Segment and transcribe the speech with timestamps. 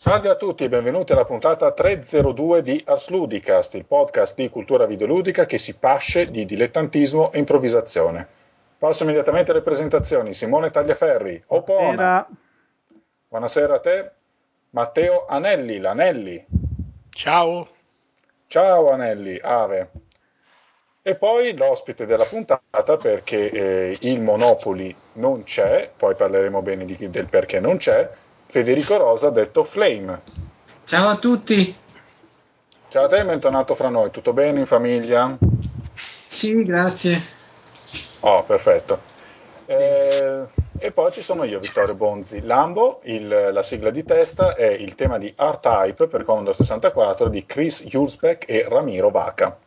[0.00, 4.86] Salve a tutti e benvenuti alla puntata 302 di Ars Ludicast, il podcast di cultura
[4.86, 8.24] videoludica che si pasce di dilettantismo e improvvisazione.
[8.78, 10.34] Passo immediatamente alle presentazioni.
[10.34, 11.84] Simone Tagliaferri, Opona.
[11.90, 12.26] Buonasera.
[13.26, 14.12] Buonasera a te.
[14.70, 16.46] Matteo Anelli, l'Anelli.
[17.10, 17.68] Ciao.
[18.46, 19.90] Ciao Anelli, Ave.
[21.02, 27.10] E poi l'ospite della puntata perché eh, il Monopoli non c'è, poi parleremo bene di,
[27.10, 28.08] del perché non c'è,
[28.50, 30.22] Federico Rosa detto Flame.
[30.84, 31.76] Ciao a tutti.
[32.88, 35.36] Ciao a te, bentornato fra noi, tutto bene in famiglia?
[36.26, 37.20] Sì, grazie.
[38.20, 39.00] Oh, perfetto.
[39.66, 40.44] Eh,
[40.78, 42.40] e poi ci sono io, Vittorio Bonzi.
[42.40, 47.44] Lambo, il, la sigla di testa è il tema di R-Type per Commodore 64 di
[47.44, 49.58] Chris Hulsbeck e Ramiro Vaca.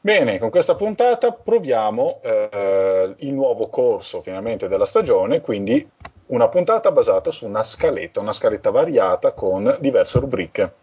[0.00, 5.86] Bene, con questa puntata proviamo eh, il nuovo corso finalmente della stagione, quindi
[6.32, 10.74] una puntata basata su una scaletta, una scaletta variata con diverse rubriche.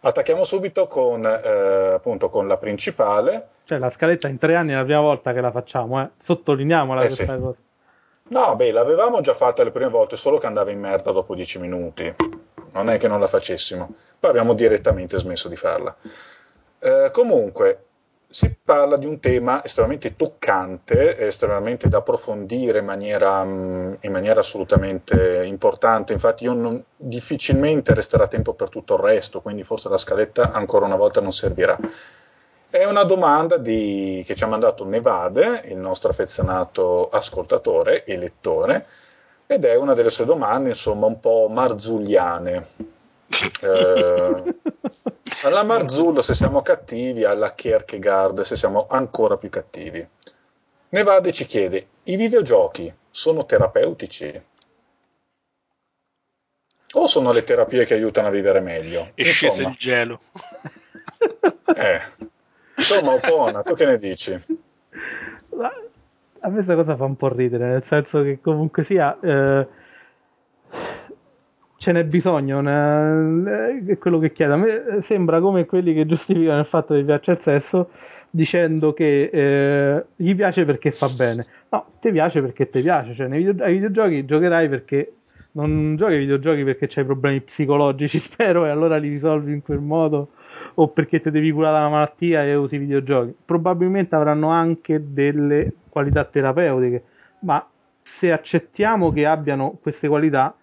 [0.00, 3.48] Attacchiamo subito con, eh, appunto, con la principale.
[3.64, 6.10] Cioè, la scaletta in tre anni è la prima volta che la facciamo, eh.
[6.20, 7.42] Sottolineiamola Eh, questa sì.
[7.42, 7.54] cosa.
[8.26, 11.58] No, beh, l'avevamo già fatta le prime volte, solo che andava in merda dopo dieci
[11.58, 12.14] minuti.
[12.72, 13.94] Non è che non la facessimo.
[14.18, 15.94] Poi abbiamo direttamente smesso di farla.
[16.78, 17.84] Eh, comunque,
[18.34, 24.40] si parla di un tema estremamente toccante, estremamente da approfondire in maniera, mm, in maniera
[24.40, 26.12] assolutamente importante.
[26.12, 30.84] Infatti, io non- difficilmente resterà tempo per tutto il resto, quindi forse la scaletta ancora
[30.84, 31.78] una volta non servirà.
[32.68, 38.84] È una domanda di- che ci ha mandato Nevade, il nostro affezionato ascoltatore e lettore,
[39.46, 42.66] ed è una delle sue domande, insomma, un po' marzulliane.
[43.62, 44.54] Eh,
[45.44, 50.06] alla Marzullo se siamo cattivi, alla Kierkegaard se siamo ancora più cattivi.
[50.88, 54.42] Nevade ci chiede, i videogiochi sono terapeutici?
[56.96, 59.04] O sono le terapie che aiutano a vivere meglio?
[59.14, 60.20] È sceso il gelo.
[61.76, 62.00] eh.
[62.76, 64.32] Insomma, Opona, tu che ne dici?
[64.32, 64.42] A
[66.48, 69.18] me questa cosa fa un po' ridere, nel senso che comunque sia...
[69.20, 69.66] eh,
[71.84, 74.54] ce n'è bisogno, ne- è quello che chiedo.
[74.54, 77.90] A me sembra come quelli che giustificano il fatto che piace il sesso
[78.30, 81.46] dicendo che eh, gli piace perché fa bene.
[81.68, 83.12] No, ti piace perché ti piace.
[83.14, 85.12] Cioè, nei video- ai videogiochi giocherai perché
[85.52, 89.80] non giochi ai videogiochi perché c'hai problemi psicologici, spero, e allora li risolvi in quel
[89.80, 90.30] modo.
[90.76, 93.34] O perché ti devi curare una malattia e usi i videogiochi.
[93.44, 97.02] Probabilmente avranno anche delle qualità terapeutiche,
[97.40, 97.64] ma
[98.00, 100.54] se accettiamo che abbiano queste qualità,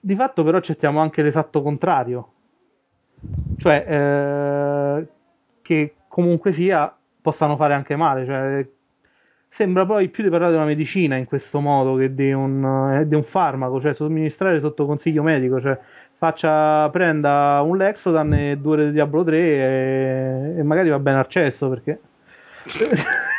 [0.00, 2.32] di fatto però accettiamo anche l'esatto contrario.
[3.56, 5.06] Cioè, eh,
[5.62, 8.24] che comunque sia possano fare anche male.
[8.24, 8.66] Cioè,
[9.48, 13.08] sembra poi più di parlare di una medicina in questo modo che di un, eh,
[13.08, 15.60] di un farmaco, cioè somministrare sotto consiglio medico.
[15.60, 15.78] Cioè,
[16.16, 21.28] faccia, prenda un Lexotan e due di Diablo 3 e, e magari va bene al
[21.28, 22.00] cesso perché...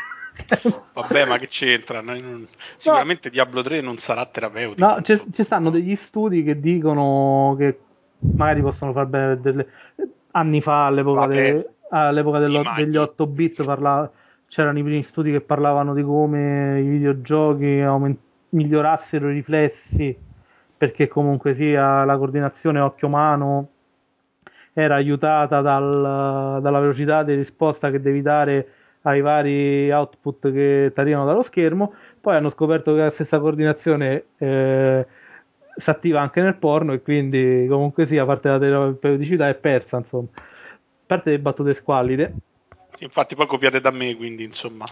[0.94, 2.02] Vabbè, ma che c'entra?
[2.02, 2.48] Non-
[2.78, 4.86] Sicuramente Diablo 3 non sarà terapeutico.
[4.86, 7.80] No, ci, stanno degli studi che dicono che
[8.20, 9.68] magari possono far bene delle...
[10.32, 12.98] anni fa all'epoca, de- all'epoca dello- degli immagini.
[12.98, 14.10] 8 bit parla-
[14.48, 18.18] c'erano i primi studi che parlavano di come i videogiochi aumen-
[18.50, 20.18] migliorassero i riflessi
[20.76, 23.68] perché comunque sia la coordinazione occhio-mano
[24.74, 28.68] era aiutata dal- dalla velocità di risposta che devi dare
[29.10, 31.94] ai vari output che ti arrivano dallo schermo.
[32.20, 35.06] Poi hanno scoperto che la stessa coordinazione eh,
[35.76, 40.28] si attiva anche nel porno e quindi comunque sia parte della terapeuticità è persa, insomma.
[40.34, 40.42] A
[41.06, 42.34] parte le battute squallide.
[42.96, 44.86] Sì, infatti poi copiate da me, quindi insomma,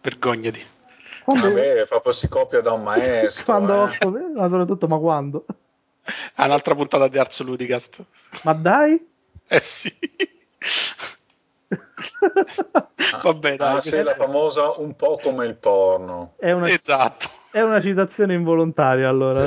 [0.00, 0.60] vergognati.
[1.24, 3.44] Quando, Vabbè, proprio si copia da un maestro.
[3.44, 4.32] quando eh.
[4.34, 5.44] ma soprattutto ma quando?
[6.34, 8.04] Ah, un'altra puntata di Arzo Ludicast.
[8.42, 9.06] Ma dai?
[9.46, 9.92] Eh sì.
[13.22, 13.76] Vabbè, dai.
[13.76, 16.32] Ah, sì, la famosa un po' come il porno.
[16.38, 17.28] È una, Esatto.
[17.50, 19.42] è una citazione involontaria allora.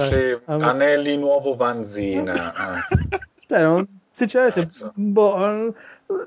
[0.46, 2.34] Allora- Anelli nuovo Vanzina.
[3.12, 3.20] eh.
[3.48, 5.74] Cioè, non- sinceramente, boh,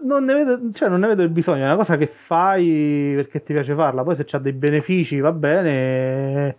[0.03, 1.63] non, ne vedo, cioè, non ne vedo il bisogno.
[1.63, 4.03] È una cosa che fai perché ti piace farla.
[4.03, 6.57] Poi, se c'ha dei benefici, va bene.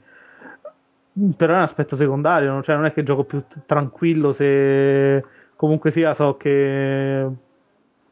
[1.35, 2.51] Però è un aspetto secondario.
[2.51, 5.23] non- Cioè, non è che gioco più t- tranquillo se
[5.55, 7.27] comunque sia so che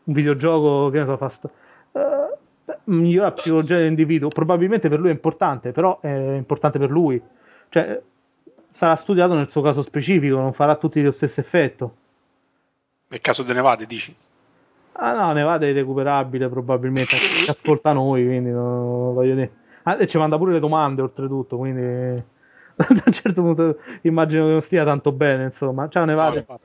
[0.06, 1.30] un videogioco, che ne so, fa.
[1.30, 1.50] st-
[1.92, 4.30] eh, beh, migliora la psicologia dell'individuo.
[4.30, 7.22] Probabilmente per lui è importante, però è importante per lui.
[7.70, 8.02] Cioè,
[8.72, 11.96] sarà studiato nel suo caso specifico, non farà tutti lo stesso effetto.
[13.08, 14.16] Nel caso de Nevade, dici?
[14.98, 19.52] Ah no, Nevada è recuperabile probabilmente, che ascolta noi, quindi no, voglio dire.
[19.84, 21.82] Ah, e ci manda pure le domande oltretutto, quindi
[22.76, 25.88] da un certo punto immagino che non stia tanto bene, insomma.
[25.90, 26.46] Ciao Nevada.
[26.48, 26.60] No,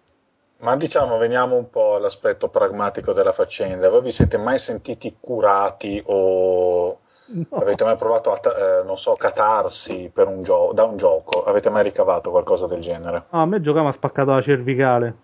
[0.60, 3.88] Ma diciamo, veniamo un po' all'aspetto pragmatico della faccenda.
[3.88, 7.46] Voi vi siete mai sentiti curati o no.
[7.58, 11.44] avete mai provato a, eh, non so, catarsi un gio- da un gioco?
[11.44, 13.24] Avete mai ricavato qualcosa del genere?
[13.30, 15.14] Ah, a me giocava ha spaccato la cervicale.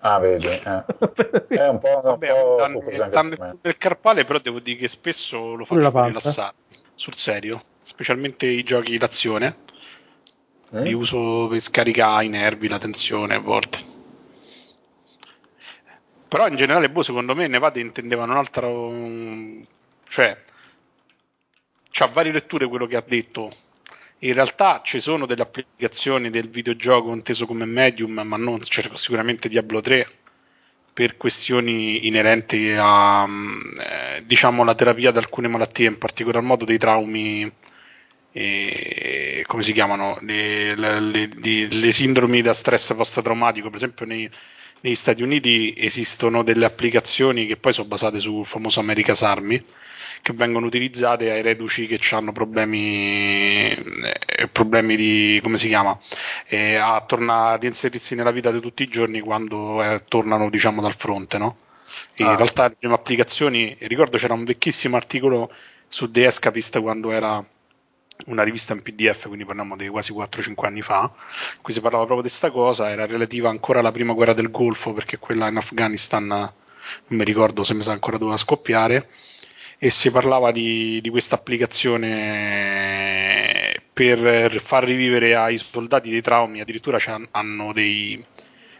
[0.00, 0.84] Ah, vedi, eh.
[1.56, 5.64] è un po', Vabbè, un po' danno del carpale, però devo dire che spesso lo
[5.64, 6.54] faccio rilassare,
[6.94, 9.64] sul serio, specialmente i giochi d'azione.
[10.74, 10.82] Mm?
[10.82, 13.94] Li uso per scaricare i nervi, la tensione a volte.
[16.28, 19.64] Però in generale, boh, secondo me Nevada intendeva un altro.
[20.08, 20.36] cioè,
[21.90, 23.50] c'ha varie letture quello che ha detto.
[24.20, 29.48] In realtà ci sono delle applicazioni del videogioco inteso come medium, ma non cioè, sicuramente
[29.48, 30.08] Diablo 3
[30.92, 36.78] per questioni inerenti a eh, diciamo la terapia di alcune malattie, in particolar modo dei
[36.78, 37.52] traumi
[38.32, 41.28] e, come si chiamano le, le, le,
[41.68, 44.30] le, sindromi da stress post-traumatico, per esempio nei,
[44.86, 49.62] negli Stati Uniti esistono delle applicazioni che poi sono basate sul famoso America's Army
[50.22, 55.98] che vengono utilizzate ai reduci che hanno problemi, eh, problemi di come si chiama
[56.46, 60.80] eh, a tornare a reinserirsi nella vita di tutti i giorni quando eh, tornano diciamo
[60.80, 61.56] dal fronte no?
[62.18, 62.30] Ah.
[62.30, 65.52] in realtà le prime applicazioni ricordo c'era un vecchissimo articolo
[65.88, 67.44] su The Escapist quando era
[68.26, 71.10] una rivista in PDF, quindi parliamo di quasi 4-5 anni fa,
[71.56, 74.50] in cui si parlava proprio di questa cosa, era relativa ancora alla prima guerra del
[74.50, 76.52] Golfo, perché quella in Afghanistan non
[77.08, 79.08] mi ricordo se mi sa ancora doveva scoppiare,
[79.78, 86.98] e si parlava di, di questa applicazione per far rivivere ai soldati dei traumi, addirittura
[87.30, 88.24] hanno dei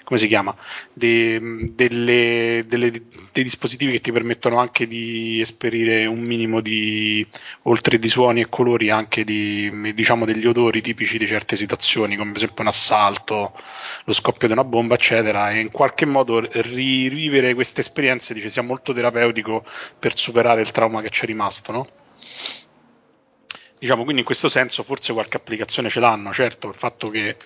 [0.07, 0.55] come si chiama,
[0.93, 1.41] de,
[1.75, 2.91] delle, delle,
[3.33, 7.27] dei dispositivi che ti permettono anche di esperire un minimo di,
[7.63, 12.31] oltre di suoni e colori, anche di, diciamo, degli odori tipici di certe situazioni, come
[12.31, 13.61] per esempio un assalto,
[14.05, 18.63] lo scoppio di una bomba, eccetera, e in qualche modo rivivere queste esperienze dice, sia
[18.63, 19.65] molto terapeutico
[19.99, 21.89] per superare il trauma che c'è rimasto, no?
[23.77, 27.37] Diciamo, quindi in questo senso forse qualche applicazione ce l'hanno, certo, il fatto che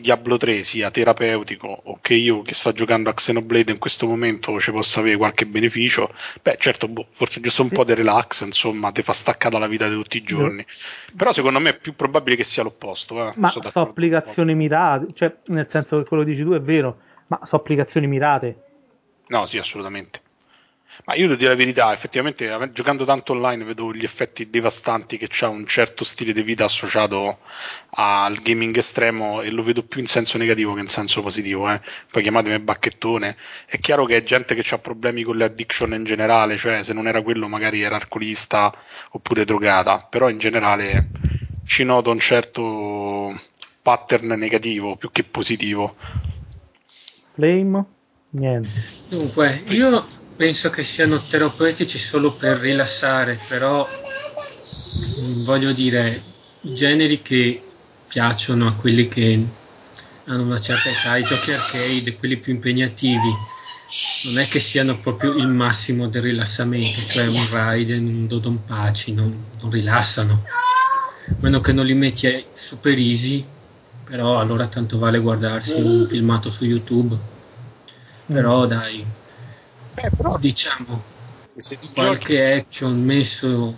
[0.00, 4.60] Diablo 3 sia terapeutico o che io che sto giocando a Xenoblade in questo momento
[4.60, 7.74] ci possa avere qualche beneficio, beh certo, boh, forse giusto un sì.
[7.74, 10.64] po' di relax, insomma, ti fa staccare dalla vita di tutti i giorni.
[10.68, 11.14] Sì.
[11.16, 13.28] Però secondo me è più probabile che sia l'opposto.
[13.28, 13.32] Eh.
[13.36, 16.98] Ma sono so applicazioni mirate, cioè nel senso che quello che dici tu è vero,
[17.26, 18.62] ma sono applicazioni mirate.
[19.26, 20.20] No, sì, assolutamente.
[21.04, 25.28] Ma io devo dire la verità, effettivamente giocando tanto online vedo gli effetti devastanti che
[25.28, 27.38] c'ha un certo stile di vita associato
[27.90, 31.70] al gaming estremo e lo vedo più in senso negativo che in senso positivo.
[31.70, 31.80] Eh.
[32.10, 33.36] Poi chiamatemi bacchettone.
[33.66, 36.92] È chiaro che è gente che ha problemi con le addiction in generale, cioè se
[36.92, 38.74] non era quello magari era alcolista
[39.10, 41.10] oppure drogata, però in generale
[41.64, 43.38] ci noto un certo
[43.80, 45.96] pattern negativo più che positivo.
[47.34, 47.96] Flame?
[48.30, 48.68] Niente.
[49.08, 50.04] Dunque, io
[50.36, 56.20] penso che siano terapeutici solo per rilassare, però mm, voglio dire,
[56.62, 57.62] i generi che
[58.06, 59.46] piacciono a quelli che
[60.24, 63.32] hanno una certa età, i giochi arcade, quelli più impegnativi,
[64.24, 69.14] non è che siano proprio il massimo del rilassamento, cioè un Raiden, un Dodon Paci,
[69.14, 70.42] non, non rilassano,
[71.30, 73.42] a meno che non li metti super easy,
[74.04, 77.16] però allora tanto vale guardarsi un filmato su YouTube,
[78.28, 79.04] però dai,
[79.94, 81.16] Beh, però diciamo
[81.92, 82.58] qualche giochi...
[82.60, 83.76] action messo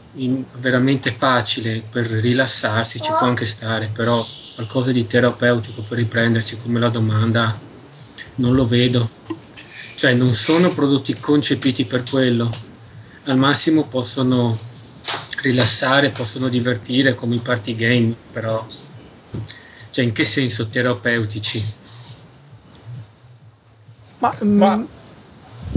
[0.58, 4.22] veramente facile per rilassarsi ci può anche stare, però
[4.56, 7.58] qualcosa di terapeutico per riprendersi come la domanda
[8.36, 9.08] non lo vedo.
[9.96, 12.50] Cioè non sono prodotti concepiti per quello.
[13.24, 14.56] Al massimo possono
[15.42, 18.64] rilassare, possono divertire come i party game, però
[19.90, 21.79] cioè in che senso terapeutici?
[24.20, 24.84] Ma, Ma mm,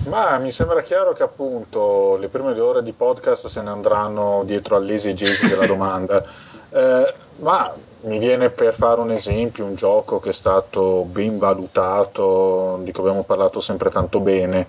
[0.06, 4.44] ma mi sembra chiaro che appunto le prime due ore di podcast se ne andranno
[4.46, 6.24] dietro all'esegesi della domanda.
[6.76, 7.72] Eh, ma
[8.06, 13.04] mi viene per fare un esempio un gioco che è stato ben valutato, di cui
[13.04, 14.68] abbiamo parlato sempre tanto bene.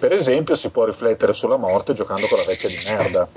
[0.00, 3.28] Per esempio, si può riflettere sulla morte giocando con la vecchia di merda.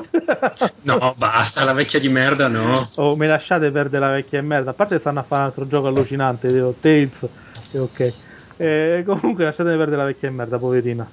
[0.82, 2.88] No, basta, la vecchia di merda no.
[2.96, 4.72] Oh, mi lasciate perdere la vecchia di merda.
[4.72, 6.48] A parte stanno a fare un altro gioco allucinante,
[6.80, 7.30] Tales,
[7.72, 8.14] e ok.
[8.62, 11.10] Eh, comunque lasciatemi perdere la vecchia merda, poverina.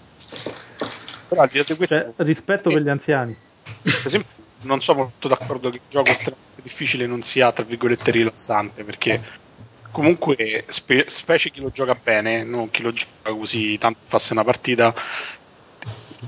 [1.28, 3.34] Però al di là di questo, cioè, rispetto per gli anziani.
[3.62, 4.30] Per esempio,
[4.62, 9.22] non sono molto d'accordo che il gioco estremamente difficile non sia, tra virgolette, rilassante, perché
[9.90, 14.44] comunque, spe- specie chi lo gioca bene, non chi lo gioca così tanto fasse una
[14.44, 14.94] partita,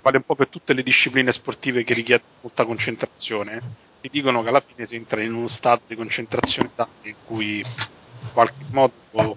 [0.01, 3.61] vale un po' per tutte le discipline sportive che richiedono molta concentrazione.
[4.01, 6.71] Ti dicono che alla fine si entra in uno stato di concentrazione
[7.03, 9.37] in cui in qualche modo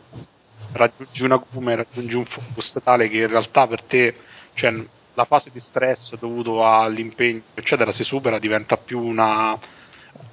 [0.74, 4.16] raggiungi una cume, raggiungi un focus tale che in realtà per te,
[4.54, 4.74] cioè,
[5.16, 9.58] la fase di stress dovuto all'impegno, eccetera, si supera, diventa più una,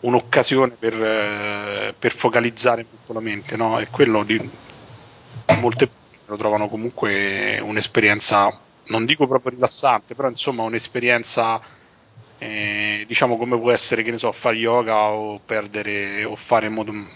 [0.01, 3.79] un'occasione per, eh, per, focalizzare molto la mente, no?
[3.79, 4.39] E quello di
[5.61, 11.61] molte persone lo trovano comunque un'esperienza, non dico proprio rilassante, però insomma un'esperienza
[12.43, 16.71] eh, diciamo come può essere che ne so fare yoga o perdere o fare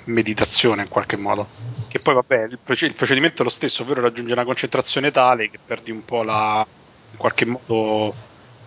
[0.05, 1.47] meditazione in qualche modo.
[1.89, 5.59] Che poi vabbè il, il, procedimento è lo stesso ovvero raggiungere una concentrazione tale che
[5.65, 6.67] perdi un po' la
[7.11, 8.15] in qualche modo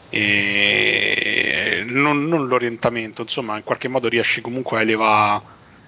[0.09, 5.41] eh, non, non, l'orientamento insomma in qualche modo riesci comunque a elevare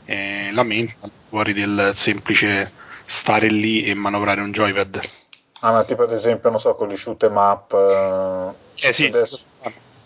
[0.05, 2.71] eh, la mente fuori del semplice
[3.05, 5.01] stare lì e manovrare un joypad.
[5.61, 7.73] Ah ma tipo ad esempio non so con gli shoot em up
[8.75, 9.45] eh, sì, adesso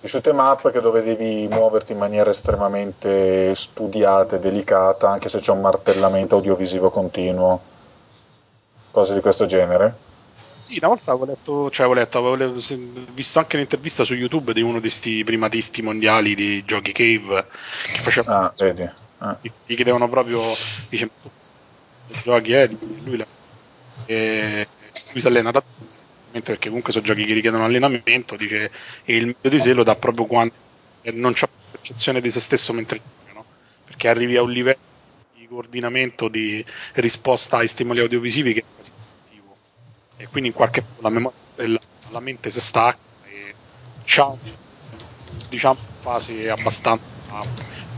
[0.03, 5.29] di shoot em up che dove devi muoverti in maniera estremamente studiata e delicata, anche
[5.29, 7.61] se c'è un martellamento audiovisivo continuo,
[8.91, 9.95] cose di questo genere.
[10.59, 12.53] Sì, una volta avevo letto, cioè avevo letto, avevo
[13.13, 17.47] visto anche un'intervista su YouTube di uno di questi primatisti mondiali di giochi Cave
[17.83, 18.39] che faceva.
[18.39, 18.91] Ah, vedi.
[19.19, 19.37] Ah.
[19.39, 20.41] Gli chiedevano proprio,
[20.89, 21.09] dice,
[22.23, 23.25] giochi, eh, lui, la,
[24.05, 24.67] e
[25.13, 25.63] lui si allena da
[26.41, 28.71] perché comunque sono giochi che richiedono allenamento, dice,
[29.03, 30.53] e il meglio di sé lo dà proprio quando
[31.13, 33.45] non c'è percezione di se stesso mentre gioca, no?
[33.83, 34.77] perché arrivi a un livello
[35.35, 39.57] di coordinamento, di risposta ai stimoli audiovisivi che è quasi istintivo
[40.17, 41.79] e quindi in qualche modo la memoria la,
[42.11, 43.53] la mente si stacca e
[44.05, 44.33] c'ha
[45.49, 47.03] diciamo fase abbastanza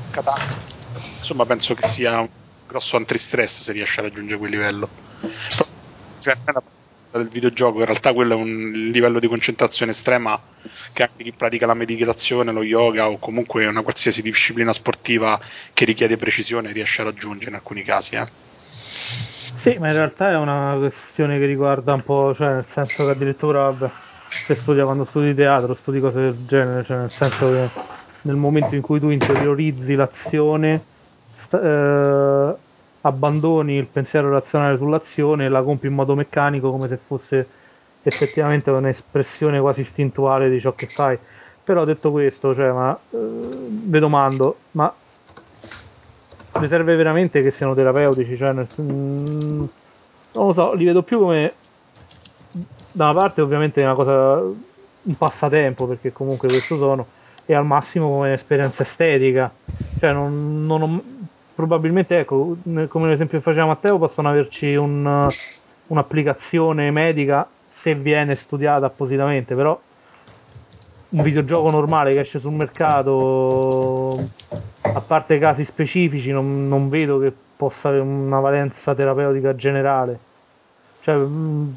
[0.10, 0.74] catartica
[1.18, 2.30] insomma penso che sia un
[2.68, 4.89] grosso antistress se riesce a raggiungere quel livello.
[6.20, 6.36] Cioè,
[7.17, 10.39] del videogioco, in realtà quello è un livello di concentrazione estrema
[10.93, 15.39] che anche chi pratica la meditazione, lo yoga o comunque una qualsiasi disciplina sportiva
[15.74, 18.15] che richiede precisione riesce a raggiungere in alcuni casi.
[18.15, 18.25] Eh.
[19.57, 23.12] Sì, ma in realtà è una questione che riguarda un po', cioè nel senso che
[23.12, 23.89] addirittura vabbè,
[24.27, 27.69] se studia quando studi teatro, studi cose del genere, cioè nel senso che
[28.22, 30.84] nel momento in cui tu interiorizzi l'azione,
[31.36, 32.55] sta, eh,
[33.05, 37.47] abbandoni il pensiero razionale sull'azione e la compi in modo meccanico come se fosse
[38.01, 41.17] effettivamente un'espressione quasi istintuale di ciò che fai.
[41.63, 44.93] Però detto questo, cioè, ma, eh, vi domando, ma
[46.59, 48.38] le serve veramente che siano terapeutici?
[48.38, 49.63] Cioè, nel, mm,
[50.33, 51.53] non lo so, li vedo più come
[52.91, 57.08] da una parte ovviamente è una cosa un passatempo perché comunque questo sono
[57.45, 59.53] e al massimo come esperienza estetica
[59.99, 61.03] cioè non, non ho,
[61.56, 62.58] probabilmente, ecco,
[62.89, 65.30] come l'esempio che faceva Matteo, possono averci un,
[65.88, 69.80] un'applicazione medica se viene studiata appositamente, però
[71.10, 74.13] un videogioco normale che esce sul mercato,
[74.82, 80.20] a parte casi specifici, non, non vedo che possa avere una valenza terapeutica generale.
[81.04, 81.76] Cioè, mh,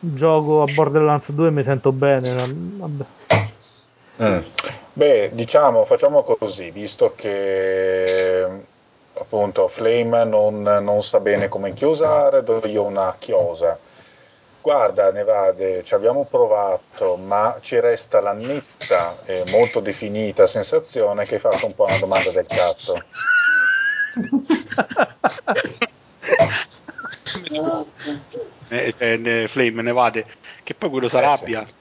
[0.00, 2.34] gioco a Borderlands 2 e mi sento bene.
[2.34, 3.04] Vabbè.
[4.22, 4.38] Mm.
[4.92, 8.46] Beh, diciamo, facciamo così, visto che
[9.20, 13.78] appunto Flame non, non sa bene come chiosare, do io una chiosa.
[14.62, 21.34] Guarda, Nevade, ci abbiamo provato, ma ci resta la netta e molto definita sensazione che
[21.34, 23.02] hai fatto un po' una domanda del cazzo.
[28.68, 30.26] eh, eh, Flame, Nevade,
[30.62, 31.62] che poi quello si arrabbia.
[31.62, 31.78] Eh sì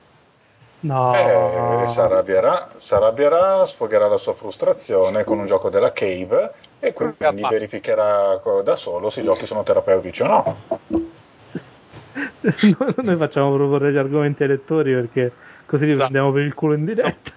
[0.82, 1.14] No.
[1.14, 8.40] Eh, si arrabbierà, sfogherà la sua frustrazione con un gioco della Cave e quindi verificherà
[8.64, 10.58] da solo se i giochi sono terapeutici o no.
[13.04, 15.32] Noi facciamo proporre gli argomenti ai lettori perché
[15.66, 16.10] così li esatto.
[16.10, 17.32] prendiamo per il culo in diretta.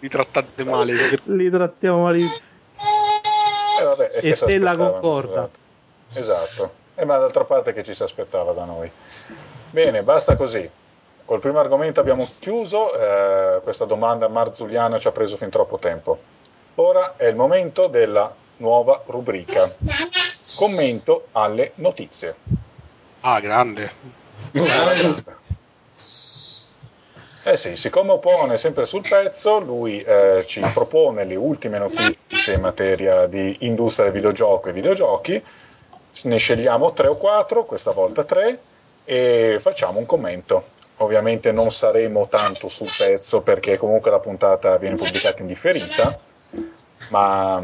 [0.00, 1.20] Li trattate male.
[1.24, 2.52] li trattiamo malissimo.
[3.80, 5.48] Eh, vabbè, e te la concorda.
[6.12, 6.62] Esatto.
[6.62, 6.82] esatto.
[6.96, 8.90] E ma d'altra parte che ci si aspettava da noi.
[9.72, 10.68] Bene, basta così.
[11.24, 16.18] Col primo argomento abbiamo chiuso, eh, questa domanda marzuliana ci ha preso fin troppo tempo.
[16.74, 19.74] Ora è il momento della nuova rubrica.
[20.56, 22.34] Commento alle notizie.
[23.20, 23.90] Ah, grande.
[27.46, 32.54] Eh sì, siccome Opone è sempre sul pezzo, lui eh, ci propone le ultime notizie
[32.54, 35.44] in materia di industria del videogioco e videogiochi.
[36.22, 38.60] Ne scegliamo tre o quattro, questa volta tre,
[39.04, 40.72] e facciamo un commento.
[40.98, 46.18] Ovviamente non saremo tanto sul pezzo perché comunque la puntata viene pubblicata in differita,
[47.08, 47.62] ma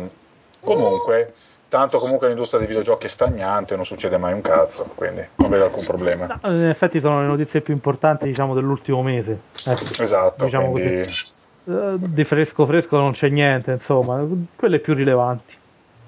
[0.58, 1.32] comunque,
[1.68, 5.64] tanto comunque l'industria dei videogiochi è stagnante, non succede mai un cazzo, quindi non vedo
[5.64, 6.40] alcun problema.
[6.42, 9.38] No, in effetti sono le notizie più importanti diciamo dell'ultimo mese.
[9.64, 11.04] Ecco, esatto, diciamo quindi...
[11.04, 11.48] così.
[11.66, 15.58] Eh, di fresco fresco non c'è niente, insomma, quelle più rilevanti.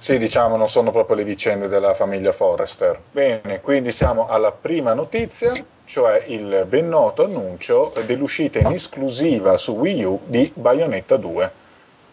[0.03, 2.99] Sì, diciamo, non sono proprio le vicende della famiglia Forrester.
[3.13, 5.53] Bene, quindi siamo alla prima notizia,
[5.85, 11.53] cioè il ben noto annuncio dell'uscita in esclusiva su Wii U di Bayonetta 2,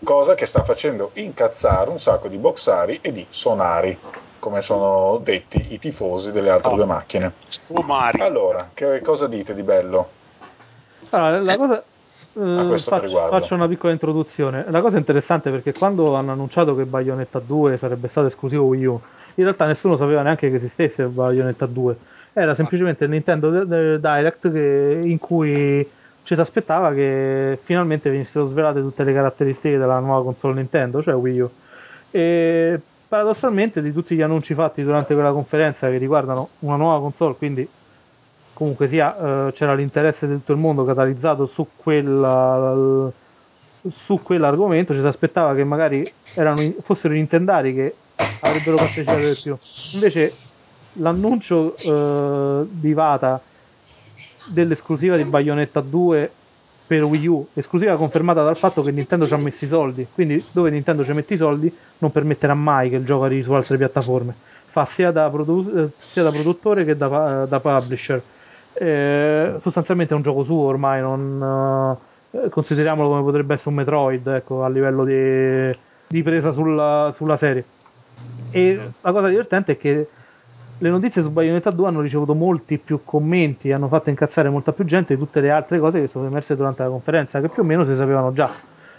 [0.03, 3.97] cosa che sta facendo incazzare un sacco di boxari e di sonari,
[4.37, 6.75] come sono detti i tifosi delle altre Oh.
[6.75, 7.33] due macchine.
[7.47, 8.21] Sfumari.
[8.21, 10.09] Allora, che cosa dite di bello?
[11.09, 11.83] Allora, la cosa.
[12.35, 13.37] A eh, questo faccio, riguardo.
[13.37, 14.65] faccio una piccola introduzione.
[14.69, 18.85] La cosa interessante è perché quando hanno annunciato che Bayonetta 2 sarebbe stato esclusivo Wii
[18.85, 19.01] U,
[19.35, 21.95] in realtà nessuno sapeva neanche che esistesse Bayonetta 2.
[22.33, 23.63] Era semplicemente il Nintendo
[23.97, 25.89] Direct che- in cui
[26.23, 31.15] ci si aspettava che finalmente venissero svelate tutte le caratteristiche della nuova console Nintendo, cioè
[31.15, 31.49] Wii U.
[32.11, 37.33] E paradossalmente di tutti gli annunci fatti durante quella conferenza che riguardano una nuova console,
[37.35, 37.67] quindi
[38.59, 43.09] comunque sia eh, c'era l'interesse di tutto il mondo catalizzato su quella
[43.89, 44.93] su quell'argomento.
[44.93, 46.03] Ci si aspettava che magari
[46.35, 47.95] erano, fossero i nintendari che
[48.41, 49.57] avrebbero partecipato di più.
[49.93, 50.31] Invece
[50.93, 53.41] l'annuncio eh, di Vata
[54.47, 56.31] dell'esclusiva di Bayonetta 2
[56.85, 60.43] per Wii U, esclusiva confermata dal fatto che Nintendo ci ha messo i soldi, quindi
[60.51, 63.77] dove Nintendo ci mette i soldi non permetterà mai che il gioco arrivi su altre
[63.77, 64.33] piattaforme,
[64.65, 68.21] fa sia da, produ- eh, sia da produttore che da, da publisher.
[68.81, 71.97] Eh, sostanzialmente è un gioco suo ormai, non,
[72.31, 77.35] eh, consideriamolo come potrebbe essere un Metroid ecco, a livello di, di presa sulla, sulla
[77.35, 77.65] serie.
[78.51, 80.07] E la cosa divertente è che
[80.77, 84.85] le notizie su Bayonetta 2 hanno ricevuto molti più commenti, hanno fatto incazzare molta più
[84.85, 87.65] gente di tutte le altre cose che sono emerse durante la conferenza, che più o
[87.65, 88.49] meno si sapevano già.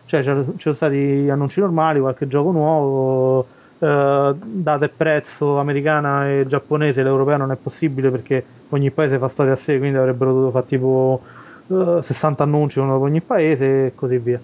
[0.05, 3.47] Cioè c'erano, c'erano stati annunci normali, qualche gioco nuovo,
[3.81, 9.29] eh, data e prezzo americana e giapponese, l'europea non è possibile perché ogni paese fa
[9.29, 11.23] storia a sé, quindi avrebbero dovuto fare tipo
[11.69, 14.41] eh, 60 annunci uno per ogni paese e così via.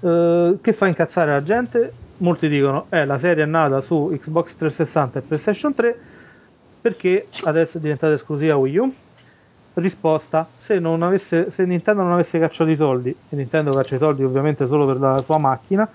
[0.00, 1.92] Eh, che fa incazzare la gente?
[2.18, 5.98] Molti dicono eh, la serie è nata su Xbox 360 e PlayStation 3
[6.80, 8.94] perché adesso è diventata esclusiva Wii U.
[9.74, 13.98] Risposta: se, non avesse, se Nintendo non avesse cacciato i soldi, e Nintendo caccia i
[13.98, 15.88] soldi ovviamente solo per la sua macchina,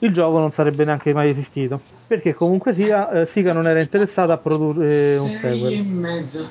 [0.00, 1.80] il gioco non sarebbe neanche mai esistito.
[2.06, 5.84] Perché comunque sia, eh, Sega non era interessata a produrre un Sei e sequel.
[5.84, 6.48] mezzo.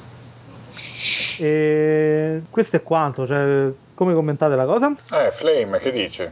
[1.40, 3.28] E questo è quanto.
[3.28, 4.96] Cioè, come commentate la cosa?
[5.12, 6.28] Eh, Flame, che dici?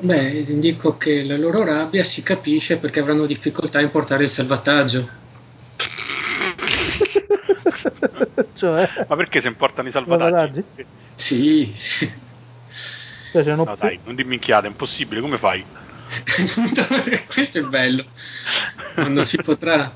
[0.00, 5.08] Beh, dico che la loro rabbia si capisce perché avranno difficoltà a importare il salvataggio.
[8.54, 10.30] cioè, Ma perché se importano i salvataggi?
[10.30, 10.64] Salvataggi?
[11.14, 12.10] Sì, sì.
[13.32, 15.64] cioè No, dai, non dimmi minchiate, è impossibile, come fai?
[17.26, 18.04] Questo è bello.
[18.96, 19.92] Non si potrà.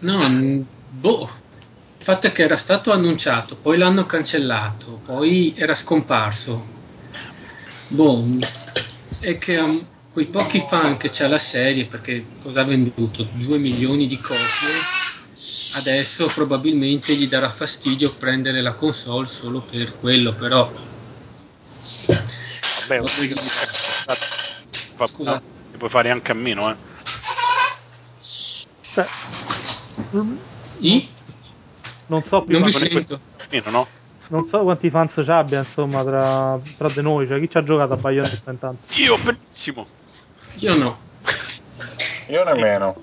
[0.00, 1.44] No, boh.
[1.98, 6.74] Il fatto è che era stato annunciato, poi l'hanno cancellato, poi era scomparso.
[7.88, 8.24] Boh,
[9.20, 13.26] è che um, quei pochi fan che c'ha la serie, perché cosa ha venduto?
[13.32, 15.04] 2 milioni di copie.
[15.76, 20.70] Adesso probabilmente gli darà fastidio prendere la console solo per quello, però
[22.88, 23.00] Vabbè,
[24.06, 25.30] Che- Scusa.
[25.32, 25.42] no,
[25.72, 26.76] ne puoi fare anche a meno, eh.
[28.80, 29.04] cioè,
[30.78, 31.08] I?
[32.06, 33.20] non so più Non quanti, sento.
[33.50, 33.86] Meno, no?
[34.28, 37.62] non so quanti fans ci abbia insomma tra, tra di noi cioè chi ci ha
[37.62, 39.86] giocato a Bayonetta intanto Io, benissimo.
[40.58, 40.98] Io no.
[42.28, 42.96] Io nemmeno.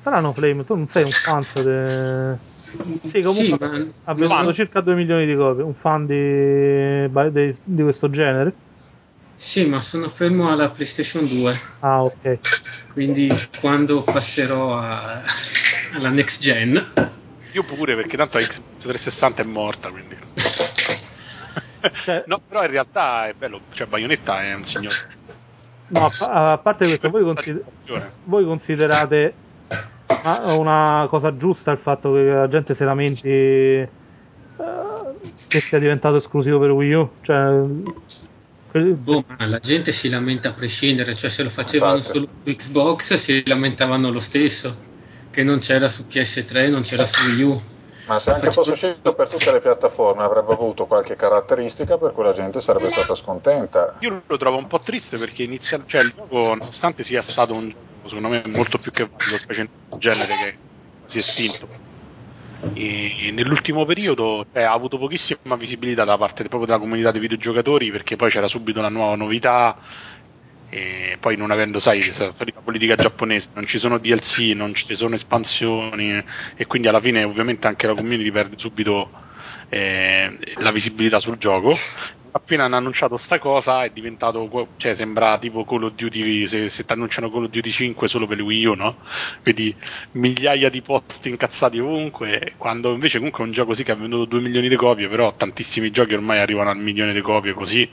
[0.00, 2.36] strano Flame tu non sei un fan de...
[3.08, 7.82] sì comunque Sì, ha venduto circa 2 milioni di copie un fan di, di, di
[7.82, 8.52] questo genere
[9.40, 12.40] Sì, ma sono fermo alla PlayStation 2, ah ok.
[12.92, 15.22] Quindi quando passerò a-
[15.94, 16.74] alla next gen,
[17.52, 20.16] Io pure, perché tanto la Xbox 360 è morta, quindi...
[22.04, 24.96] Cioè- no, però in realtà è bello, cioè Bayonetta è un signore.
[25.86, 27.64] no, a, pa- a parte questo voi, consider-
[28.24, 29.34] voi considerate
[30.56, 33.92] una cosa giusta il fatto che la gente si lamenti eh,
[35.48, 37.18] che sia diventato esclusivo per Wii U?
[37.22, 37.60] Cioè
[38.72, 42.18] boh, ma la gente si lamenta a prescindere, cioè se lo facevano Infatti.
[42.18, 44.76] solo su Xbox si lamentavano lo stesso,
[45.30, 47.62] che non c'era su PS3, non c'era su Wii U.
[48.06, 52.24] Ma se anche fosse uscito per tutte le piattaforme avrebbe avuto qualche caratteristica per cui
[52.24, 53.96] la gente sarebbe stata scontenta.
[54.00, 57.68] Io lo trovo un po' triste perché inizia, cioè il gioco, nonostante sia stato un
[57.68, 60.56] gioco secondo me molto più che valido, specie in un genere che
[61.06, 61.87] si è estinto.
[62.74, 67.90] E nell'ultimo periodo cioè, ha avuto pochissima visibilità da parte proprio della comunità dei videogiocatori
[67.90, 69.76] perché poi c'era subito una nuova novità
[70.70, 75.14] e poi non avendo, sai, la politica giapponese, non ci sono DLC, non ci sono
[75.14, 76.22] espansioni
[76.56, 79.10] e quindi alla fine ovviamente anche la community perde subito
[79.70, 81.74] eh, la visibilità sul gioco.
[82.30, 86.84] Appena hanno annunciato sta cosa è diventato, cioè sembra tipo Call of Duty, se, se
[86.84, 88.96] ti annunciano Call of Duty 5 solo per Wii U, no?
[89.42, 89.74] Vedi
[90.12, 94.24] migliaia di post incazzati ovunque, quando invece comunque è un gioco sì che ha venduto
[94.24, 97.88] 2 milioni di copie, però tantissimi giochi ormai arrivano al milione di copie così,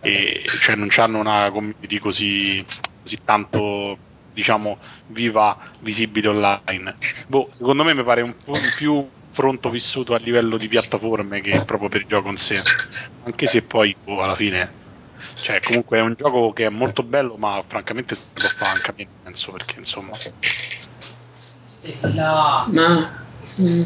[0.00, 2.64] e cioè non hanno una community così,
[3.02, 3.98] così tanto
[4.32, 6.96] diciamo viva visibile online.
[7.28, 11.60] Boh, secondo me mi pare un po' più fronto vissuto a livello di piattaforme che
[11.66, 12.60] proprio per il gioco in sé.
[13.24, 14.82] Anche se poi boh, alla fine
[15.40, 18.90] cioè comunque è un gioco che è molto bello, ma francamente si può fare anche
[18.90, 20.12] a me, penso, perché insomma.
[21.64, 22.66] Stella.
[22.68, 23.82] Ma mh,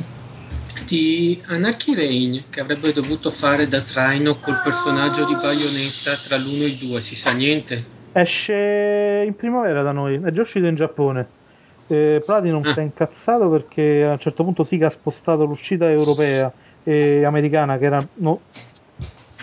[0.87, 6.63] di Anarchy Reign che avrebbe dovuto fare da traino col personaggio di Bayonetta tra l'1
[6.63, 7.97] e il 2, si sa niente?
[8.13, 11.38] Esce in primavera da noi, è già uscito in Giappone.
[11.89, 12.73] Eh, Platinum ah.
[12.73, 16.53] si è incazzato perché a un certo punto che ha spostato l'uscita europea
[16.85, 18.41] e americana che erano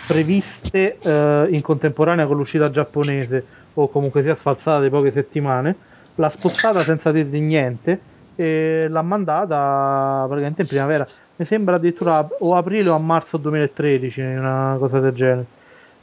[0.06, 5.76] previste eh, in contemporanea con l'uscita giapponese o comunque sia sfalsata di poche settimane.
[6.14, 8.00] L'ha spostata senza dirgli niente
[8.36, 11.06] e l'ha mandata praticamente in primavera.
[11.36, 15.46] Mi sembra addirittura o aprile o a marzo 2013 una cosa del genere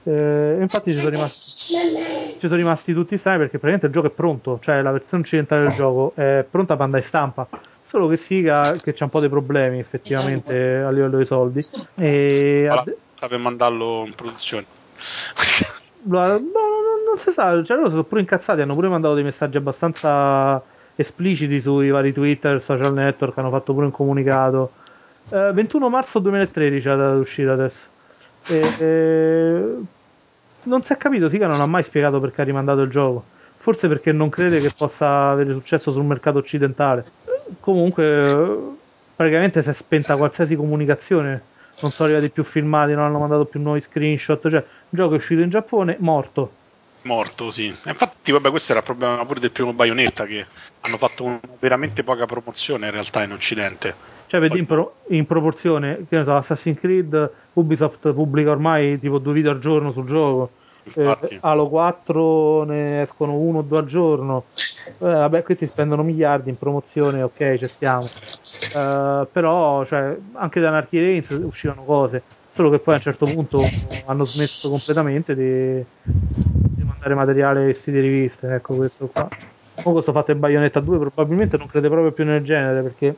[0.03, 1.73] eh, infatti ci sono, rimasti,
[2.39, 5.63] ci sono rimasti tutti strani perché praticamente il gioco è pronto, cioè la versione occidentale
[5.63, 7.47] del gioco è pronta per andare in stampa.
[7.85, 11.61] Solo che Siga che c'ha un po' dei problemi effettivamente a livello di soldi.
[11.95, 12.81] E allora,
[13.19, 13.29] ad...
[13.29, 14.65] per mandarlo in produzione.
[16.03, 16.39] no, no,
[17.07, 20.61] non si sa, cioè loro sono pure incazzati, hanno pure mandato dei messaggi abbastanza
[20.95, 24.71] espliciti sui vari Twitter, social network, hanno fatto pure un comunicato.
[25.29, 27.91] Eh, 21 marzo 2013 è la data d'uscita adesso.
[28.47, 29.75] E, e...
[30.63, 33.23] Non si è capito, Siga non ha mai spiegato perché ha rimandato il gioco.
[33.57, 37.05] Forse perché non crede che possa avere successo sul mercato occidentale.
[37.61, 38.75] Comunque,
[39.15, 41.41] praticamente si è spenta qualsiasi comunicazione.
[41.81, 44.41] Non sono arrivati più filmati, non hanno mandato più nuovi screenshot.
[44.41, 46.51] Cioè, il gioco è uscito in Giappone, morto.
[47.03, 47.65] Morto, sì.
[47.85, 50.45] Infatti, vabbè, questo era il problema pure del primo Bayonetta che
[50.81, 53.95] hanno fatto una veramente poca promozione in realtà in Occidente.
[54.27, 59.19] Cioè, vedi in, pro- in, proporzione, che ne so, Assassin's Creed, Ubisoft pubblica ormai tipo
[59.19, 60.49] due video al giorno sul gioco.
[60.95, 64.45] Eh, Halo 4 ne escono uno o due al giorno.
[64.85, 68.03] Eh, vabbè, questi spendono miliardi in promozione, ok, ci stiamo.
[68.05, 72.21] Eh, però, cioè, anche da Anarchy Reigns uscivano cose.
[72.53, 73.63] Solo che poi a un certo punto
[74.05, 76.52] hanno smesso completamente di, di
[76.93, 78.53] mandare materiale e siti di riviste.
[78.53, 79.27] Ecco questo qua.
[79.75, 83.15] Comunque sto fatto in Bayonetta 2 probabilmente non crede proprio più nel genere perché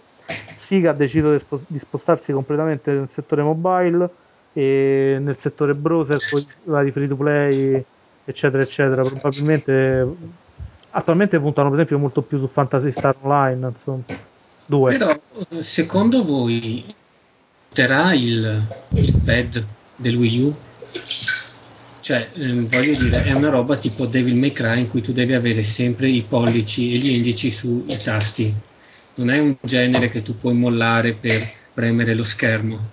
[0.57, 1.31] Siga ha deciso
[1.67, 4.09] di spostarsi completamente nel settore mobile
[4.53, 7.83] e nel settore browser con i vari free to play
[8.23, 10.07] eccetera eccetera probabilmente
[10.91, 14.03] attualmente puntano per esempio molto più su Fantasy Star Online insomma
[14.65, 15.19] due però
[15.59, 16.83] secondo voi
[17.71, 19.63] terrà il, il pad
[19.97, 20.55] del Wii U
[22.05, 25.33] cioè ehm, voglio dire è una roba tipo Devil May Cry in cui tu devi
[25.33, 28.53] avere sempre i pollici e gli indici sui tasti
[29.15, 31.41] non è un genere che tu puoi mollare per
[31.73, 32.91] premere lo schermo.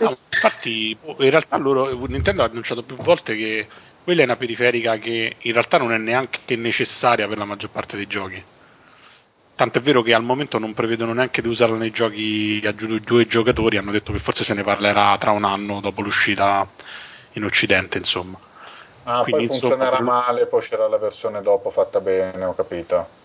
[0.00, 3.68] No, infatti, in realtà loro, Nintendo ha annunciato più volte che
[4.02, 7.96] quella è una periferica che in realtà non è neanche necessaria per la maggior parte
[7.96, 8.42] dei giochi.
[9.54, 13.26] Tanto è vero che al momento non prevedono neanche di usarla nei giochi a due
[13.26, 16.66] giocatori, hanno detto che forse se ne parlerà tra un anno dopo l'uscita
[17.32, 18.38] in Occidente, insomma.
[19.04, 23.18] Ah, Quindi, poi funzionerà insomma, male, poi c'era la versione dopo fatta bene, ho capito.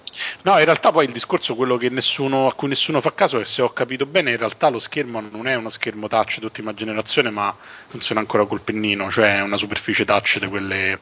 [0.44, 3.46] No, in realtà poi il discorso, quello nessuno, a cui nessuno fa caso, è che
[3.46, 6.74] se ho capito bene, in realtà lo schermo non è uno schermo touch di ultima
[6.74, 7.54] generazione, ma
[7.88, 11.00] funziona ancora col pennino, cioè è una superficie touch di quelle...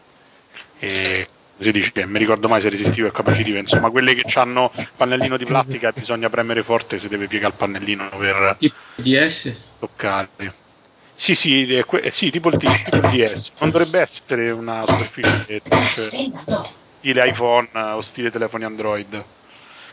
[0.80, 1.28] Eh,
[1.60, 5.46] si dice, mi ricordo mai se resistive o capacitive, insomma, quelle che hanno pannellino di
[5.46, 8.58] plastica e bisogna premere forte se deve piegare il pannellino per
[8.96, 10.62] DS toccare.
[11.16, 13.52] Sì, sì, è, sì tipo, il, tipo il DS.
[13.60, 16.32] Non dovrebbe essere una superficie touch
[17.04, 19.24] stile iPhone o stile telefoni Android.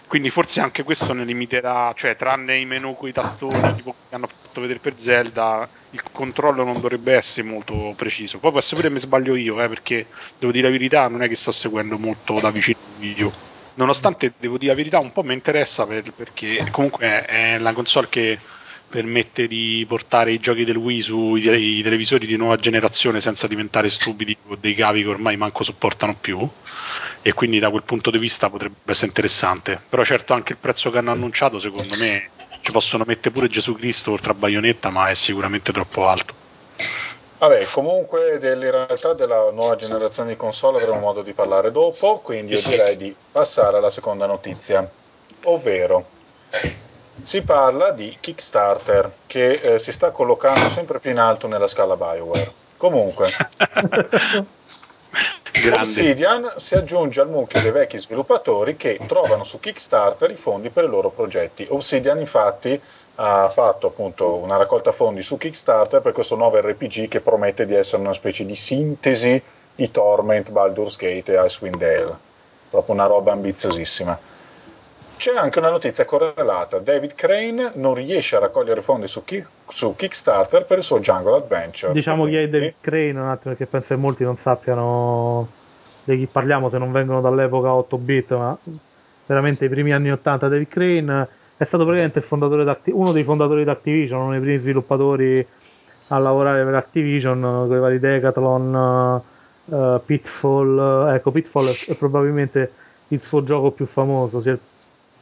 [0.06, 4.14] Quindi forse anche questo ne limiterà, cioè tranne i menu con i tastoni tipo che
[4.14, 8.38] hanno fatto vedere per Zelda, il controllo non dovrebbe essere molto preciso.
[8.38, 10.06] Poi essere pure mi sbaglio io, eh, perché
[10.38, 13.30] devo dire la verità, non è che sto seguendo molto da vicino il video.
[13.74, 18.08] Nonostante devo dire la verità, un po' mi interessa per, perché comunque è la console
[18.08, 18.38] che
[18.90, 21.42] permette di portare i giochi del Wii sui
[21.82, 26.46] televisori di nuova generazione senza diventare stupidi con dei cavi che ormai manco supportano più.
[27.22, 29.80] E quindi da quel punto di vista potrebbe essere interessante.
[29.88, 32.30] Però certo anche il prezzo che hanno annunciato secondo me
[32.62, 36.34] ci possono mettere pure Gesù Cristo oltre a Bayonetta ma è sicuramente troppo alto.
[37.38, 42.52] Vabbè, comunque in realtà della nuova generazione di console avremo modo di parlare dopo, quindi
[42.52, 44.86] io direi di passare alla seconda notizia,
[45.44, 46.06] ovvero
[47.24, 51.96] si parla di Kickstarter che eh, si sta collocando sempre più in alto nella scala
[51.96, 52.52] Bioware.
[52.76, 53.28] Comunque,
[55.72, 60.84] Obsidian si aggiunge al mucchio dei vecchi sviluppatori che trovano su Kickstarter i fondi per
[60.84, 61.66] i loro progetti.
[61.68, 62.80] Obsidian infatti
[63.16, 67.74] ha fatto appunto una raccolta fondi su Kickstarter per questo nuovo RPG che promette di
[67.74, 69.42] essere una specie di sintesi
[69.74, 72.16] di Torment, Baldur's Gate e Icewind Dale.
[72.70, 74.18] Proprio una roba ambiziosissima.
[75.20, 76.78] C'è anche una notizia correlata.
[76.78, 81.36] David Crane non riesce a raccogliere fondi su, Ki- su Kickstarter per il suo Jungle
[81.36, 81.92] Adventure.
[81.92, 85.46] Diciamo chi è David Crane un attimo perché penso che molti non sappiano
[86.04, 88.58] di chi parliamo se non vengono dall'epoca 8 bit, ma
[89.26, 91.28] veramente i primi anni 80 David Crane
[91.58, 92.24] è stato praticamente
[92.92, 95.46] uno dei fondatori di Activision, uno dei primi sviluppatori
[96.08, 99.22] a lavorare per Activision con i vari Decathlon,
[99.66, 102.72] uh, Pitfall, ecco Pitfall è, è probabilmente
[103.08, 104.40] il suo gioco più famoso,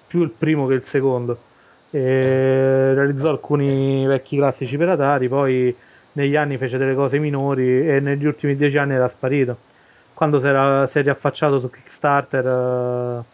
[0.08, 1.38] più il primo che il secondo.
[1.90, 5.74] E realizzò alcuni vecchi classici per Atari, poi
[6.12, 9.56] negli anni fece delle cose minori e negli ultimi dieci anni era sparito.
[10.14, 10.46] Quando si,
[10.98, 13.24] è riaffacciato su Kickstarter, eh,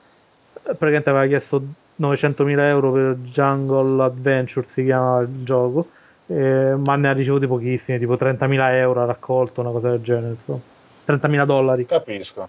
[0.63, 1.63] praticamente aveva chiesto
[1.99, 5.89] 900.000 euro per Jungle Adventure, si chiama il gioco,
[6.27, 10.35] eh, ma ne ha ricevuti pochissimi, tipo 30.000 euro ha raccolto, una cosa del genere.
[10.35, 10.61] Insomma.
[11.07, 11.87] 30.000 dollari.
[11.87, 12.49] Capisco.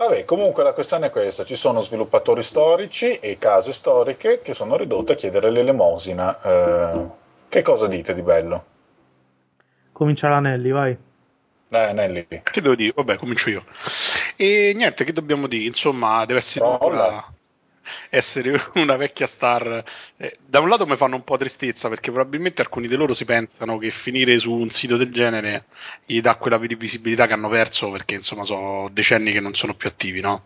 [0.00, 4.78] Vabbè, comunque la questione è questa, ci sono sviluppatori storici e case storiche che sono
[4.78, 6.40] ridotte a chiedere l'elemosina.
[6.40, 7.06] Eh,
[7.50, 8.64] che cosa dite di bello?
[9.92, 10.96] Comincia l'Anelli, vai.
[11.68, 12.26] Eh, Anelli.
[12.26, 12.94] Che devo dire?
[12.96, 13.64] Vabbè, comincio io.
[14.36, 15.66] E niente, che dobbiamo dire?
[15.66, 17.22] Insomma, deve essere una,
[18.10, 19.82] essere una vecchia star.
[20.16, 23.24] Eh, da un lato mi fanno un po' tristezza perché probabilmente alcuni di loro si
[23.24, 25.64] pensano che finire su un sito del genere
[26.04, 29.88] gli dà quella visibilità che hanno perso perché insomma sono decenni che non sono più
[29.88, 30.42] attivi, no?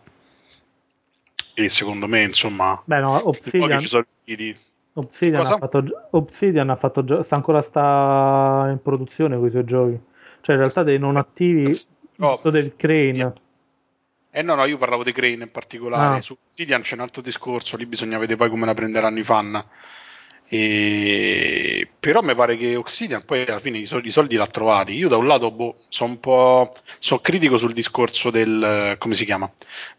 [1.57, 3.81] E secondo me, insomma, Beh, no, Obsidian,
[4.97, 9.99] Obsidian ha, fatto, Obsidian ha fatto sta ancora sta in produzione con i suoi giochi.
[10.41, 11.73] Cioè, in realtà dei non attivi,
[12.17, 13.33] no, David Crane.
[14.37, 16.17] Eh no, no, io parlavo di Crane in particolare.
[16.17, 16.21] Ah.
[16.21, 19.65] Su Obsidian c'è un altro discorso, lì bisogna vedere poi come la prenderanno i fan.
[20.49, 21.87] E...
[21.97, 24.91] Però mi pare che Obsidian poi alla fine i soldi, i soldi l'ha trovati.
[24.91, 29.23] Io da un lato boh, sono un po' sono critico sul discorso del come si
[29.23, 29.49] chiama?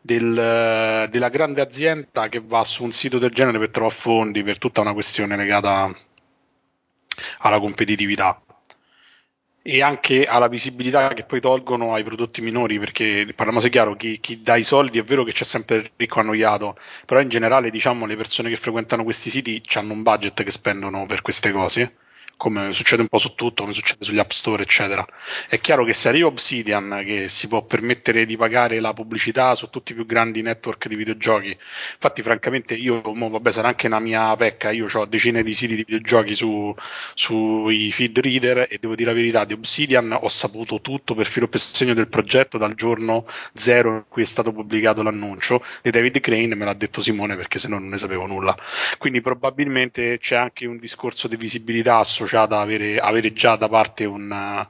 [0.02, 4.58] Del, della grande azienda che va su un sito del genere per trovare fondi per
[4.58, 5.90] tutta una questione legata
[7.38, 8.38] alla competitività
[9.68, 14.40] e anche alla visibilità che poi tolgono ai prodotti minori, perché parliamoci chiaro, chi, chi,
[14.40, 18.06] dà i soldi è vero che c'è sempre il ricco annoiato, però in generale diciamo
[18.06, 21.96] le persone che frequentano questi siti hanno un budget che spendono per queste cose
[22.36, 25.06] come succede un po' su tutto, come succede sugli app store, eccetera.
[25.48, 29.70] È chiaro che se arriva Obsidian, che si può permettere di pagare la pubblicità su
[29.70, 31.56] tutti i più grandi network di videogiochi,
[31.94, 35.76] infatti, francamente, io, mo, vabbè, sarà anche una mia pecca, io ho decine di siti
[35.76, 36.74] di videogiochi su,
[37.14, 41.48] sui feed reader e devo dire la verità, di Obsidian ho saputo tutto per filo
[41.48, 45.64] per segno del progetto dal giorno zero in cui è stato pubblicato l'annuncio.
[45.82, 48.56] Di David Crane me l'ha detto Simone perché se no non ne sapevo nulla.
[48.98, 54.04] Quindi probabilmente c'è anche un discorso di visibilità associato associata avere, avere già da parte
[54.04, 54.66] un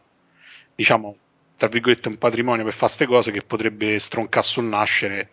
[0.74, 1.16] diciamo
[1.56, 5.30] tra virgolette un patrimonio per fare queste cose che potrebbe stroncare sul nascere.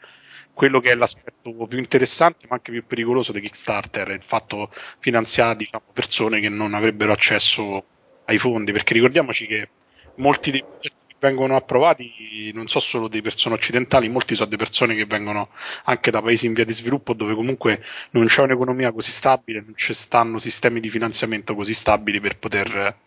[0.53, 5.57] Quello che è l'aspetto più interessante ma anche più pericoloso di Kickstarter il fatto finanziare
[5.57, 7.85] diciamo, persone che non avrebbero accesso
[8.25, 8.71] ai fondi.
[8.71, 9.69] Perché ricordiamoci che
[10.15, 14.93] molti dei progetti vengono approvati non sono solo dei persone occidentali molti sono delle persone
[14.95, 15.49] che vengono
[15.85, 17.81] anche da paesi in via di sviluppo dove comunque
[18.11, 22.97] non c'è un'economia così stabile non ci stanno sistemi di finanziamento così stabili per poter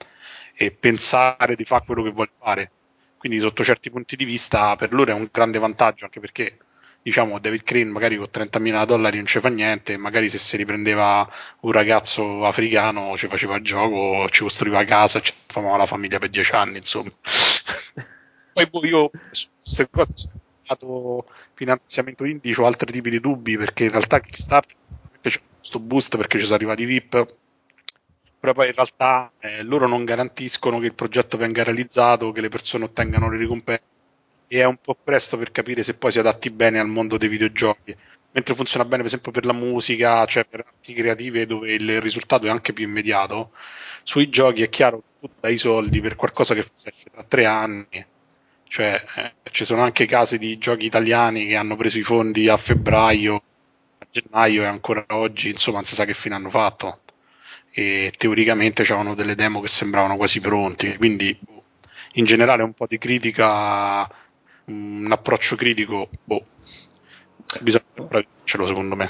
[0.59, 2.71] e pensare di fare quello che vuole fare.
[3.19, 6.57] Quindi sotto certi punti di vista per loro è un grande vantaggio, anche perché
[7.07, 11.31] diciamo David Crane magari con 30.000 dollari non ci fa niente, magari se si riprendeva
[11.61, 16.31] un ragazzo africano ci faceva il gioco, ci costruiva casa, ci formava la famiglia per
[16.31, 17.13] 10 anni, insomma.
[18.53, 23.57] Poi boh, io su queste cose ho dato finanziamento indie, ho altri tipi di dubbi
[23.57, 24.75] perché in realtà Kickstarter
[25.21, 27.35] c'è questo boost perché ci sono arrivati VIP
[28.41, 32.49] però poi in realtà eh, loro non garantiscono che il progetto venga realizzato, che le
[32.49, 33.95] persone ottengano le ricompense
[34.49, 37.29] e è un po' presto per capire se poi si adatti bene al mondo dei
[37.29, 37.97] videogiochi.
[38.33, 42.47] Mentre funziona bene, per esempio, per la musica, cioè per arti creative dove il risultato
[42.47, 43.53] è anche più immediato,
[44.03, 48.05] sui giochi è chiaro che tu dai soldi per qualcosa che esce tra tre anni.
[48.69, 52.57] Cioè, eh, ci sono anche casi di giochi italiani che hanno preso i fondi a
[52.57, 53.37] febbraio,
[53.99, 57.01] a gennaio e ancora oggi, insomma, non si sa che fine hanno fatto
[57.79, 61.39] e teoricamente c'erano delle demo che sembravano quasi pronte, quindi
[62.13, 64.09] in generale un po' di critica,
[64.67, 66.45] un approccio critico, boh,
[67.61, 69.09] bisogna farcelo secondo me.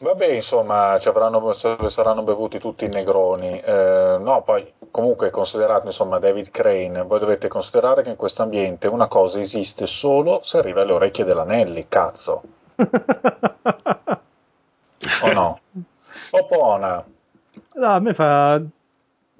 [0.00, 3.58] Vabbè, insomma, ci avranno, saranno bevuti tutti i negroni.
[3.58, 8.88] Eh, no, poi comunque considerate, insomma, David Crane, voi dovete considerare che in questo ambiente
[8.88, 12.42] una cosa esiste solo se arriva alle orecchie dell'Anelli, cazzo.
[15.22, 15.60] o no?
[16.30, 17.04] Opona.
[17.74, 18.60] No, a me fa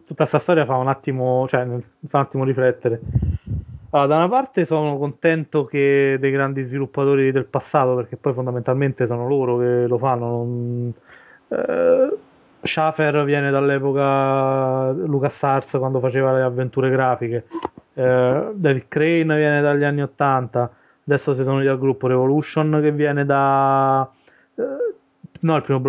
[0.07, 1.65] tutta questa storia fa un attimo, cioè,
[2.09, 3.01] fa un attimo riflettere.
[3.91, 9.07] Allora, da una parte sono contento che dei grandi sviluppatori del passato, perché poi fondamentalmente
[9.07, 10.29] sono loro che lo fanno.
[10.29, 10.93] Non...
[11.49, 12.17] Eh,
[12.63, 17.47] Schafer viene dall'epoca LucasArts quando faceva le avventure grafiche.
[17.95, 20.71] Eh, David Crane viene dagli anni 80.
[21.07, 24.11] Adesso si sono lì al gruppo Revolution che viene da.
[24.57, 24.63] Eh,
[25.41, 25.81] no, il primo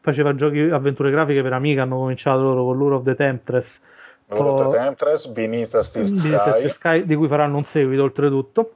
[0.00, 3.80] faceva giochi avventure grafiche per Amiga, hanno cominciato loro con Lure of the Temptress.
[4.28, 6.68] The Temptress, Beneath Steel Sky.
[6.68, 8.72] Sky, di cui faranno un seguito oltretutto.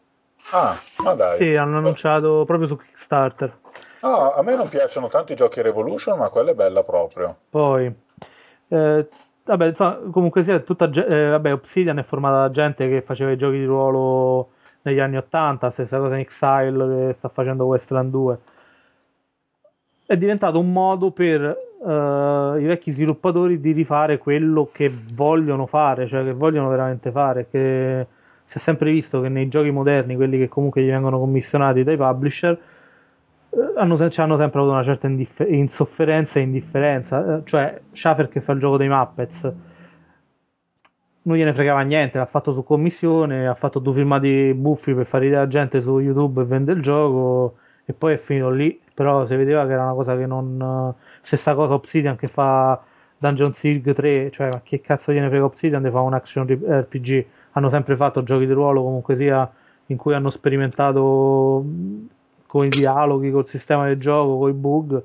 [0.50, 0.74] Ah,
[1.04, 1.36] ma dai.
[1.36, 3.58] Sì, hanno annunciato proprio su Kickstarter.
[4.00, 7.36] Ah, a me non piacciono tanto i giochi Revolution, ma quella è bella proprio.
[7.50, 7.94] Poi,
[8.68, 9.08] eh,
[9.44, 13.36] vabbè, insomma, comunque sia, tutta, eh, vabbè, Obsidian è formata da gente che faceva i
[13.36, 18.38] giochi di ruolo negli anni 80, stessa cosa in Exile che sta facendo Westland 2
[20.12, 26.06] è diventato un modo per uh, i vecchi sviluppatori di rifare quello che vogliono fare,
[26.06, 27.48] cioè che vogliono veramente fare.
[27.50, 28.06] Che
[28.44, 31.96] si è sempre visto che nei giochi moderni, quelli che comunque gli vengono commissionati dai
[31.96, 32.58] publisher,
[33.50, 37.18] uh, hanno, hanno, sempre avuto una certa indiffer- insofferenza e indifferenza.
[37.18, 39.52] Uh, cioè, Schafer che fa il gioco dei Muppets
[41.24, 45.24] non gliene fregava niente, l'ha fatto su commissione, ha fatto due filmati buffi per fare
[45.24, 49.26] ridere la gente su YouTube e vende il gioco e poi è finito lì però
[49.26, 52.80] si vedeva che era una cosa che non stessa cosa Obsidian che fa
[53.16, 57.26] Dungeon Siege 3 cioè ma che cazzo gliene frega Obsidian di fa un action RPG
[57.52, 59.50] hanno sempre fatto giochi di ruolo comunque sia
[59.86, 61.64] in cui hanno sperimentato
[62.46, 65.02] con i dialoghi col sistema del gioco con i bug.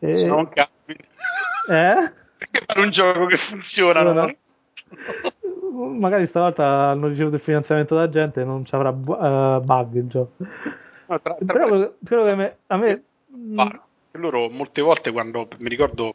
[0.00, 0.16] E...
[0.16, 2.12] sono un cazzo eh?
[2.38, 4.32] perché fare un gioco che funziona allora,
[5.98, 10.06] magari stavolta hanno ricevuto il finanziamento da gente e non ci avrà uh, bug il
[10.08, 11.94] gioco no, tra, tra però quello
[12.24, 13.02] che a me, a me
[13.38, 13.60] Mm.
[14.18, 16.14] Loro molte volte quando mi ricordo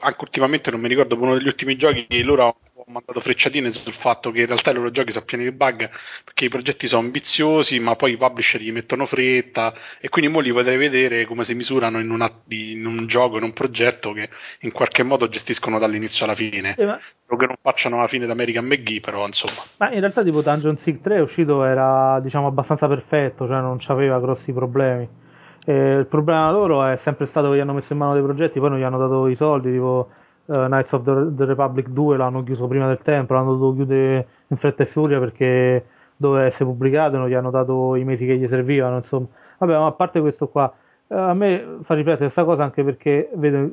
[0.00, 4.30] anche ultimamente non mi ricordo uno degli ultimi giochi loro hanno mandato frecciatine sul fatto
[4.30, 5.88] che in realtà i loro giochi sono pieni di bug
[6.24, 10.40] perché i progetti sono ambiziosi ma poi i publisher gli mettono fretta e quindi mo
[10.40, 14.28] li potrei vedere come si misurano in, una, in un gioco, in un progetto che
[14.60, 16.74] in qualche modo gestiscono dall'inizio alla fine.
[16.76, 16.98] Eh, ma...
[17.14, 19.62] spero che non facciano la fine d'American McGee però insomma.
[19.78, 23.78] Ma in realtà tipo Dungeon Seek 3 è uscito era diciamo abbastanza perfetto cioè non
[23.86, 25.22] aveva grossi problemi
[25.64, 28.60] e il problema loro è sempre stato che gli hanno messo in mano dei progetti,
[28.60, 30.10] poi non gli hanno dato i soldi, tipo
[30.44, 34.26] uh, Knights of the, the, Republic 2 l'hanno chiuso prima del tempo, l'hanno dovuto chiudere
[34.48, 35.86] in fretta e furia perché
[36.16, 39.26] doveva essere pubblicato non gli hanno dato i mesi che gli servivano, insomma.
[39.58, 40.72] Vabbè, ma a parte questo qua,
[41.06, 43.70] uh, a me fa riflettere questa cosa anche perché vedo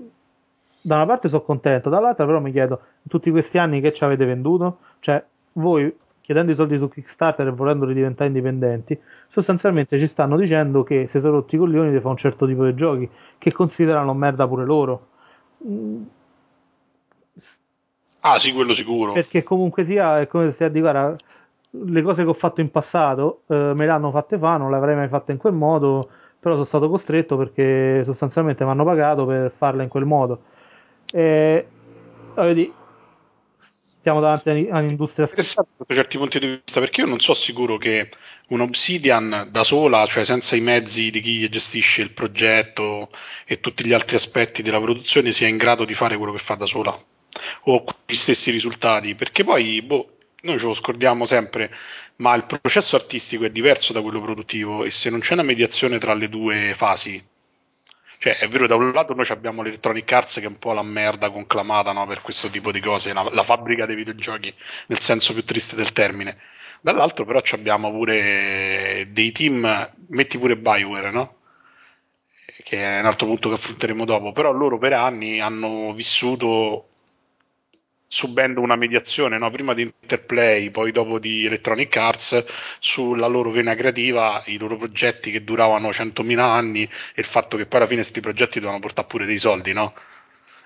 [0.83, 4.03] da una parte sono contento, dall'altra però mi chiedo, in tutti questi anni che ci
[4.03, 4.77] avete venduto?
[4.99, 5.23] Cioè,
[5.53, 5.93] voi
[6.31, 8.97] chiedendo i soldi su Kickstarter e volendoli diventare indipendenti,
[9.29, 12.73] sostanzialmente ci stanno dicendo che se sono rotti i coglioni fare un certo tipo di
[12.73, 15.07] giochi, che considerano merda pure loro.
[18.21, 19.11] Ah sì, quello sicuro.
[19.11, 21.15] Perché comunque sia, è come se a dire, guarda,
[21.71, 24.77] le cose che ho fatto in passato eh, me le hanno fatte fa, non le
[24.77, 26.09] avrei mai fatte in quel modo,
[26.39, 30.43] però sono stato costretto perché sostanzialmente mi hanno pagato per farle in quel modo.
[31.11, 31.67] E,
[32.35, 32.71] vedi,
[34.01, 38.09] stiamo davanti all'industria interessante sotto certi punti di vista perché io non sono sicuro che
[38.47, 43.11] un Obsidian da sola cioè senza i mezzi di chi gestisce il progetto
[43.45, 46.55] e tutti gli altri aspetti della produzione sia in grado di fare quello che fa
[46.55, 46.99] da sola
[47.65, 49.15] o gli stessi risultati.
[49.15, 51.71] Perché poi boh, noi ce lo scordiamo sempre
[52.17, 55.99] ma il processo artistico è diverso da quello produttivo e se non c'è una mediazione
[55.99, 57.23] tra le due fasi
[58.21, 60.83] cioè, è vero, da un lato noi abbiamo l'Electronic Arts che è un po' la
[60.83, 64.53] merda conclamata no, per questo tipo di cose, la, la, fabbrica dei videogiochi
[64.87, 66.37] nel senso più triste del termine.
[66.81, 71.37] Dall'altro però abbiamo pure dei team, metti pure Bioware, no?
[72.63, 76.90] Che è un altro punto che affronteremo dopo, però loro per anni hanno vissuto
[78.13, 79.49] subendo una mediazione no?
[79.49, 82.43] prima di Interplay, poi dopo di Electronic Arts
[82.77, 87.65] sulla loro vena creativa, i loro progetti che duravano 100.000 anni e il fatto che
[87.65, 89.93] poi alla fine questi progetti dovevano portare pure dei soldi, no?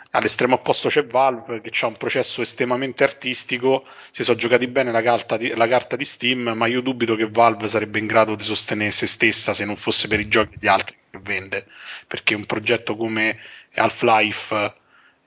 [0.09, 5.03] All'estremo opposto c'è Valve che ha un processo estremamente artistico, si sono giocati bene la
[5.03, 8.43] carta, di, la carta di Steam, ma io dubito che Valve sarebbe in grado di
[8.43, 11.67] sostenere se stessa se non fosse per i giochi degli altri che vende,
[12.07, 13.37] perché un progetto come
[13.75, 14.75] Half-Life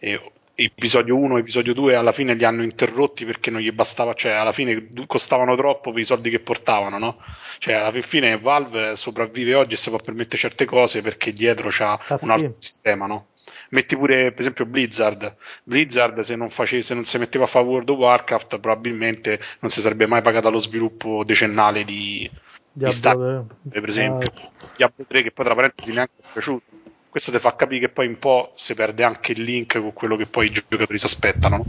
[0.01, 4.13] e episodio 1 e episodio 2 alla fine li hanno interrotti perché non gli bastava,
[4.15, 7.19] cioè alla fine costavano troppo per i soldi che portavano, no?
[7.59, 11.93] Cioè alla fine Valve sopravvive oggi e si può permettere certe cose perché dietro c'ha
[12.09, 12.69] Ah, un altro sì.
[12.69, 13.29] sistema, no?
[13.71, 15.37] Metti pure per esempio Blizzard.
[15.63, 19.71] Blizzard se non, face, se non si metteva a fare World of Warcraft probabilmente non
[19.71, 22.29] si sarebbe mai pagata lo sviluppo decennale di,
[22.73, 26.65] di Star Diablo, per esempio Ah, Diablo 3 che poi tra parentesi neanche è piaciuto
[27.09, 30.17] questo ti fa capire che poi un po' si perde anche il link con quello
[30.17, 31.67] che poi i giocatori si aspettano no?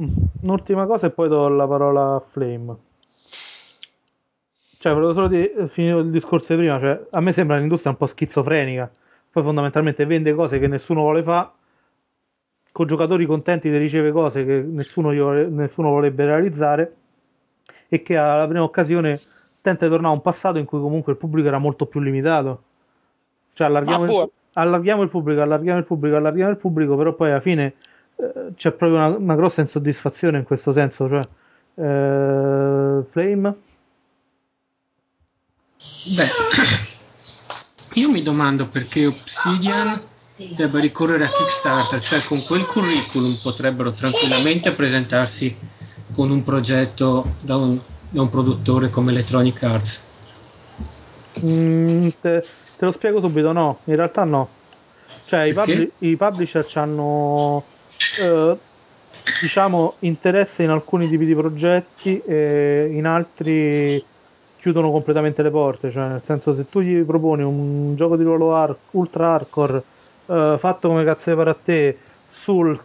[0.00, 0.08] Mm.
[0.40, 2.76] Un'ultima cosa e poi do la parola a Flame.
[4.78, 7.90] Cioè, volevo solo dire, eh, finito il discorso di prima, cioè, a me sembra l'industria
[7.90, 8.88] un po' schizofrenica.
[9.30, 11.50] Poi fondamentalmente vende cose che nessuno vuole fare,
[12.70, 16.94] con giocatori contenti di riceve cose che nessuno, vuole- nessuno vorrebbe realizzare
[17.88, 19.20] e che alla prima occasione
[19.60, 22.62] tenta di tornare a un passato in cui comunque il pubblico era molto più limitato.
[23.54, 24.32] Cioè, allarghiamo, Ma boh.
[24.60, 27.74] Allarghiamo il pubblico, allarghiamo il pubblico, allarghiamo il pubblico, però poi alla fine
[28.16, 31.08] eh, c'è proprio una, una grossa insoddisfazione in questo senso.
[31.08, 31.28] Cioè,
[31.74, 33.56] eh, Flame?
[36.16, 36.26] Beh,
[37.94, 40.00] io mi domando perché Obsidian
[40.56, 45.56] debba ricorrere a Kickstarter, cioè con quel curriculum potrebbero tranquillamente presentarsi
[46.12, 50.16] con un progetto da un, da un produttore come Electronic Arts.
[51.44, 52.44] Mm, te,
[52.76, 54.56] te lo spiego subito, no, in realtà no.
[55.24, 57.68] Cioè, i, publi- i publisher hanno
[59.36, 64.04] diciamo interesse in alcuni tipi di progetti e in altri
[64.56, 65.90] chiudono completamente le porte.
[65.90, 69.84] Cioè, nel senso, se tu gli proponi un gioco di ruolo ar- ultra hardcore
[70.26, 72.80] eh, fatto come cazzo di pare a te sul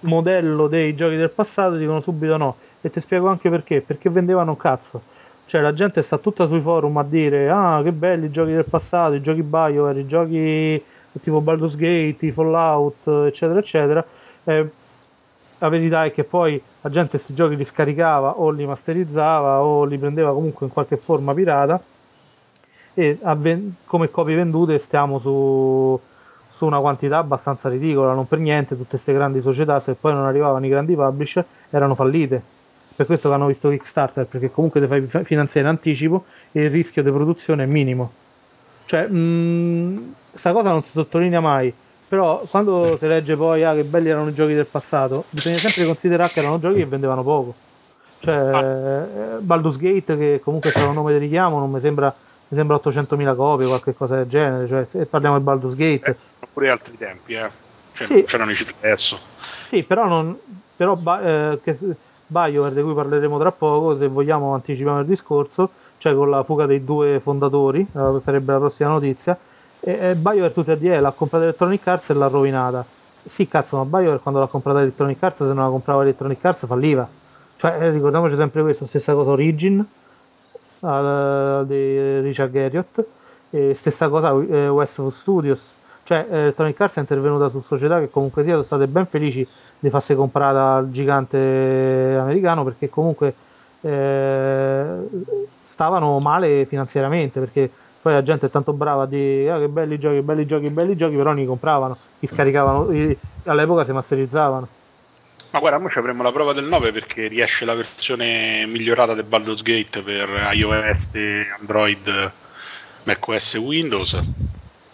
[0.00, 2.58] modello dei giochi del passato, dicono subito no.
[2.80, 5.06] E ti spiego anche perché: perché vendevano un cazzo.
[5.46, 8.64] Cioè, la gente sta tutta sui forum a dire: Ah, che belli i giochi del
[8.64, 10.82] passato, i giochi BioWare, i giochi
[11.22, 14.04] tipo Baldur's Gate, Fallout, eccetera, eccetera.
[14.44, 14.70] Eh,
[15.58, 19.84] la verità è che poi la gente questi giochi li scaricava o li masterizzava o
[19.84, 21.80] li prendeva comunque in qualche forma pirata
[22.92, 25.98] e a ven- come copie vendute stiamo su,
[26.56, 30.24] su una quantità abbastanza ridicola, non per niente tutte queste grandi società se poi non
[30.24, 32.55] arrivavano i grandi publisher erano fallite.
[32.96, 36.62] Per questo che hanno visto Kickstarter, perché comunque ti fai fi- finanziare in anticipo e
[36.64, 38.10] il rischio di produzione è minimo.
[38.86, 41.72] Cioè, mh, sta cosa non si sottolinea mai,
[42.08, 45.84] però quando si legge poi ah, che belli erano i giochi del passato, bisogna sempre
[45.84, 47.54] considerare che erano giochi che vendevano poco.
[48.20, 52.14] Cioè, eh, Baldur's Gate, che comunque c'era un nome di richiamo, non mi sembra,
[52.48, 54.66] mi sembra 800.000 copie, qualche cosa del genere.
[54.66, 57.50] Cioè, se parliamo di Baldur's Gate, Eh, pure altri tempi eh.
[57.92, 58.24] cioè, Sì.
[58.24, 59.18] c'erano i cifre adesso
[59.68, 60.38] Sì, però, non,
[60.76, 61.78] però eh, che,
[62.26, 66.66] BioWare, di cui parleremo tra poco, se vogliamo anticipiamo il discorso, cioè con la fuga
[66.66, 69.38] dei due fondatori, eh, sarebbe la prossima notizia,
[69.80, 72.84] e, e BioWare tutti a dire l'ha comprata Electronic Arts e l'ha rovinata.
[73.28, 76.66] Sì, cazzo, ma BioWare quando l'ha comprata Electronic Arts, se non la comprava Electronic Arts,
[76.66, 77.08] falliva.
[77.56, 79.84] Cioè, eh, ricordiamoci sempre questo, stessa cosa Origin,
[80.80, 83.04] al- di Richard Garriott,
[83.50, 85.74] e stessa cosa eh, Westwood Studios.
[86.04, 89.46] Cioè, eh, Electronic Arts è intervenuta su società che comunque sia sono state ben felici
[89.78, 93.34] di farsi comprare dal gigante americano perché comunque
[93.80, 94.96] eh,
[95.64, 97.70] stavano male finanziariamente perché
[98.06, 100.96] poi la gente è tanto brava a dire ah, che belli giochi, belli giochi, belli
[100.96, 104.68] giochi, però non li compravano, li scaricavano, li- all'epoca si masterizzavano.
[105.50, 109.24] ma guarda noi ci avremo la prova del 9 perché riesce la versione migliorata del
[109.24, 111.10] Baldur's Gate per iOS,
[111.58, 112.30] Android,
[113.02, 114.20] macOS e Windows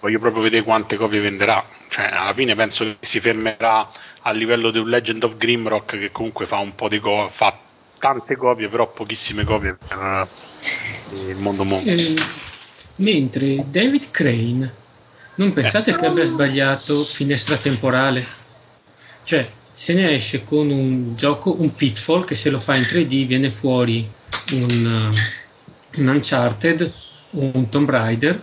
[0.00, 3.88] voglio proprio vedere quante copie venderà cioè alla fine penso che si fermerà
[4.22, 7.58] a livello di un Legend of Grimrock che comunque fa un po' di copie fa
[7.98, 12.14] tante copie però pochissime copie per eh, il mondo mondo Eh,
[12.96, 14.74] mentre David Crane,
[15.36, 18.24] non pensate che abbia sbagliato finestra temporale?
[19.24, 23.26] Cioè, se ne esce con un gioco, un Pitfall, che se lo fa in 3D
[23.26, 24.08] viene fuori
[24.52, 25.10] un,
[25.94, 26.92] uh, un Uncharted,
[27.30, 28.40] un Tomb Raider,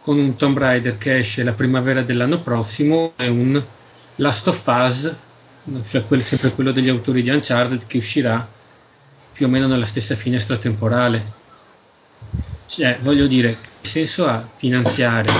[0.00, 3.62] con un Tomb Raider che esce la primavera dell'anno prossimo e un
[4.20, 5.14] Last of Us,
[5.84, 8.46] cioè quel- sempre quello degli autori di Uncharted, che uscirà
[9.32, 11.36] più o meno nella stessa finestra temporale.
[12.66, 15.30] Cioè, voglio dire, che senso ha finanziare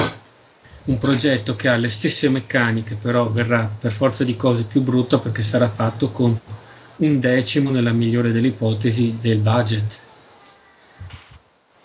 [0.84, 5.18] un progetto che ha le stesse meccaniche, però verrà per forza di cose più brutto
[5.18, 6.38] perché sarà fatto con
[6.98, 10.00] un decimo, nella migliore delle ipotesi, del budget.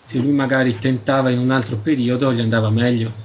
[0.04, 3.23] Se lui magari tentava in un altro periodo, gli andava meglio.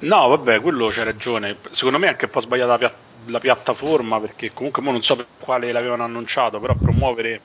[0.00, 1.58] No, vabbè, quello c'è ragione.
[1.70, 5.02] Secondo me è anche un po' sbagliata la, pia- la piattaforma perché comunque mo non
[5.02, 7.42] so per quale l'avevano annunciato, però promuovere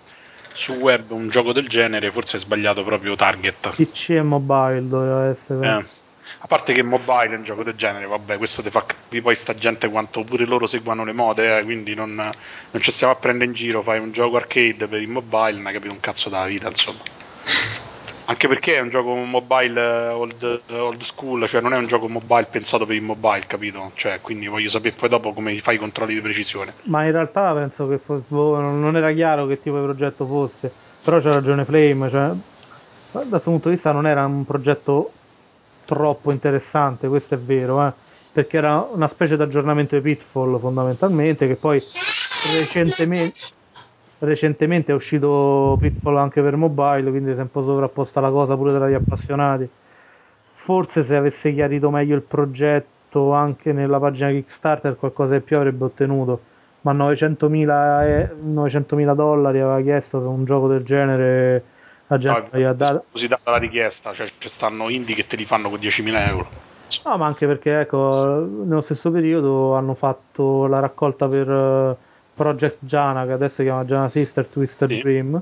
[0.54, 3.70] su web un gioco del genere forse è sbagliato proprio target.
[3.76, 5.66] PC e mobile doveva essere.
[5.66, 5.86] Eh.
[6.40, 9.36] A parte che mobile è un gioco del genere, vabbè, questo ti fa capire poi
[9.36, 13.18] sta gente quanto pure loro seguono le mode, eh, quindi non, non ci stiamo a
[13.18, 16.30] prendere in giro, fai un gioco arcade per il mobile, non hai capito un cazzo
[16.30, 17.04] della vita, insomma.
[18.26, 22.08] Anche perché è un gioco mobile eh, old, old, school, cioè non è un gioco
[22.08, 23.92] mobile pensato per il mobile, capito?
[23.96, 26.74] Cioè, quindi voglio sapere poi dopo come fai i controlli di precisione.
[26.84, 30.72] Ma in realtà penso che fosse, boh, non era chiaro che tipo di progetto fosse,
[31.04, 32.32] però c'ha ragione Flame, cioè,
[33.26, 35.12] dal suo punto di vista non era un progetto
[35.86, 37.92] troppo interessante, questo è vero, eh?
[38.32, 41.80] perché era una specie di aggiornamento di Pitfall fondamentalmente, che poi
[42.58, 43.40] recentemente
[44.24, 48.56] recentemente è uscito Pitfall anche per mobile, quindi si è un po' sovrapposta la cosa
[48.56, 49.70] pure tra gli appassionati.
[50.56, 55.86] Forse se avesse chiarito meglio il progetto anche nella pagina Kickstarter qualcosa di più avrebbe
[55.86, 56.42] ottenuto,
[56.82, 61.64] ma 900.000, eh, 900.000 dollari aveva chiesto per un gioco del genere
[62.08, 63.06] la gente no, gli ha dato...
[63.12, 66.48] Così data la richiesta, cioè ci stanno indie che te li fanno con 10.000 euro.
[67.06, 71.98] No, ma anche perché ecco, nello stesso periodo hanno fatto la raccolta per
[72.34, 75.00] Project Jana, che adesso si chiama Jana Sister Twister sì.
[75.02, 75.36] Dream,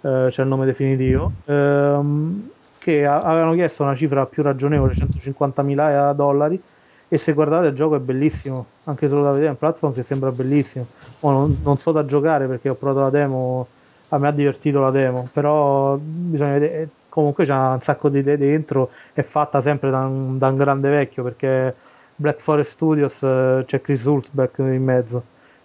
[0.00, 6.12] eh, c'è il nome definitivo, ehm, che a- avevano chiesto una cifra più ragionevole, 150.000
[6.12, 6.60] dollari,
[7.08, 10.30] e se guardate il gioco è bellissimo, anche solo da vedere in platform che sembra
[10.32, 10.86] bellissimo.
[11.20, 13.66] Oh, non, non, so da giocare perché ho provato la demo,
[14.08, 18.36] a me ha divertito la demo, però bisogna vedere, comunque c'è un sacco di idee
[18.36, 21.74] dentro, è fatta sempre da un, da un grande vecchio perché
[22.16, 25.24] Black Forest Studios eh, c'è Chris Hultbeck in mezzo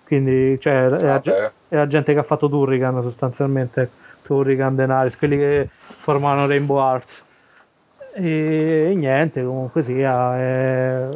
[0.09, 3.91] quindi cioè, è, la, è, la, gente che ha fatto Turrican sostanzialmente.
[4.23, 7.23] Turrican, Denaris quelli che formano Rainbow Arts
[8.15, 11.09] e, e niente comunque sia è,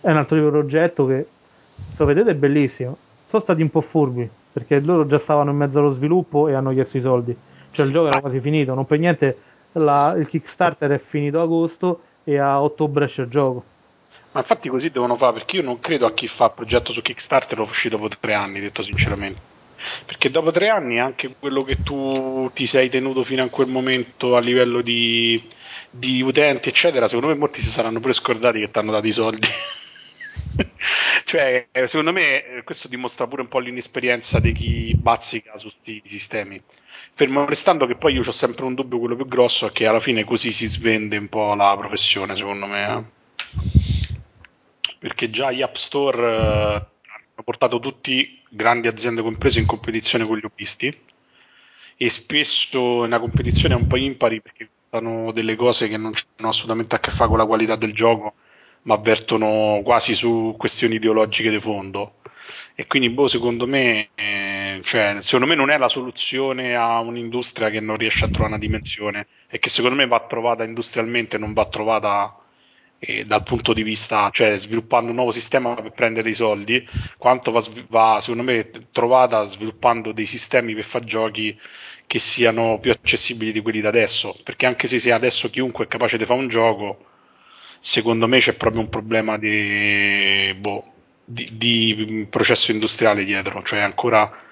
[0.00, 1.26] è, un altro tipo di progetto che
[1.74, 2.96] se lo vedete è bellissimo.
[3.26, 6.70] Sono stati un po' furbi perché loro già stavano in mezzo allo sviluppo e hanno
[6.70, 7.36] chiesto i soldi.
[7.72, 9.36] Cioè il gioco era quasi finito non per niente
[9.72, 13.64] la, il Kickstarter è finito agosto e a ottobre esce il gioco
[14.38, 17.02] ma infatti così devono fare, perché io non credo a chi fa il progetto su
[17.02, 19.40] Kickstarter lo uscì dopo tre anni, detto sinceramente.
[20.06, 24.36] Perché dopo tre anni anche quello che tu ti sei tenuto fino a quel momento
[24.36, 25.42] a livello di,
[25.90, 29.12] di utenti, eccetera, secondo me molti si saranno pure scordati che ti hanno dato i
[29.12, 29.48] soldi.
[31.24, 36.62] cioè, secondo me questo dimostra pure un po' l'inesperienza di chi bazzica su questi sistemi.
[37.12, 39.98] Fermo restando che poi io ho sempre un dubbio, quello più grosso, è che alla
[39.98, 43.16] fine così si svende un po' la professione, secondo me.
[44.98, 50.36] Perché già gli App Store eh, hanno portato tutti grandi aziende comprese in competizione con
[50.38, 50.96] gli hobbisti
[52.00, 56.48] e spesso una competizione è un po' impari perché fanno delle cose che non hanno
[56.48, 58.34] assolutamente a che fare con la qualità del gioco
[58.82, 62.14] ma avvertono quasi su questioni ideologiche di fondo.
[62.74, 67.68] E quindi boh, secondo me eh, cioè, secondo me non è la soluzione a un'industria
[67.70, 71.52] che non riesce a trovare una dimensione e che secondo me va trovata industrialmente non
[71.52, 72.34] va trovata
[73.24, 76.86] dal punto di vista, cioè sviluppando un nuovo sistema per prendere dei soldi,
[77.16, 81.56] quanto va, va secondo me trovata sviluppando dei sistemi per fare giochi
[82.06, 86.18] che siano più accessibili di quelli da adesso, perché anche se adesso chiunque è capace
[86.18, 87.04] di fare un gioco,
[87.78, 90.92] secondo me c'è proprio un problema di, boh,
[91.24, 94.46] di, di processo industriale dietro, cioè ancora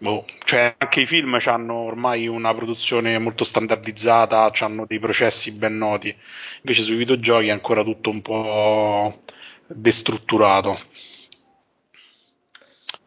[0.00, 5.76] Boh, cioè anche i film hanno ormai una produzione molto standardizzata, hanno dei processi ben
[5.76, 6.16] noti,
[6.60, 9.22] invece sui videogiochi è ancora tutto un po'
[9.66, 10.78] destrutturato.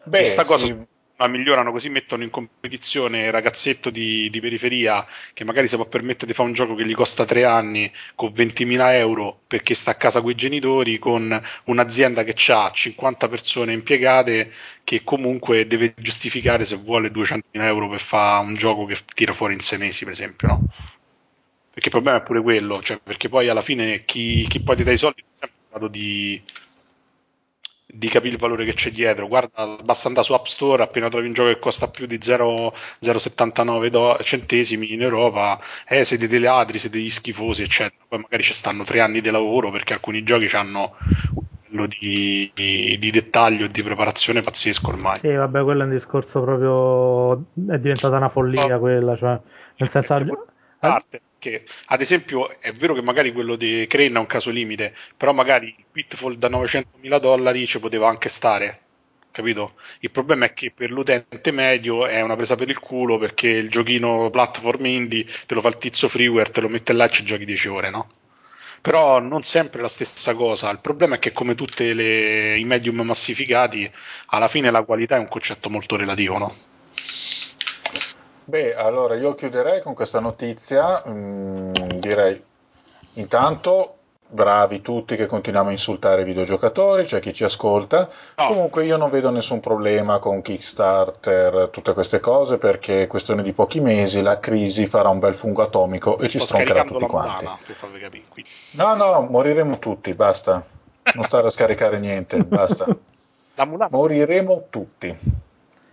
[0.03, 0.89] Beh, e sta cosa sì
[1.22, 5.86] ma migliorano così mettono in competizione il ragazzetto di, di, periferia che magari si può
[5.86, 9.91] permettere di fare un gioco che gli costa tre anni con 20.000 euro perché sta
[9.91, 14.51] a casa con i genitori con un'azienda che ha 50 persone impiegate
[14.84, 19.53] che comunque deve giustificare se vuole 200.000 euro per fare un gioco che tira fuori
[19.53, 20.65] in sei mesi per esempio no?
[21.69, 24.84] perché il problema è pure quello cioè perché poi alla fine chi, chi poi ti
[24.84, 26.41] dà i soldi è sempre in grado di
[27.93, 29.27] di capire il valore che c'è dietro.
[29.27, 33.87] Guarda, basta andare su App Store, appena trovi un gioco che costa più di 0,79
[33.87, 38.03] do- centesimi in Europa, eh, siete dei ladri, siete degli schifosi, eccetera.
[38.07, 40.95] Poi magari ci stanno tre anni di lavoro perché alcuni giochi hanno
[41.33, 45.19] un livello di, di, di dettaglio e di preparazione pazzesco ormai.
[45.19, 47.33] Sì, vabbè, quello è un discorso proprio...
[47.73, 48.79] è diventata una follia oh.
[48.79, 49.39] quella, cioè,
[49.77, 50.47] nel senso...
[50.83, 54.95] Arte che ad esempio è vero che magari quello di Crane è un caso limite,
[55.17, 58.79] però magari Pitfall da 900.000 dollari ci poteva anche stare,
[59.31, 59.73] capito?
[60.01, 63.71] Il problema è che per l'utente medio è una presa per il culo perché il
[63.71, 67.23] giochino platform indie te lo fa il tizio freeware, te lo mette là e ci
[67.23, 68.09] giochi 10 ore, no?
[68.81, 70.69] Però non sempre la stessa cosa.
[70.69, 73.91] Il problema è che, come tutti i medium massificati,
[74.27, 76.55] alla fine la qualità è un concetto molto relativo, no?
[78.51, 82.37] Beh, allora io chiuderei con questa notizia, mm, direi
[83.13, 83.95] intanto
[84.27, 88.09] bravi tutti che continuiamo a insultare i videogiocatori, c'è chi ci ascolta.
[88.35, 88.47] No.
[88.47, 93.53] Comunque io non vedo nessun problema con Kickstarter, tutte queste cose, perché è questione di
[93.53, 97.45] pochi mesi la crisi farà un bel fungo atomico e ci Sto stroncherà tutti quanti.
[97.45, 98.23] Capire.
[98.71, 100.61] No, no, moriremo tutti, basta.
[101.13, 102.85] Non stare a scaricare niente, basta.
[103.89, 105.17] Moriremo tutti.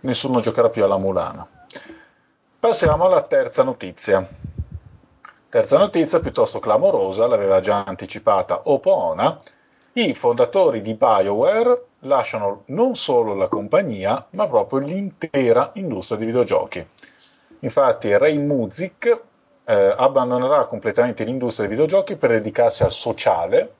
[0.01, 1.47] Nessuno giocherà più alla Mulana.
[2.59, 4.27] Passiamo alla terza notizia.
[5.47, 9.39] Terza notizia piuttosto clamorosa, l'aveva già anticipata Opona.
[9.93, 16.85] I fondatori di BioWare lasciano non solo la compagnia, ma proprio l'intera industria di videogiochi.
[17.59, 19.19] Infatti Ray Muzik
[19.63, 23.75] eh, abbandonerà completamente l'industria dei videogiochi per dedicarsi al sociale,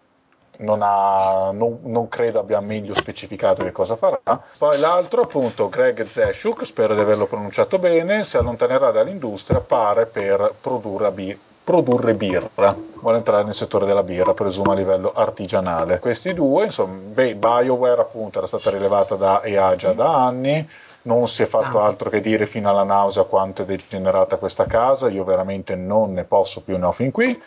[0.61, 4.19] non, ha, non, non credo abbia meglio specificato che cosa farà.
[4.57, 10.53] Poi l'altro, appunto, Greg Zeshuk, spero di averlo pronunciato bene, si allontanerà dall'industria, pare per
[10.59, 12.75] produrre, bi- produrre birra.
[12.99, 15.99] Vuole entrare nel settore della birra, presumo a livello artigianale.
[15.99, 20.67] Questi due, insomma, beh, BioWare appunto era stata rilevata da EA già da anni,
[21.03, 21.85] non si è fatto Ah.
[21.85, 26.25] altro che dire fino alla nausea quanto è degenerata questa casa, io veramente non ne
[26.25, 27.41] posso più, ne ho fin qui.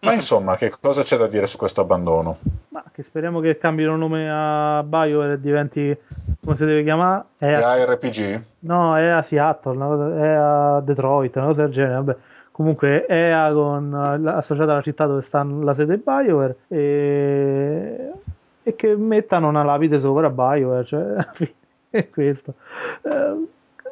[0.00, 2.38] Ma insomma, che cosa c'è da dire su questo abbandono?
[2.68, 5.96] Ma che speriamo che cambino nome a BioWare e diventi
[6.44, 7.24] come si deve chiamare?
[7.38, 8.42] È E ARPG?
[8.60, 11.94] No, è a Seattle, è a Detroit, una cosa del genere.
[11.94, 12.16] Vabbè.
[12.52, 13.94] Comunque è a con,
[14.26, 18.10] associata alla città dove sta la sede BioWare e,
[18.62, 21.26] e che mettano una lapide sopra a BioWare, cioè
[21.90, 22.54] è questo.
[23.02, 23.46] Eh,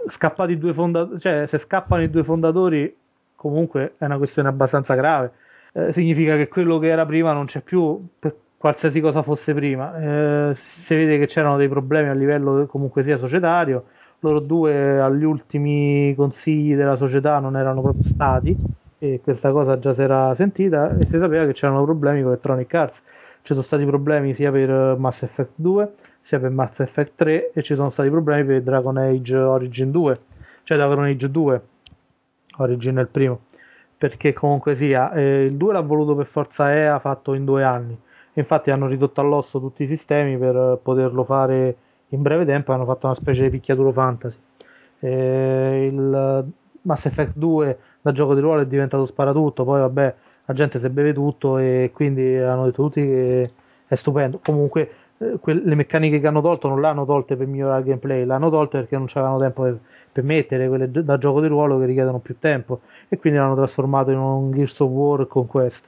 [0.09, 2.97] scappati due fondatori, cioè se scappano i due fondatori
[3.35, 5.33] comunque è una questione abbastanza grave.
[5.77, 9.95] Eh, significa che quello che era prima non c'è più per qualsiasi cosa fosse prima.
[9.99, 13.85] Eh, si vede che c'erano dei problemi a livello comunque sia societario.
[14.21, 18.57] Loro due agli ultimi consigli della società non erano proprio stati
[18.99, 22.75] e questa cosa già si era sentita e si sapeva che c'erano problemi con Electronic
[22.75, 23.03] Arts.
[23.43, 27.63] Ci sono stati problemi sia per Mass Effect 2 sia per Mass Effect 3 e
[27.63, 30.21] ci sono stati problemi per Dragon Age Origin 2
[30.65, 31.61] cioè Dragon Age 2
[32.57, 33.41] Origin è il primo
[33.99, 37.99] perché comunque sia eh, il 2 l'ha voluto per forza EA fatto in due anni
[38.41, 41.77] infatti hanno ridotto all'osso tutti i sistemi per poterlo fare
[42.09, 44.39] in breve tempo hanno fatto una specie di picchiaduro fantasy.
[45.01, 46.45] Eh, il
[46.83, 50.89] Mass Effect 2 da gioco di ruolo è diventato sparatutto, poi vabbè la gente si
[50.89, 53.51] beve tutto e quindi hanno detto tutti che
[53.87, 54.41] è stupendo.
[54.43, 57.87] Comunque eh, que- le meccaniche che hanno tolto non le hanno tolte per migliorare il
[57.87, 59.79] gameplay, le hanno tolte perché non c'avevano tempo per,
[60.13, 64.11] per mettere quelle da gioco di ruolo che richiedono più tempo e quindi l'hanno trasformato
[64.11, 65.85] in un Gears of War con quest.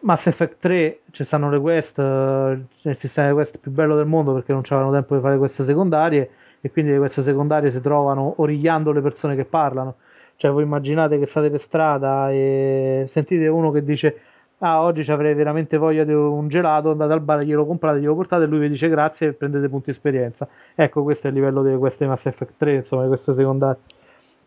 [0.00, 4.06] Mass Effect 3 ci stanno le quest, eh, il sistema di quest più bello del
[4.06, 7.80] mondo perché non c'avevano tempo di fare queste secondarie e quindi le quest secondarie si
[7.80, 9.96] trovano origliando le persone che parlano.
[10.36, 14.20] Cioè voi immaginate che state per strada e sentite uno che dice
[14.62, 18.14] ah oggi ci avrei veramente voglia di un gelato, andate al bar, glielo comprate, glielo
[18.14, 20.48] portate e lui vi dice grazie e prendete punti esperienza.
[20.74, 23.80] Ecco questo è il livello delle queste Mass Effect 3, insomma di queste secondarie.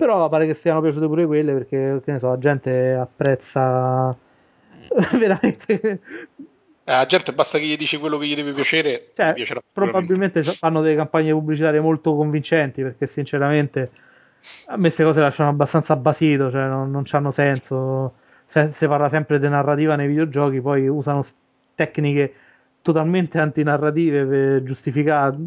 [0.03, 4.13] Però pare che siano piaciute pure quelle perché che ne so, la gente apprezza
[5.17, 6.01] veramente
[6.85, 10.43] Eh, la gente basta che gli dici quello che gli deve piacere, cioè, gli probabilmente
[10.43, 13.91] fanno delle campagne pubblicitarie molto convincenti perché sinceramente
[14.65, 18.15] a me queste cose lasciano abbastanza basito, cioè non, non hanno senso.
[18.47, 21.25] Se, si parla sempre di narrativa nei videogiochi, poi usano
[21.75, 22.33] tecniche
[22.81, 25.37] totalmente antinarrative per giustificare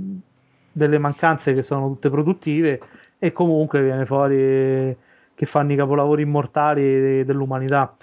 [0.72, 2.80] delle mancanze che sono tutte produttive
[3.18, 4.96] e comunque viene fuori
[5.34, 7.94] che fanno i capolavori immortali dell'umanità.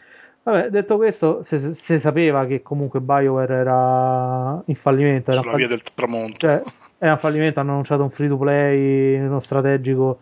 [0.44, 5.68] Vabbè, detto questo, si, si sapeva che comunque BioWare era in fallimento, era fall- via
[5.70, 6.38] del tramonto.
[6.38, 6.62] cioè,
[6.98, 10.20] era un fallimento, hanno annunciato un free to play, uno strategico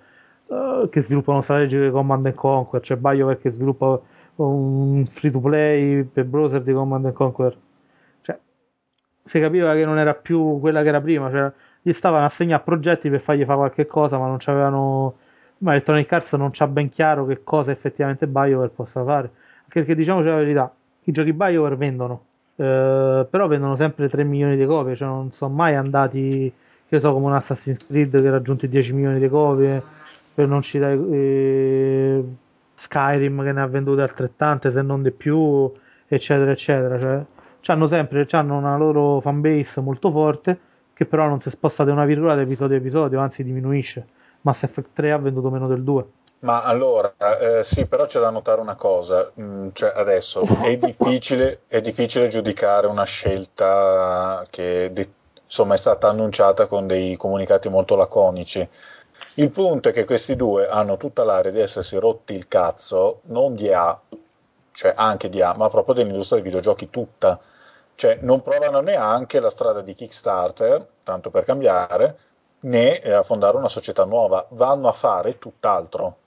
[0.48, 4.00] eh, che sviluppa uno strategico di Command and Conquer, cioè BioWare che sviluppa
[4.36, 7.58] un free to play per browser di Command and Conquer.
[8.22, 8.38] Cioè,
[9.26, 13.10] si capiva che non era più quella che era prima, cioè, gli stavano assegnando progetti
[13.10, 15.16] per fargli fare qualche cosa, ma non c'avevano
[15.62, 19.30] ma Electronic Arts non c'ha ben chiaro che cosa effettivamente BioWare possa fare.
[19.68, 20.74] Perché diciamoci la verità,
[21.04, 22.26] i giochi BioWare vendono,
[22.56, 26.52] eh, però vendono sempre 3 milioni di copie, cioè non sono mai andati,
[26.88, 29.82] che so, come un Assassin's Creed che ha raggiunto i 10 milioni di copie,
[30.34, 32.24] per non citare eh,
[32.74, 35.72] Skyrim che ne ha vendute altrettante, se non di più,
[36.08, 37.00] eccetera, eccetera.
[37.00, 37.24] Cioè,
[37.62, 40.60] c'hanno sempre c'hanno una loro fanbase molto forte,
[41.02, 44.06] che però non si sposta di una virgola da episodio a episodio, anzi diminuisce.
[44.42, 46.06] Mass Effect 3 ha venduto meno del 2.
[46.42, 51.62] Ma allora, eh, sì, però c'è da notare una cosa, mm, cioè adesso è difficile,
[51.68, 55.10] è difficile giudicare una scelta che de-
[55.44, 58.68] insomma è stata annunciata con dei comunicati molto laconici.
[59.36, 63.56] Il punto è che questi due hanno tutta l'aria di essersi rotti il cazzo, non
[63.56, 64.00] di A,
[64.72, 67.40] cioè anche di A, ma proprio dell'industria dei videogiochi tutta.
[68.02, 72.18] Cioè, non provano neanche la strada di Kickstarter, tanto per cambiare,
[72.62, 76.18] né a fondare una società nuova, vanno a fare tutt'altro.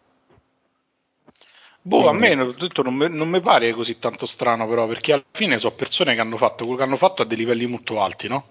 [1.83, 2.27] Boh, Quindi...
[2.27, 5.59] a me detto, non, mi, non mi pare così tanto strano, però, perché alla fine
[5.59, 8.47] sono persone che hanno fatto quello che hanno fatto a dei livelli molto alti, no?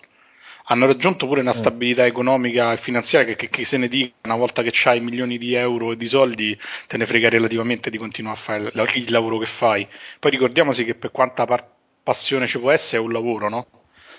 [0.65, 1.53] Hanno raggiunto pure una mm.
[1.53, 5.37] stabilità economica e finanziaria che, che, che se ne dica, una volta che hai milioni
[5.37, 9.11] di euro e di soldi, te ne frega relativamente di continuare a fare il, il
[9.13, 9.87] lavoro che fai.
[10.19, 11.71] Poi ricordiamoci che per quanta par-
[12.03, 13.67] passione ci può essere è un lavoro, no?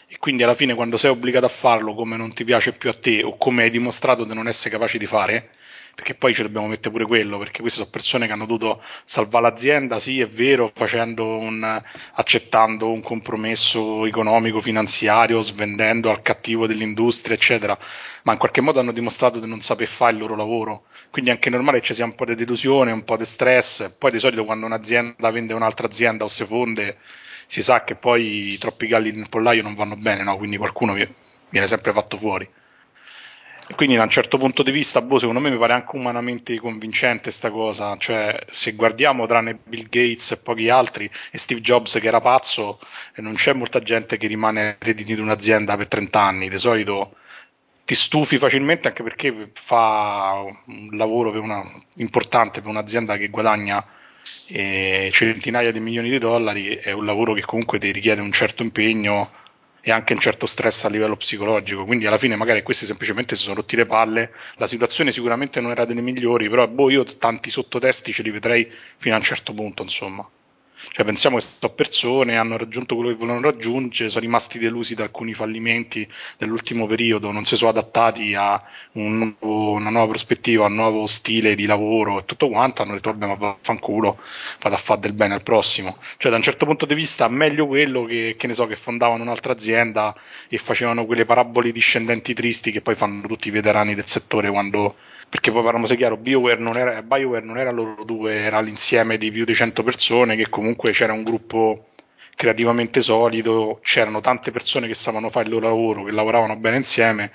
[0.07, 2.95] E quindi alla fine quando sei obbligato a farlo come non ti piace più a
[2.95, 5.51] te o come hai dimostrato di non essere capace di fare,
[5.95, 9.45] perché poi ci dobbiamo mettere pure quello, perché queste sono persone che hanno dovuto salvare
[9.45, 11.83] l'azienda, sì è vero, un,
[12.15, 17.79] accettando un compromesso economico, finanziario, svendendo al cattivo dell'industria, eccetera,
[18.25, 20.87] ma in qualche modo hanno dimostrato di non saper fare il loro lavoro.
[21.11, 23.95] Quindi è anche normale che ci sia un po' di delusione, un po' di stress.
[23.97, 26.99] Poi di solito quando un'azienda vende un'altra azienda o si fonde,
[27.47, 30.37] si sa che poi troppi galli nel pollaio non vanno bene, no?
[30.37, 32.49] quindi qualcuno viene sempre fatto fuori.
[33.77, 37.31] Quindi da un certo punto di vista, boh, secondo me mi pare anche umanamente convincente
[37.31, 42.07] sta cosa, cioè se guardiamo tranne Bill Gates e pochi altri e Steve Jobs che
[42.07, 42.79] era pazzo,
[43.17, 47.17] non c'è molta gente che rimane rediti di un'azienda per 30 anni, di solito
[47.85, 51.63] ti stufi facilmente anche perché fa un lavoro per una,
[51.97, 54.04] importante per un'azienda che guadagna eh,
[55.11, 59.31] centinaia di milioni di dollari, è un lavoro che comunque ti richiede un certo impegno
[59.81, 61.85] e anche un certo stress a livello psicologico.
[61.85, 64.33] Quindi alla fine magari questi semplicemente si sono rotti le palle.
[64.57, 68.71] La situazione sicuramente non era delle migliori, però boh, io tanti sottotesti ce li vedrei
[68.97, 70.27] fino a un certo punto, insomma.
[70.93, 75.05] Cioè, pensiamo che sono persone hanno raggiunto quello che volevano raggiungere, sono rimasti delusi da
[75.05, 76.09] alcuni fallimenti
[76.39, 78.63] dell'ultimo periodo, non si sono adattati a
[78.93, 82.95] un nuovo, una nuova prospettiva, a un nuovo stile di lavoro e tutto quanto, hanno
[82.95, 84.19] detto vabbè ma fanculo,
[84.61, 85.97] vado a fare del bene al prossimo.
[86.17, 89.23] Cioè, da un certo punto di vista, meglio quello che, che ne so, che fondavano
[89.23, 90.15] un'altra azienda
[90.49, 94.97] e facevano quelle parabole discendenti tristi che poi fanno tutti i veterani del settore quando
[95.35, 99.33] perché poi parliamoci chiaro, BioWare non era, BioWare non era loro due, era l'insieme di
[99.33, 101.89] più di 100 persone che comunque c'era un gruppo
[102.37, 107.33] creativamente solido, c'erano tante persone che sapevano fare il loro lavoro, che lavoravano bene insieme.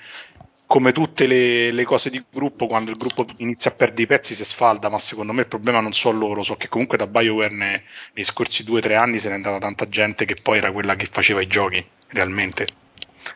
[0.64, 4.34] Come tutte le, le, cose di gruppo, quando il gruppo inizia a perdere i pezzi
[4.34, 7.54] si sfalda, ma secondo me il problema non so loro, so che comunque da BioWare
[7.54, 7.84] ne,
[8.14, 10.96] nei scorsi due o tre anni se n'è andata tanta gente che poi era quella
[10.96, 12.66] che faceva i giochi, realmente.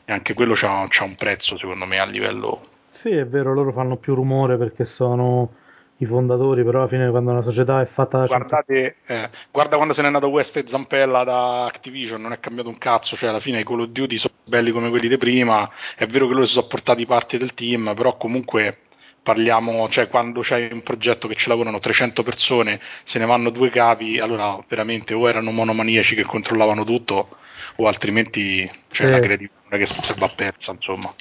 [0.07, 2.73] E anche quello c'ha, c'ha un prezzo, secondo me, a livello
[3.05, 5.57] sì, è vero, loro fanno più rumore perché sono
[5.99, 9.93] i fondatori, però alla fine quando una società è fatta da Guardate, eh, guarda quando
[9.93, 13.41] se n'è andato West e Zampella da Activision, non è cambiato un cazzo, cioè alla
[13.41, 16.47] fine i Call of Duty sono belli come quelli di prima, è vero che loro
[16.47, 18.79] si sono portati parte del team, però comunque
[19.23, 23.69] parliamo, cioè quando c'hai un progetto che ci lavorano 300 persone, se ne vanno due
[23.69, 27.37] capi, allora veramente o erano monomaniaci che controllavano tutto
[27.77, 29.11] o altrimenti c'è sì.
[29.11, 31.15] la credibilità che si va persa, insomma.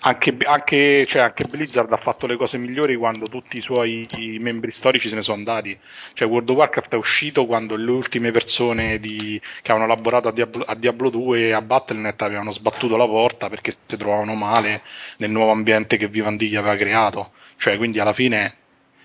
[0.00, 4.06] Anche, anche, cioè, anche, Blizzard ha fatto le cose migliori quando tutti i suoi
[4.38, 5.78] membri storici se ne sono andati.
[6.12, 10.32] Cioè, World of Warcraft è uscito quando le ultime persone di, che avevano lavorato a
[10.32, 14.82] Diablo, a Diablo 2 e a Battle.net avevano sbattuto la porta perché si trovavano male
[15.18, 17.30] nel nuovo ambiente che Vivendi aveva creato.
[17.56, 18.54] Cioè, quindi alla fine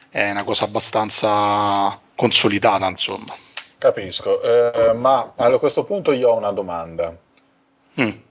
[0.10, 3.34] è una cosa abbastanza consolidata, insomma.
[3.78, 7.16] Capisco, eh, ma a questo punto io ho una domanda.
[8.00, 8.30] Mm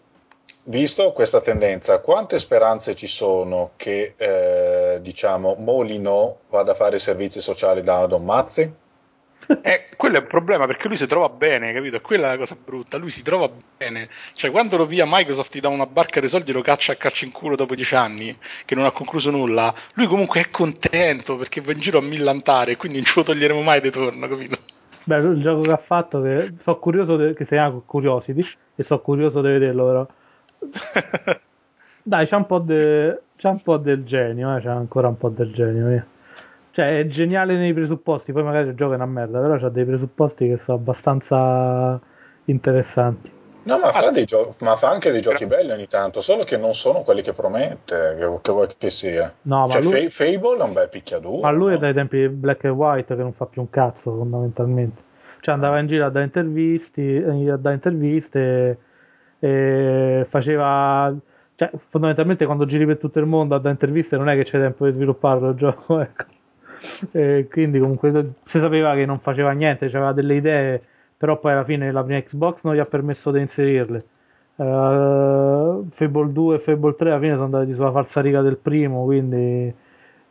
[0.65, 7.41] visto questa tendenza, quante speranze ci sono che eh, diciamo Molino vada a fare servizi
[7.41, 8.75] sociali da Don Mazzi?
[9.63, 12.01] Eh, quello è un problema perché lui si trova bene, capito?
[12.01, 12.99] Quella è la cosa brutta.
[12.99, 14.09] Lui si trova bene.
[14.35, 16.97] Cioè, quando lo via Microsoft gli dà una barca di soldi e lo caccia a
[16.97, 21.37] calcio in culo dopo dieci anni, che non ha concluso nulla, lui comunque è contento
[21.37, 24.57] perché va in giro a millantare, quindi non ce lo toglieremo mai di torno, capito?
[25.03, 28.47] Beh, il gioco che ha fatto, che sono curioso de- che sia Curiosity,
[28.77, 30.07] e sono curioso di vederlo, però
[32.03, 33.21] Dai, c'è un, po de...
[33.37, 34.61] c'è un po' del genio, eh?
[34.61, 35.87] c'è ancora un po' del genio.
[35.87, 36.07] Via.
[36.73, 39.85] Cioè, è geniale nei presupposti, poi magari il gioco è una merda, però c'ha dei
[39.85, 42.01] presupposti che sono abbastanza
[42.45, 43.39] interessanti.
[43.63, 46.73] No, ma fa, gio- ma fa, anche dei giochi belli ogni tanto, solo che non
[46.73, 49.35] sono quelli che promette, che, che vuoi che sia.
[49.43, 50.09] No, cioè, lui...
[50.09, 51.43] Fable è un bel picchiaduro.
[51.43, 51.77] Ma lui no?
[51.77, 55.03] è dai tempi Black and White che non fa più un cazzo, fondamentalmente.
[55.41, 57.01] Cioè, andava in giro a dare interviste,
[59.41, 61.15] a dare interviste e faceva
[61.55, 64.59] cioè, fondamentalmente quando giri per tutto il mondo a da interviste non è che c'è
[64.59, 66.25] tempo di svilupparlo il gioco ecco.
[67.13, 70.83] e quindi comunque si sapeva che non faceva niente aveva delle idee
[71.17, 74.03] però poi alla fine la prima Xbox non gli ha permesso di inserirle
[74.57, 79.05] uh, Fable 2 e Fable 3 alla fine sono andati sulla falsa riga del primo
[79.05, 79.75] quindi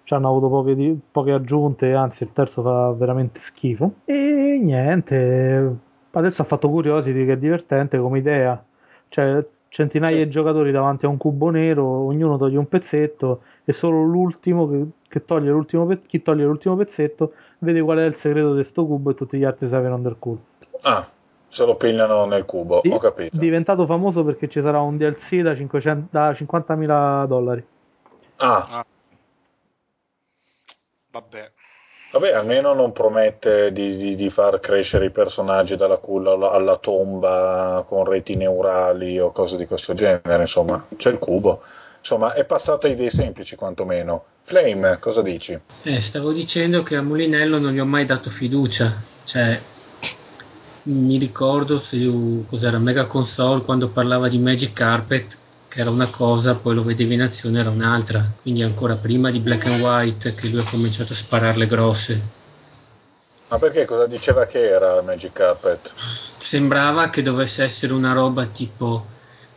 [0.03, 6.41] ci hanno avuto poche, poche aggiunte anzi il terzo fa veramente schifo e niente Adesso
[6.41, 8.63] ha fatto Curiosity che è divertente come idea.
[9.09, 10.23] Cioè, centinaia Sì.
[10.23, 14.85] di giocatori davanti a un cubo nero, ognuno toglie un pezzetto e solo l'ultimo che,
[15.07, 18.85] che toglie l'ultimo pe- chi toglie l'ultimo pezzetto vede qual è il segreto di sto
[18.85, 20.39] cubo e tutti gli altri sapevano del culo.
[20.81, 21.07] Ah,
[21.47, 23.37] se lo pigliano nel cubo, Di- ho capito.
[23.37, 27.63] Diventato famoso perché ci sarà un DLC da, 500 da 50.000 dollari.
[28.37, 28.85] Ah, Ah.
[31.11, 31.51] Vabbè.
[32.11, 36.77] Vabbè, almeno non promette di, di- di far crescere i personaggi dalla culla alla, alla
[36.77, 41.61] tomba con reti neurali o cose di questo genere, insomma, c'è il cubo.
[41.99, 44.23] Insomma, è passato a idee semplici quantomeno.
[44.41, 45.59] Flame, cosa dici?
[45.83, 48.95] Eh, stavo dicendo che a Mulinello non gli ho mai dato fiducia.
[49.23, 49.61] Cioè,
[50.83, 55.37] mi ricordo su cos'era Mega Console quando parlava di Magic Carpet,
[55.69, 58.29] che era una cosa, poi lo vedevi in azione era un'altra.
[58.41, 62.21] Quindi ancora prima di Black and White che lui ha cominciato a spararle grosse.
[63.49, 65.93] Ma perché cosa diceva che era Magic Carpet?
[65.95, 69.05] Sembrava che dovesse essere una roba tipo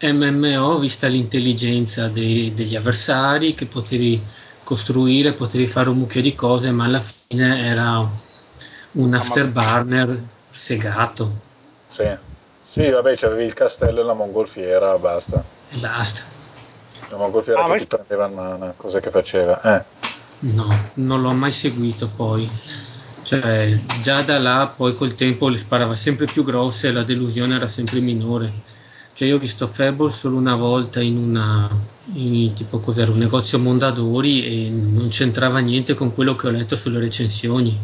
[0.00, 4.22] MMO, vista l'intelligenza dei- degli avversari, che potevi
[4.62, 8.08] costruire, potevi fare un mucchio di cose, ma alla fine era
[8.92, 11.50] un afterburner segato
[11.86, 12.18] Sì.
[12.64, 15.44] Sì, vabbè, c'avevi il castello e la mongolfiera, basta.
[15.72, 16.22] E basta.
[17.10, 19.60] La mongolfiera Ah, che ma ti prendeva in mano, cos'è che faceva?
[19.60, 19.84] Eh.
[20.40, 22.48] No, non l'ho mai seguito poi.
[23.22, 27.54] Cioè, già da là poi col tempo le sparava sempre più grosse e la delusione
[27.56, 28.52] era sempre minore.
[29.12, 31.68] Cioè, io ho visto Fable solo una volta in una
[32.14, 36.76] in, tipo cos'era un negozio Mondadori e non c'entrava niente con quello che ho letto
[36.76, 37.78] sulle recensioni.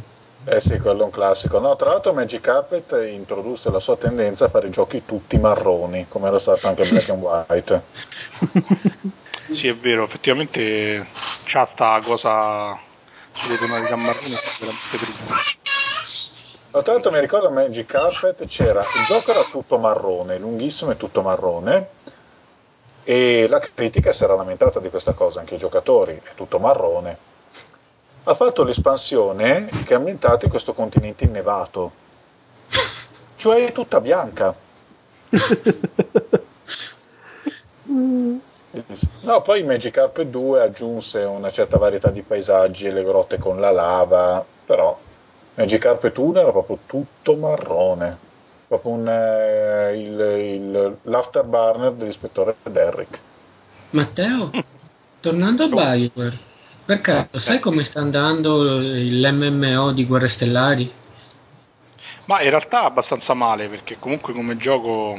[0.51, 1.59] Eh sì, quello è un classico.
[1.59, 6.29] No, tra l'altro Magic Carpet introdusse la sua tendenza a fare giochi tutti marroni, come
[6.29, 7.83] era stato anche Black and White.
[9.49, 11.07] Sì, è vero, effettivamente
[11.47, 12.79] c'ha sta cosa
[13.31, 15.37] sulle tonalità marrone veramente prima.
[16.73, 20.99] Ma tra l'altro mi ricordo Magic Carpet c'era, il gioco era tutto marrone, lunghissimo e
[20.99, 21.89] tutto marrone,
[23.05, 27.17] e la critica si era lamentata di questa cosa, anche i giocatori, è tutto marrone.
[28.29, 31.93] Ha fatto l'espansione che ha ambientato in questo continente innevato,
[33.37, 34.55] cioè è tutta bianca.
[39.23, 43.59] No, poi Magic Carpet 2 aggiunse una certa varietà di paesaggi e le grotte con
[43.61, 44.97] la lava, però
[45.55, 48.19] Magic Carpet 1 era proprio tutto marrone,
[48.69, 53.21] proprio un, eh, il, il- l'afterburner dell'ispettore Derrick.
[53.91, 54.51] Matteo,
[55.21, 56.39] tornando a BioWare,
[56.89, 60.91] per caso sai come sta andando l'MMO di Guerre Stellari?
[62.25, 65.15] Ma in realtà abbastanza male perché comunque come gioco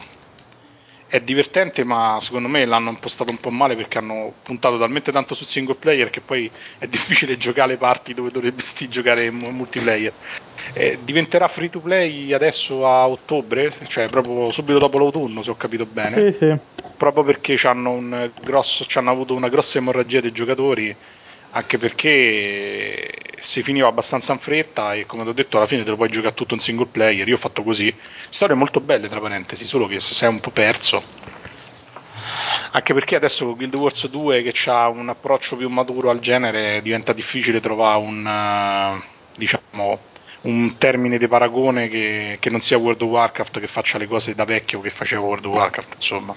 [1.05, 5.36] è divertente, ma secondo me l'hanno impostato un po' male perché hanno puntato talmente tanto
[5.36, 6.49] sul single player che poi
[6.80, 10.13] è difficile giocare le parti dove dovresti giocare in multiplayer.
[10.74, 15.55] Eh, diventerà free to play adesso a ottobre, cioè proprio subito dopo l'autunno, se ho
[15.55, 16.57] capito bene Sì, sì.
[16.97, 20.95] proprio perché hanno, un grosso, c'hanno avuto una grossa emorragia dei giocatori,
[21.52, 25.95] anche perché si finiva abbastanza in fretta e come ho detto alla fine te lo
[25.95, 27.93] puoi giocare tutto in single player, io ho fatto così,
[28.30, 31.02] storie molto belle tra parentesi, solo che se sei un po' perso.
[32.72, 36.82] Anche perché adesso con Guild Wars 2 che ha un approccio più maturo al genere
[36.84, 39.04] diventa difficile trovare un, eh,
[39.36, 40.00] diciamo,
[40.41, 44.36] un termine di paragone che, che non sia World of Warcraft che faccia le cose
[44.36, 46.36] da vecchio che faceva World of Warcraft, insomma.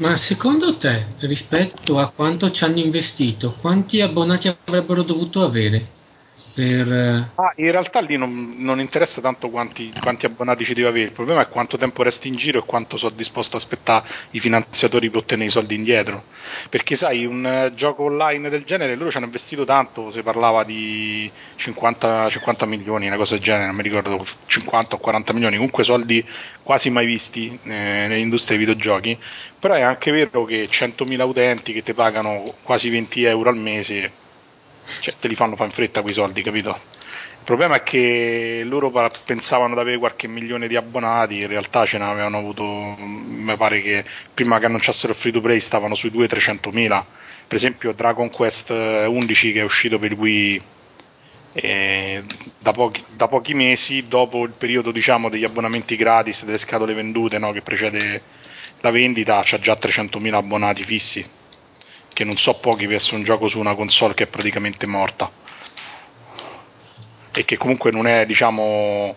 [0.00, 6.01] Ma secondo te, rispetto a quanto ci hanno investito, quanti abbonati avrebbero dovuto avere?
[6.54, 10.86] Per, eh, Ah, in realtà lì non, non interessa tanto quanti, quanti abbonati ci devi
[10.86, 14.06] avere, il problema è quanto tempo resti in giro e quanto sono disposto a aspettare
[14.32, 16.24] i finanziatori per ottenere i soldi indietro.
[16.68, 20.62] Perché sai, un eh, gioco online del genere loro ci hanno investito tanto, si parlava
[20.64, 25.56] di 50, 50 milioni, una cosa del genere, non mi ricordo 50 o 40 milioni,
[25.56, 26.22] comunque soldi
[26.62, 29.18] quasi mai visti eh, nell'industria dei videogiochi,
[29.58, 34.20] però è anche vero che 100.000 utenti che ti pagano quasi 20 euro al mese
[35.00, 36.70] cioè te li fanno fare in fretta quei soldi, capito?
[37.42, 38.92] Il problema è che loro
[39.24, 43.82] pensavano di avere qualche milione di abbonati, in realtà ce ne avevano avuto, mi pare
[43.82, 47.04] che prima che annunciassero il free to play stavano sui 200-300 mila.
[47.48, 50.62] Per esempio Dragon Quest 11 che è uscito per Wii
[51.54, 52.22] eh,
[52.58, 57.38] da, pochi, da pochi mesi, dopo il periodo diciamo degli abbonamenti gratis, delle scatole vendute
[57.38, 58.22] no, che precede
[58.80, 61.40] la vendita, c'ha già 300.000 abbonati fissi
[62.22, 65.30] che non so pochi essere un gioco su una console che è praticamente morta
[67.34, 69.14] e che comunque non è diciamo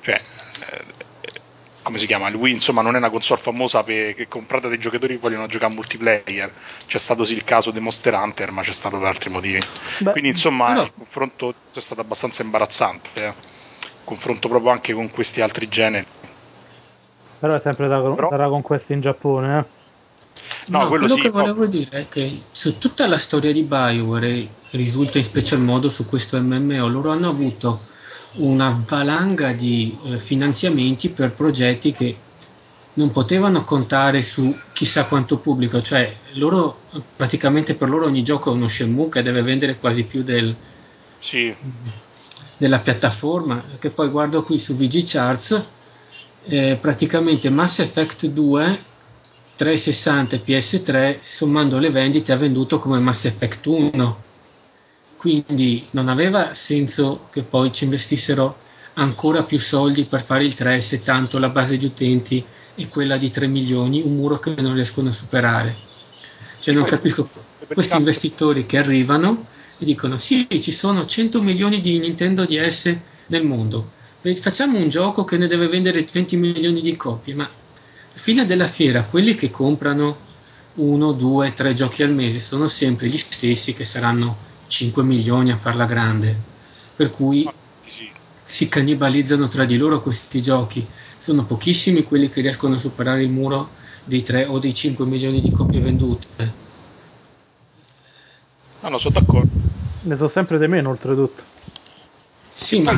[0.00, 0.84] cioè eh,
[1.82, 4.78] come si chiama il Wii insomma non è una console famosa per, che comprata dai
[4.78, 6.50] giocatori che vogliono giocare multiplayer
[6.86, 9.60] c'è stato sì il caso di Monster Hunter ma c'è stato per altri motivi
[9.98, 13.32] Beh, quindi insomma però- il confronto è stato abbastanza imbarazzante eh.
[14.04, 16.06] confronto proprio anche con questi altri generi.
[17.38, 19.75] Però è sempre da, Però- Quest in Giappone, eh?
[20.66, 23.62] No, No, quello quello sì, che volevo dire è che su tutta la storia di
[23.62, 27.80] Bioware, risulta in special modo su questo MMO, loro hanno avuto
[28.34, 32.16] una valanga di eh, finanziamenti per progetti che
[32.94, 36.80] non potevano contare su chissà quanto pubblico, cioè loro
[37.14, 40.56] praticamente per loro ogni gioco è uno Shenmue che deve vendere quasi più del,
[41.18, 41.54] Sì,
[42.58, 45.66] della piattaforma che poi guardo qui su VG Charts
[46.44, 48.78] eh, praticamente Mass Effect 2
[49.56, 54.24] 360 e PS3 sommando le vendite ha venduto come Mass Effect 1
[55.16, 58.58] quindi non aveva senso che poi ci investissero
[58.94, 62.44] ancora più soldi per fare il 3 se tanto la base di utenti
[62.74, 65.74] è quella di 3 milioni un muro che non riescono a superare.
[66.60, 67.28] Cioè non capisco
[67.72, 69.46] questi investitori che arrivano
[69.78, 72.96] e dicono sì, ci sono 100 milioni di Nintendo DS
[73.28, 73.92] nel mondo,
[74.40, 77.48] facciamo un gioco che ne deve vendere 20 milioni di copie, ma
[78.16, 80.24] fine della fiera quelli che comprano
[80.74, 84.36] uno, due, tre giochi al mese sono sempre gli stessi che saranno
[84.66, 86.34] 5 milioni a farla grande,
[86.96, 87.48] per cui
[87.86, 88.10] sì.
[88.42, 90.86] si cannibalizzano tra di loro questi giochi,
[91.16, 93.70] sono pochissimi quelli che riescono a superare il muro
[94.04, 96.64] dei 3 o dei 5 milioni di copie vendute.
[98.80, 99.50] No, no, sono d'accordo.
[100.02, 101.42] Ne so sempre di meno, oltretutto.
[102.48, 102.92] Sì, ma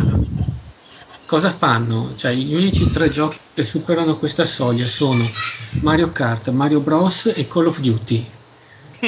[1.29, 2.14] cosa fanno?
[2.16, 5.22] Cioè, gli unici tre giochi che superano questa soglia sono
[5.81, 7.31] Mario Kart, Mario Bros.
[7.37, 8.26] e Call of Duty.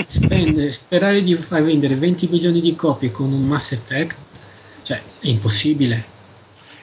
[0.04, 4.18] Spendere- sperare di far vendere 20 milioni di copie con un Mass Effect,
[4.82, 6.18] cioè, è impossibile.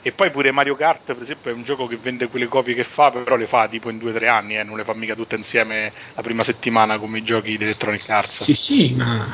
[0.02, 2.84] E poi pure Mario Kart, per esempio, è un gioco che vende quelle copie che
[2.84, 5.94] fa, però le fa tipo in 2-3 anni, eh, non le fa mica tutte insieme
[6.16, 8.44] la prima settimana come i giochi di Electronic Arts.
[8.44, 9.28] Sì, sì, ma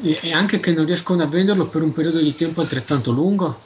[0.00, 3.60] e e anche che non riescono a venderlo per un periodo di tempo altrettanto lungo.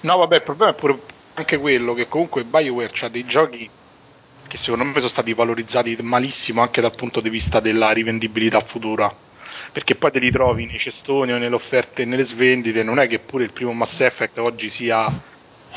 [0.00, 0.98] No, vabbè, il problema è pure
[1.34, 3.68] anche quello che comunque BioWare ha dei giochi
[4.46, 9.14] che secondo me sono stati valorizzati malissimo anche dal punto di vista della rivendibilità futura.
[9.72, 12.82] Perché poi te li trovi nei cestoni o nelle offerte e nelle svendite.
[12.82, 15.06] Non è che pure il primo Mass Effect oggi sia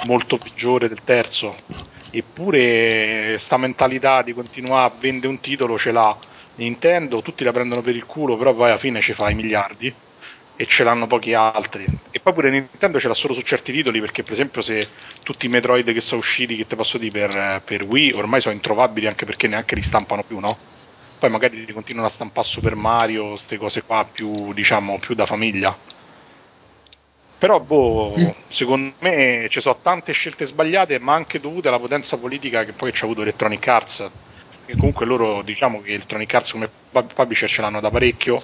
[0.03, 1.55] molto peggiore del terzo.
[2.11, 6.17] Eppure sta mentalità di continuare a vendere un titolo ce l'ha
[6.55, 9.93] Nintendo, tutti la prendono per il culo, però poi alla fine ci fa i miliardi
[10.61, 11.87] e ce l'hanno pochi altri.
[12.11, 14.87] E poi pure Nintendo ce l'ha solo su certi titoli, perché per esempio se
[15.23, 18.53] tutti i Metroid che sono usciti, che te posso dire, per, per Wii, ormai sono
[18.53, 20.55] introvabili anche perché neanche li stampano più, no?
[21.17, 25.25] Poi magari li continuano a stampare Super Mario, queste cose qua più, diciamo, più da
[25.25, 25.75] famiglia.
[27.39, 28.29] Però, boh, Mm.
[28.47, 32.93] secondo me ci sono tante scelte sbagliate, ma anche dovute alla potenza politica che poi
[32.93, 34.11] ci ha avuto Electronic Arts.
[34.63, 38.39] Che comunque loro, diciamo che Electronic Arts come pub- publisher ce l'hanno da parecchio.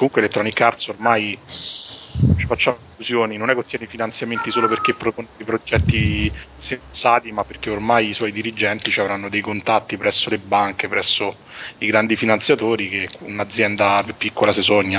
[0.00, 5.28] Comunque Electronic Arts ormai ci facciamo illusioni, non è che ottiene finanziamenti solo perché propone
[5.36, 10.38] dei progetti sensati, ma perché ormai i suoi dirigenti ci avranno dei contatti presso le
[10.38, 11.36] banche, presso
[11.80, 14.98] i grandi finanziatori che un'azienda più piccola si sogna.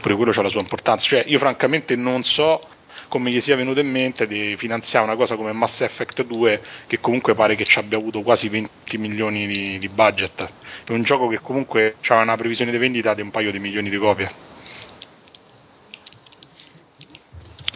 [0.00, 1.06] Pure quello ha la sua importanza.
[1.06, 2.60] Cioè, io francamente non so
[3.06, 6.98] come gli sia venuto in mente di finanziare una cosa come Mass Effect 2 che
[6.98, 10.52] comunque pare che ci abbia avuto quasi 20 milioni di, di budget.
[10.88, 13.90] È un gioco che comunque ha una previsione di vendita di un paio di milioni
[13.90, 14.30] di copie.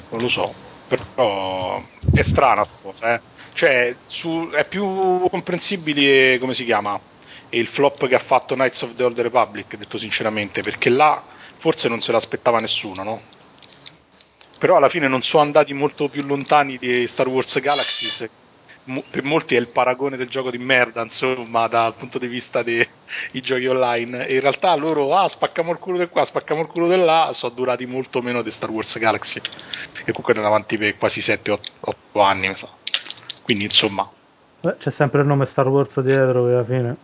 [0.08, 0.50] Non lo so,
[0.88, 3.20] però è strana sta cosa, eh.
[3.52, 6.98] Cioè, su- è più comprensibile come si chiama
[7.50, 11.22] il flop che ha fatto Knights of the Old Republic, detto sinceramente, perché là
[11.58, 13.20] forse non se l'aspettava nessuno, no?
[14.58, 18.26] Però alla fine non sono andati molto più lontani di Star Wars Galaxies.
[18.84, 22.86] Per molti è il paragone del gioco di merda, insomma, dal punto di vista dei
[23.32, 24.26] giochi online.
[24.26, 27.30] E in realtà loro, ah, spacchiamo il culo di qua, spacchiamo il culo di là,
[27.32, 29.40] sono durati molto meno di Star Wars Galaxy.
[29.40, 31.60] E comunque erano avanti per quasi 7-8
[32.14, 32.68] anni, sa.
[33.42, 34.10] Quindi, insomma,
[34.62, 36.96] Beh, c'è sempre il nome Star Wars dietro che alla fine.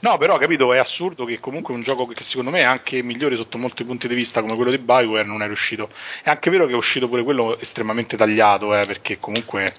[0.00, 3.36] No, però capito, è assurdo che comunque un gioco che secondo me è anche migliore
[3.36, 5.88] sotto molti punti di vista come quello di Bioware non è riuscito.
[6.20, 9.72] È anche vero che è uscito pure quello estremamente tagliato, eh, perché comunque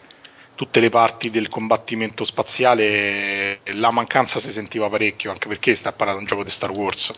[0.63, 5.91] tutte le parti del combattimento spaziale la mancanza si sentiva parecchio, anche perché sta a
[5.91, 7.11] parlare di un gioco di Star Wars.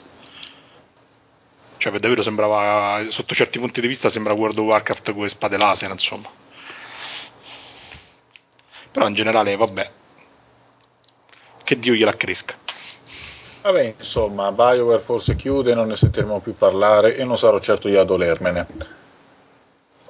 [1.78, 5.30] Cioè, per davvero sembrava, sotto certi punti di vista, sembra World of Warcraft con le
[5.30, 6.28] spade laser, insomma.
[8.92, 9.92] Però in generale, vabbè.
[11.63, 12.55] Che Dio gliela cresca.
[13.62, 18.01] Vabbè, insomma, BioWare forse chiude, non ne sentiremo più parlare e non sarò certo io
[18.01, 19.04] a dolermene.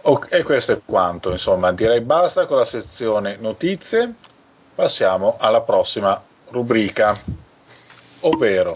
[0.07, 4.13] Ok, e questo è quanto, insomma, direi basta con la sezione notizie.
[4.75, 7.15] Passiamo alla prossima rubrica,
[8.19, 8.75] ovvero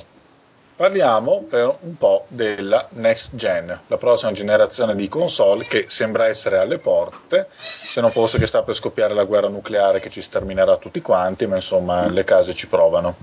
[0.76, 6.58] parliamo per un po' della next gen, la prossima generazione di console che sembra essere
[6.58, 10.78] alle porte, se non fosse che sta per scoppiare la guerra nucleare che ci sterminerà
[10.78, 13.18] tutti quanti, ma insomma le case ci provano.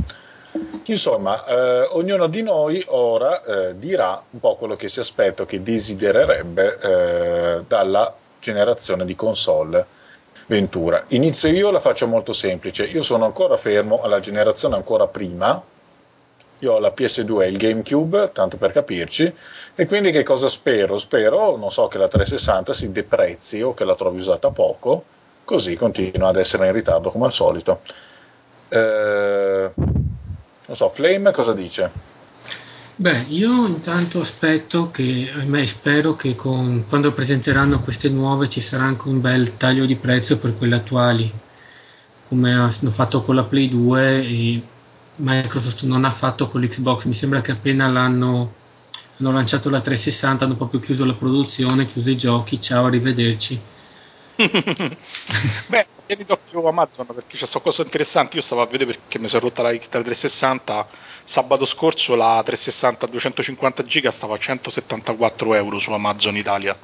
[0.84, 5.62] Insomma, eh, ognuno di noi ora eh, dirà un po' quello che si aspetta, che
[5.62, 10.04] desidererebbe eh, dalla generazione di console
[10.48, 11.02] Ventura.
[11.08, 12.84] Inizio io, la faccio molto semplice.
[12.84, 15.60] Io sono ancora fermo alla generazione ancora prima.
[16.60, 19.34] Io ho la PS2 e il GameCube, tanto per capirci,
[19.74, 20.96] e quindi che cosa spero?
[20.96, 25.04] Spero, non so, che la 360 si deprezzi o che la trovi usata poco,
[25.44, 27.80] così continua ad essere in ritardo come al solito.
[28.68, 29.70] Eh,
[30.66, 31.90] non so, Flame cosa dice?
[32.98, 38.84] Beh, io intanto aspetto che, ahimè, spero che con, quando presenteranno queste nuove ci sarà
[38.84, 41.30] anche un bel taglio di prezzo per quelle attuali,
[42.24, 44.62] come hanno fatto con la Play 2 e
[45.16, 47.04] Microsoft non ha fatto con l'Xbox.
[47.04, 48.64] Mi sembra che appena l'hanno
[49.18, 53.60] hanno lanciato la 360, hanno proprio chiuso la produzione, chiuso i giochi, ciao, arrivederci.
[54.36, 58.36] Beh, tieni d'occhio Amazon perché c'è qualcosa interessante.
[58.36, 60.86] Io stavo a vedere perché mi sono rotta la, la 360.
[61.24, 66.76] Sabato scorso la 360 250 giga stava a 174 euro su Amazon Italia.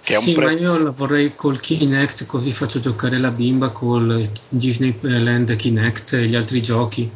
[0.00, 0.62] Che è sì, un prezzo...
[0.62, 6.26] ma io la vorrei col Kinect così faccio giocare la bimba col Disneyland Kinect e
[6.26, 7.10] gli altri giochi.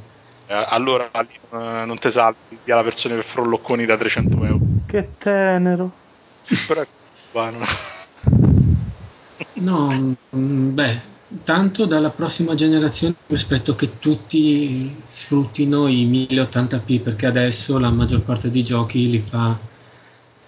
[0.46, 4.60] Eh, allora eh, non te salvi via la versione per frollocconi da 300 euro.
[4.86, 5.90] Che tenero.
[6.66, 6.86] Però è.
[9.54, 11.00] No, mm, beh,
[11.42, 18.50] tanto dalla prossima generazione aspetto che tutti sfruttino i 1080p perché adesso la maggior parte
[18.50, 19.59] dei giochi li fa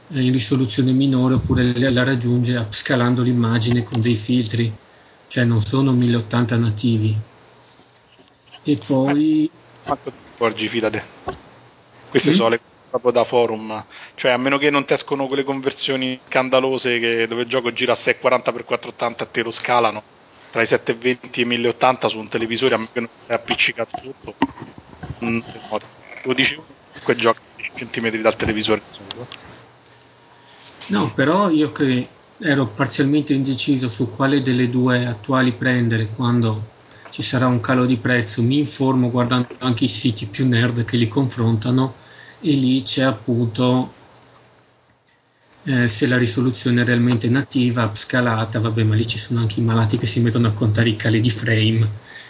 [0.08, 4.72] eh, in risoluzione minore oppure la raggiunge scalando l'immagine con dei filtri,
[5.26, 7.16] cioè non sono 1080 nativi.
[8.62, 9.50] E poi...
[9.82, 11.02] Quanto porgi, fidate?
[12.08, 12.34] Queste mm?
[12.34, 13.84] sono le proprio da forum.
[14.14, 17.92] Cioè, a meno che non ti escono quelle conversioni scandalose che, dove il gioco gira
[17.92, 20.13] a 640x480 e te lo scalano
[20.54, 24.00] tra i 720 e i 1080 su un televisore, a meno che non stai appiccicato
[24.00, 24.34] tutto.
[25.24, 25.40] Mm,
[26.22, 26.64] lo dicevo,
[27.02, 28.80] quel gioco a 10 cm dal televisore.
[30.86, 32.06] No, però io che
[32.38, 36.68] ero parzialmente indeciso su quale delle due attuali prendere quando
[37.10, 40.96] ci sarà un calo di prezzo, mi informo guardando anche i siti più nerd che
[40.96, 41.94] li confrontano
[42.40, 43.92] e lì c'è appunto
[45.64, 49.62] eh, se la risoluzione è realmente nativa, upscalata, vabbè, ma lì ci sono anche i
[49.62, 51.88] malati che si mettono a contare i cali di frame,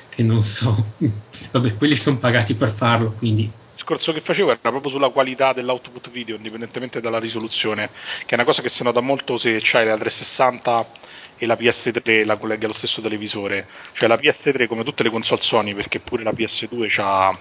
[0.09, 0.93] che non so,
[1.51, 3.43] vabbè, quelli sono pagati per farlo, quindi.
[3.43, 7.91] Il discorso che facevo era proprio sulla qualità dell'output video, indipendentemente dalla risoluzione,
[8.21, 10.89] che è una cosa che si nota molto se c'hai la 360
[11.37, 13.67] e la PS3 la colleghi allo stesso televisore.
[13.93, 17.39] Cioè la PS3, come tutte le console Sony, perché pure la PS2 ha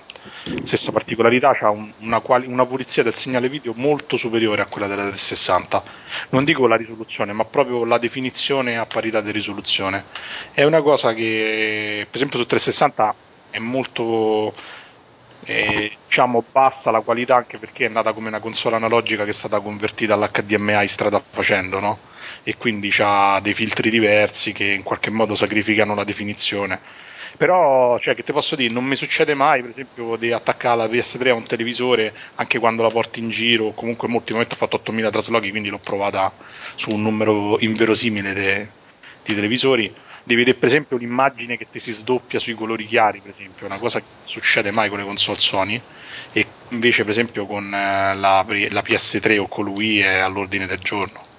[0.64, 4.88] stessa particolarità, ha un, una, quali, una, pulizia del segnale video molto superiore a quella
[4.88, 5.84] della 360.
[6.30, 10.06] Non dico la risoluzione, ma proprio la definizione a parità di risoluzione.
[10.52, 13.16] È una cosa che, per esempio, su 360
[13.52, 14.54] è molto
[15.46, 19.34] eh, diciamo bassa la qualità anche perché è nata come una console analogica che è
[19.34, 22.00] stata convertita all'HDMI strada facendo, no?
[22.44, 26.80] E quindi ha dei filtri diversi che in qualche modo sacrificano la definizione.
[27.36, 30.86] Però, cioè, che ti posso dire, non mi succede mai, per esempio, di attaccare la
[30.86, 33.72] PS3 a un televisore anche quando la porti in giro.
[33.72, 36.32] Comunque, in molti momenti ho fatto 8000 traslochi, quindi l'ho provata
[36.76, 38.70] su un numero inverosimile
[39.24, 39.92] di televisori.
[40.26, 43.80] Devi vedere, per esempio, un'immagine che ti si sdoppia sui colori chiari, per esempio, una
[43.80, 45.82] cosa che succede mai con le console Sony.
[46.32, 50.80] E invece, per esempio, con eh, la, la PS3 o con lui è all'ordine del
[50.80, 51.32] giorno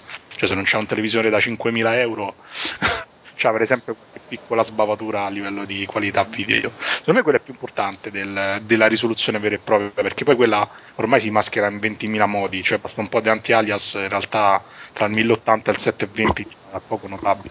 [0.45, 2.35] cioè se non c'è un televisore da 5.000 euro.
[3.37, 6.71] C'ha per esempio qualche piccola sbavatura a livello di qualità video.
[6.79, 10.69] Secondo me quella è più importante del, della risoluzione vera e propria perché poi quella
[10.97, 14.63] ormai si maschera in 20.000 modi cioè basta un po' di anti-alias in realtà
[14.93, 17.51] tra il 1080 e il 720 è poco notabile.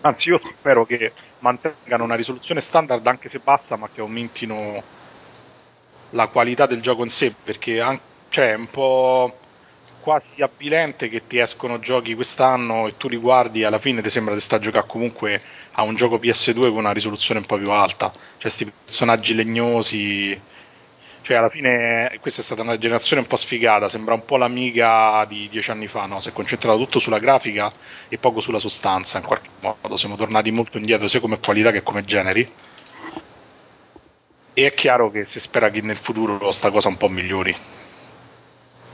[0.00, 4.82] Anzi io spero che mantengano una risoluzione standard anche se bassa ma che aumentino
[6.10, 9.32] la qualità del gioco in sé perché anche, cioè, è un po'
[10.00, 14.34] quasi avvilente che ti escono giochi quest'anno e tu li guardi alla fine ti sembra
[14.34, 15.40] di sta giocare comunque
[15.72, 18.10] a un gioco PS2 con una risoluzione un po' più alta.
[18.10, 20.40] Cioè, questi personaggi legnosi.
[21.22, 25.24] Cioè, alla fine questa è stata una generazione un po' sfigata, sembra un po' l'amiga
[25.28, 26.20] di dieci anni fa, no?
[26.20, 27.70] Si è concentrato tutto sulla grafica
[28.08, 29.96] e poco sulla sostanza, in qualche modo.
[29.96, 32.50] Siamo tornati molto indietro sia come qualità che come generi.
[34.52, 37.54] E è chiaro che si spera che nel futuro sta cosa un po' migliori.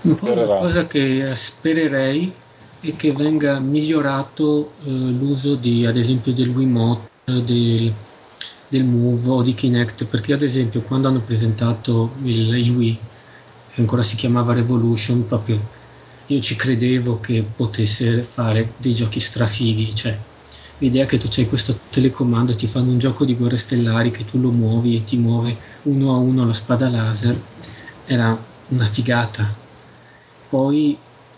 [0.02, 2.32] Un po' una cosa che spererei
[2.80, 7.92] è che venga migliorato eh, l'uso di, ad esempio, del Wiimote, del,
[8.68, 12.98] del Move o di Kinect, perché ad esempio quando hanno presentato il, il Wii
[13.72, 15.60] che ancora si chiamava Revolution, proprio
[16.26, 20.18] io ci credevo che potesse fare dei giochi strafighi, cioè
[20.78, 24.24] l'idea che tu c'hai questo telecomando e ti fanno un gioco di guerre stellari che
[24.24, 27.40] tu lo muovi e ti muove uno a uno la spada laser
[28.04, 29.64] era una figata
[30.48, 30.96] poi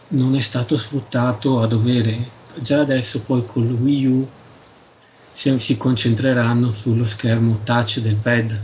[0.09, 2.37] non è stato sfruttato a dovere.
[2.61, 4.29] Già adesso poi con il Wii U
[5.31, 8.63] si, si concentreranno sullo schermo touch del pad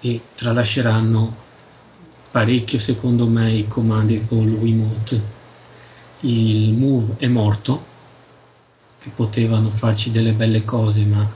[0.00, 1.36] e tralasceranno
[2.30, 5.40] parecchio secondo me i comandi con il Wiimote
[6.24, 7.84] il Move è morto
[8.98, 11.28] che potevano farci delle belle cose, ma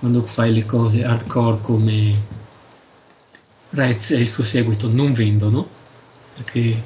[0.00, 2.20] quando fai le cose hardcore come
[3.70, 5.68] Rez e il suo seguito non vendono,
[6.34, 6.82] perché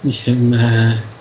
[0.00, 1.16] mi sembra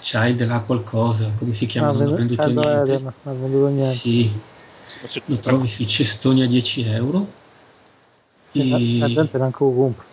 [0.00, 1.92] Child ha qualcosa, come si chiama?
[1.92, 2.92] non ha venduto niente.
[2.92, 3.84] Eden, ha venduto niente.
[3.84, 4.32] Sì,
[5.26, 7.30] lo trovi sui cestoni a 10 euro.
[8.52, 10.04] E la gente neanche lo compra.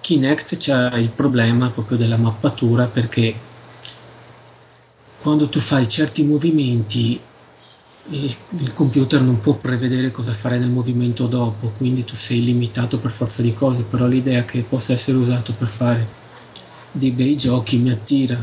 [0.00, 3.34] Kinect c'ha il problema proprio della mappatura perché
[5.20, 7.20] quando tu fai certi movimenti
[8.10, 12.98] il, il, computer non può prevedere cosa fare nel movimento dopo, quindi tu sei limitato
[12.98, 16.06] per forza di cose, però l'idea che possa essere usato per fare
[16.92, 18.42] dei bei giochi mi attira.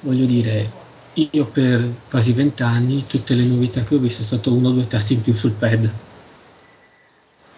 [0.00, 0.70] Voglio dire,
[1.14, 4.86] io per quasi vent'anni tutte le novità che ho visto sono stato uno o due
[4.86, 5.92] tasti in più sul pad.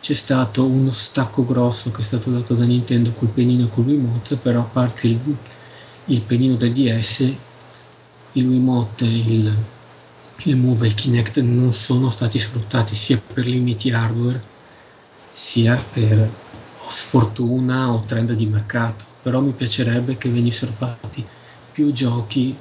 [0.00, 3.84] C'è stato uno stacco grosso che è stato dato da Nintendo col penino e col
[3.84, 5.36] remote, però a parte il,
[6.06, 7.34] il penino del DS
[8.32, 9.52] il Wiimote, il,
[10.44, 14.40] il Move e il Kinect non sono stati sfruttati sia per limiti hardware
[15.30, 16.30] sia per
[16.86, 19.09] sfortuna o trend di mercato.
[19.22, 21.24] Però mi piacerebbe che venissero fatti
[21.72, 22.56] più giochi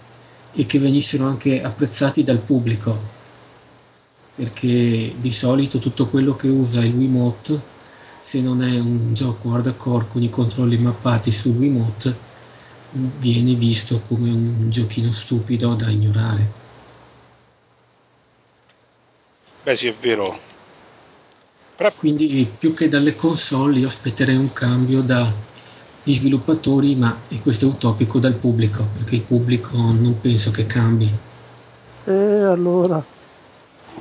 [0.53, 3.17] e che venissero anche apprezzati dal pubblico
[4.39, 7.61] perché di solito tutto quello che usa il Wiimote
[8.21, 12.27] se non è un gioco hardcore con i controlli mappati sul Wiimote
[12.91, 16.51] viene visto come un giochino stupido da ignorare.
[19.63, 20.39] Beh sì, è vero.
[21.75, 21.91] Però...
[21.95, 25.01] Quindi più che dalle console io aspetterei un cambio
[26.03, 30.65] dagli sviluppatori, ma e questo è utopico dal pubblico, perché il pubblico non penso che
[30.65, 31.09] cambi.
[32.05, 33.03] E allora?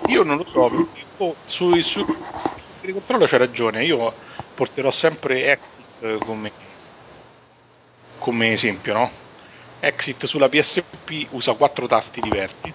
[0.09, 0.71] Io non lo so,
[1.19, 4.13] oh, su, su, su controllo c'è ragione, io
[4.55, 6.53] porterò sempre Exit come
[8.19, 9.11] come esempio, no?
[9.81, 12.73] Exit sulla PSP usa quattro tasti diversi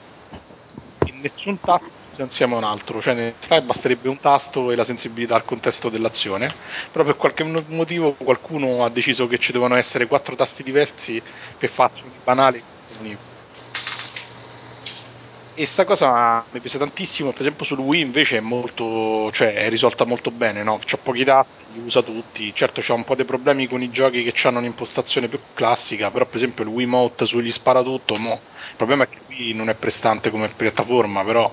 [1.06, 4.84] in nessun tasto insieme a un altro, cioè in realtà basterebbe un tasto e la
[4.84, 6.54] sensibilità al contesto dell'azione,
[6.92, 11.22] però per qualche motivo qualcuno ha deciso che ci devono essere quattro tasti diversi
[11.58, 12.62] per un banale
[15.56, 19.70] e sta cosa mi piace tantissimo per esempio sul Wii invece è molto cioè è
[19.70, 20.80] risolta molto bene no?
[20.84, 24.24] c'ha pochi tasti, li usa tutti certo c'ha un po' dei problemi con i giochi
[24.24, 28.34] che hanno un'impostazione più classica però per esempio il Wii Mote sugli sparatutto mo.
[28.34, 31.52] il problema è che qui non è prestante come piattaforma però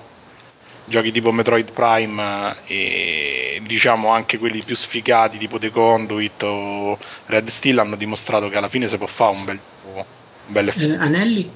[0.91, 7.47] giochi tipo Metroid Prime e diciamo anche quelli più sfigati tipo The Conduit o Red
[7.47, 9.59] Steel hanno dimostrato che alla fine si può fare un bel,
[9.95, 10.03] un
[10.47, 10.93] bel effetto.
[10.93, 11.51] Eh, Anelli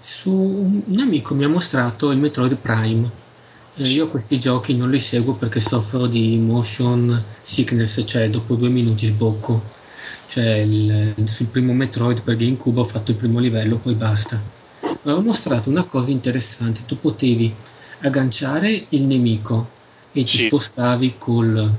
[0.00, 3.10] su un amico mi ha mostrato il Metroid Prime.
[3.76, 8.68] Eh, io questi giochi non li seguo perché soffro di motion sickness, cioè dopo due
[8.68, 9.76] minuti sbocco.
[10.26, 14.40] Cioè il, sul primo Metroid per GameCube ho fatto il primo livello, poi basta.
[15.02, 17.54] Ma ho mostrato una cosa interessante, tu potevi
[18.00, 19.76] agganciare il nemico
[20.12, 20.46] e ti sì.
[20.46, 21.72] spostavi col,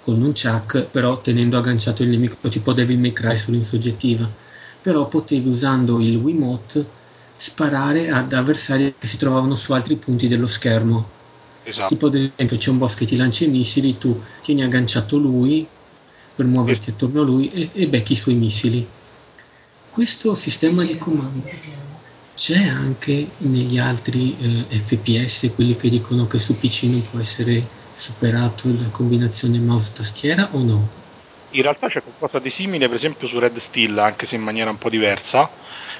[0.00, 4.30] col nunchuck, però tenendo agganciato il nemico, tipo Devil May Cry sull'insoggettiva.
[4.80, 6.86] Però potevi usando il Wiimote
[7.34, 11.08] sparare ad avversari che si trovavano su altri punti dello schermo.
[11.64, 11.88] Esatto.
[11.88, 15.66] Tipo ad esempio c'è un boss che ti lancia i missili, tu tieni agganciato lui
[16.34, 18.86] per muoverti attorno a lui e, e becchi i suoi missili.
[19.88, 21.42] Questo sistema di comando
[22.34, 27.66] c'è anche negli altri eh, FPS, quelli che dicono che su PC non può essere
[27.92, 30.88] superato la combinazione mouse-tastiera o no?
[31.50, 34.70] In realtà c'è qualcosa di simile, per esempio su Red Steel, anche se in maniera
[34.70, 35.48] un po' diversa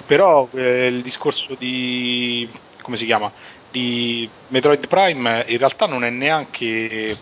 [0.06, 2.48] però eh, il discorso di
[2.82, 3.31] come si chiama
[3.70, 7.16] di Metroid Prime in realtà non è neanche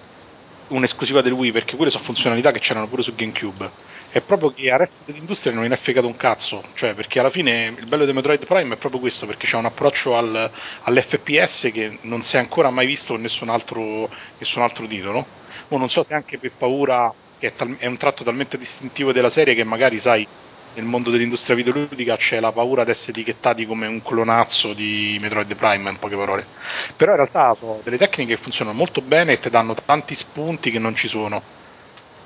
[0.68, 3.70] un'esclusiva del Wii perché quelle sono funzionalità che c'erano pure su GameCube
[4.14, 7.74] è proprio che al resto dell'industria non è fregato un cazzo cioè perché alla fine
[7.78, 10.51] il bello di Metroid Prime è proprio questo perché c'è un approccio al,
[10.82, 15.30] all'FPS che non si è ancora mai visto in nessun altro, nessun altro titolo
[15.68, 19.12] o non so se anche per paura che è, tal- è un tratto talmente distintivo
[19.12, 20.28] della serie che magari sai
[20.74, 25.55] nel mondo dell'industria videoludica c'è la paura di essere etichettati come un clonazzo di Metroid
[25.55, 26.48] Prime, in poche parole.
[26.97, 30.70] Però in realtà sono delle tecniche che funzionano molto bene e ti danno tanti spunti
[30.70, 31.44] che non ci sono.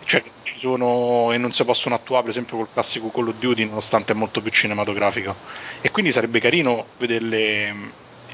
[0.04, 0.22] Cioè,
[0.56, 4.12] ci sono e non si possono attuare, per esempio, col classico Call of Duty, nonostante
[4.12, 5.34] è molto più cinematografico.
[5.80, 7.88] E quindi sarebbe carino vederle mm,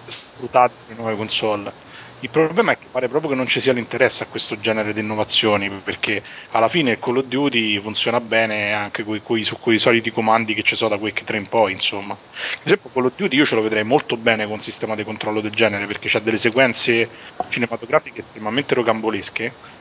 [0.06, 1.90] sfruttate le nuove console.
[2.20, 5.00] Il problema è che pare proprio che non ci sia l'interesse a questo genere di
[5.00, 6.22] innovazioni, perché
[6.52, 10.54] alla fine il Call of Duty funziona bene anche coi, coi, su quei soliti comandi
[10.54, 12.14] che ci sono da Quake 3 in poi, insomma.
[12.14, 15.02] Per esempio Call of Duty io ce lo vedrei molto bene con un sistema di
[15.02, 17.08] controllo del genere, perché c'ha delle sequenze
[17.48, 19.80] cinematografiche estremamente rocambolesche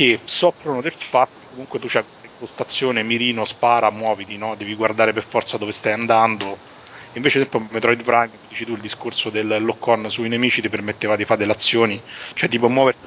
[0.00, 4.54] che soffrono del fatto che comunque tu c'hai l'impostazione mirino, spara, muoviti, no?
[4.54, 6.56] devi guardare per forza dove stai andando
[7.14, 11.24] Invece, per Metroid Prime, dici tu, il discorso del lock-on sui nemici ti permetteva di
[11.24, 12.00] fare delle azioni,
[12.34, 13.00] cioè tipo muoverti,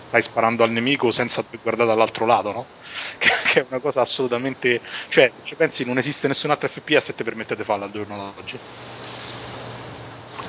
[0.00, 2.66] stai sparando al nemico senza guardare dall'altro lato, no?
[3.18, 4.80] Che, è una cosa assolutamente...
[5.08, 8.32] Cioè, ci pensi, non esiste nessun altro FPS che ti permette di farlo al giorno
[8.34, 8.58] d'oggi.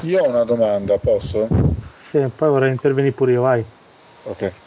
[0.07, 1.47] Io ho una domanda, posso?
[2.09, 3.63] Sì, poi vorrei intervenire pure io, vai.
[4.23, 4.64] Ok.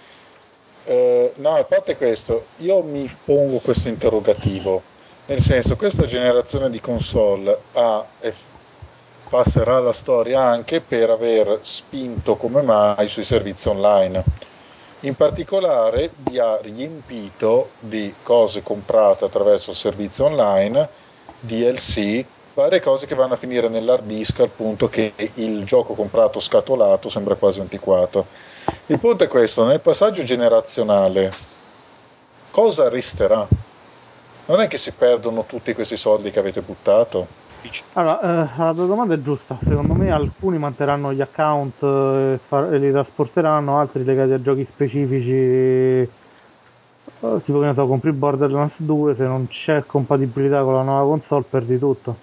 [0.89, 4.83] Uh, no, a parte questo, io mi pongo questo interrogativo
[5.29, 8.07] nel senso, questa generazione di console ha,
[9.29, 14.25] passerà alla storia anche per aver spinto come mai sui servizi online.
[15.01, 20.89] In particolare vi ha riempito di cose comprate attraverso il servizio online,
[21.41, 22.25] DLC,
[22.55, 27.11] varie cose che vanno a finire nell'hard disk al punto che il gioco comprato scatolato
[27.11, 28.27] sembra quasi antiquato.
[28.87, 31.31] Il punto è questo, nel passaggio generazionale
[32.51, 33.47] cosa resterà?
[34.47, 37.27] non è che si perdono tutti questi soldi che avete buttato?
[37.93, 39.59] Allora, eh, la domanda è giusta.
[39.63, 44.41] Secondo me alcuni manterranno gli account eh, e, far- e li trasporteranno, altri legati a
[44.41, 45.31] giochi specifici.
[45.33, 46.09] Eh,
[47.45, 51.45] tipo che ne so, compri Borderlands 2, se non c'è compatibilità con la nuova console
[51.49, 52.17] perdi tutto.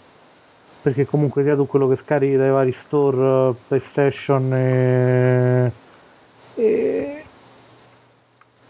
[0.82, 5.72] Perché comunque sia tu quello che scarichi dai vari store, eh, PlayStation e,
[6.56, 7.24] e,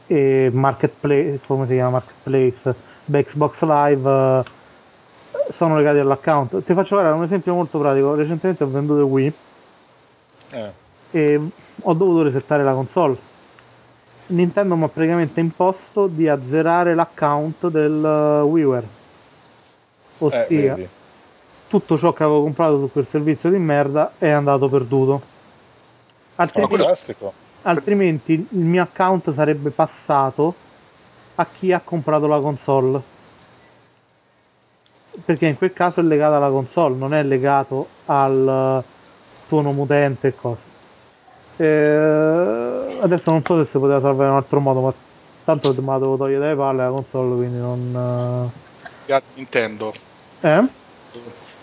[0.07, 6.63] e Marketplace, come si chiama Marketplace Xbox Live eh, sono legati all'account.
[6.63, 8.15] Ti faccio vedere un esempio molto pratico.
[8.15, 9.33] Recentemente ho venduto Wii
[10.51, 10.71] eh.
[11.11, 11.39] e
[11.81, 13.33] ho dovuto resettare la console.
[14.27, 18.87] Nintendo mi ha praticamente imposto di azzerare l'account del uh, WiiWare.
[20.17, 20.89] Ossia, eh,
[21.67, 25.21] tutto ciò che avevo comprato su quel servizio di merda è andato perduto.
[26.37, 26.83] Altrimenti,
[27.65, 30.53] altrimenti il mio account sarebbe passato
[31.35, 33.13] a chi ha comprato la console.
[35.23, 38.83] Perché in quel caso è legato alla console, non è legato al
[39.47, 40.73] tuo nome utente e cose.
[41.57, 41.67] E
[42.99, 44.93] adesso non so se si poteva salvare in un altro modo, ma
[45.45, 48.51] tanto me la devo togliere dai palle la console, quindi non.
[49.35, 49.93] Nintendo.
[50.41, 50.63] Eh?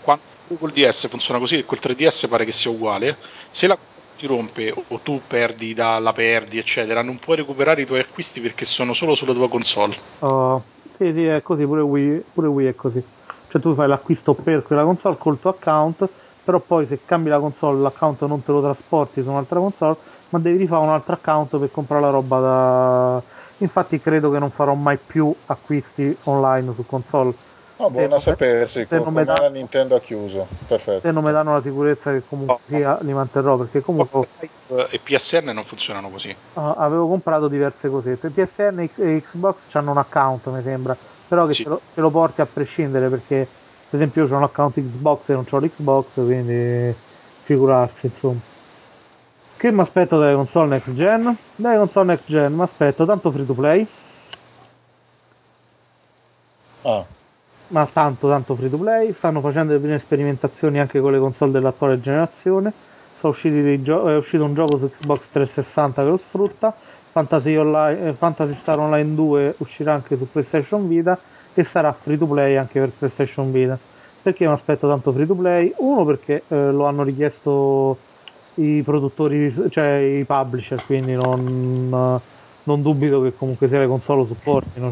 [0.01, 0.23] Quando
[0.57, 3.15] col DS funziona così e col 3DS pare che sia uguale.
[3.51, 3.77] Se la
[4.23, 8.39] ti rompe o tu perdi da, la perdi, eccetera, non puoi recuperare i tuoi acquisti
[8.39, 9.95] perché sono solo sulla tua console.
[10.19, 13.05] Oh, sì, sì, è così, pure Wii, pure Wii è così.
[13.47, 16.09] Cioè tu fai l'acquisto per quella console col tuo account,
[16.41, 19.97] però poi se cambi la console l'account non te lo trasporti su un'altra console,
[20.29, 23.23] ma devi rifare un altro account per comprare la roba da...
[23.57, 27.35] Infatti credo che non farò mai più acquisti online su console
[27.83, 29.35] Oh, buono a sapersi, se come da...
[29.37, 30.47] la Nintendo ha chiuso.
[30.65, 31.01] Perfetto.
[31.01, 34.25] Se non mi danno la sicurezza che comunque oh, sia, li manterrò perché comunque...
[34.89, 36.33] E PSN non funzionano così.
[36.53, 38.29] Uh, avevo comprato diverse cosette.
[38.29, 40.95] PSN e Xbox hanno un account, mi sembra,
[41.27, 41.63] però che sì.
[41.63, 43.45] te, lo, te, lo, porti a prescindere perché,
[43.89, 46.95] per esempio, io ho un account Xbox e non ho l'Xbox, quindi
[47.43, 48.39] figurarsi, insomma.
[49.57, 51.35] Che mi aspetto dalle console next gen?
[51.57, 53.85] Dalle console next gen mi aspetto tanto free to play.
[56.83, 57.05] Ah
[57.73, 61.51] ma tanto tanto free to play, stanno facendo le prime sperimentazioni anche con le console
[61.51, 62.71] dell'attuale generazione,
[63.81, 66.73] gio- è uscito un gioco su Xbox 360 che lo sfrutta,
[67.11, 71.19] Fantasy, Online, eh, Fantasy Star Online 2 uscirà anche su PlayStation Vita
[71.53, 73.77] e sarà free to play anche per PlayStation Vita.
[74.21, 75.73] Perché non aspetto tanto free to play?
[75.77, 77.97] Uno perché eh, lo hanno richiesto
[78.55, 81.89] i produttori, cioè i publisher, quindi non,
[82.63, 84.91] non dubito che comunque sia le console supportino.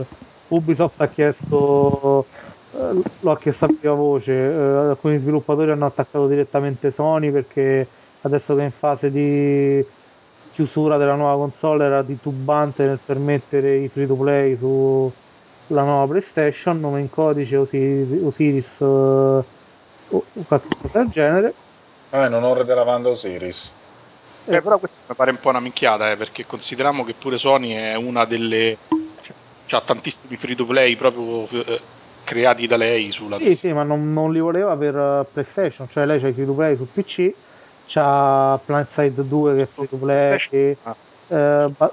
[0.00, 0.06] Eh,
[0.52, 2.26] Ubisoft ha chiesto
[2.74, 7.86] eh, lo ha chiesto a viva voce eh, alcuni sviluppatori hanno attaccato direttamente Sony perché
[8.22, 9.84] adesso che è in fase di
[10.52, 16.78] chiusura della nuova console era titubante nel permettere i free to play sulla nuova PlayStation
[16.78, 19.44] nome in codice Osiris, Osiris uh,
[20.10, 21.54] o qualcosa del genere.
[22.10, 23.72] Ah in onore della banda Osiris.
[24.44, 27.72] Eh, però questo mi pare un po' una minchiata eh, perché consideriamo che pure Sony
[27.72, 28.76] è una delle
[29.76, 31.80] ha tantissimi free to play proprio eh,
[32.24, 36.06] creati da lei sulla Sì, sì, ma non, non, li voleva per uh, PlayStation, cioè
[36.06, 37.32] lei c'ha i free to play su PC,
[37.86, 40.96] c'ha Planetside 2 che è free to play, e, ah.
[41.28, 41.92] eh, ba-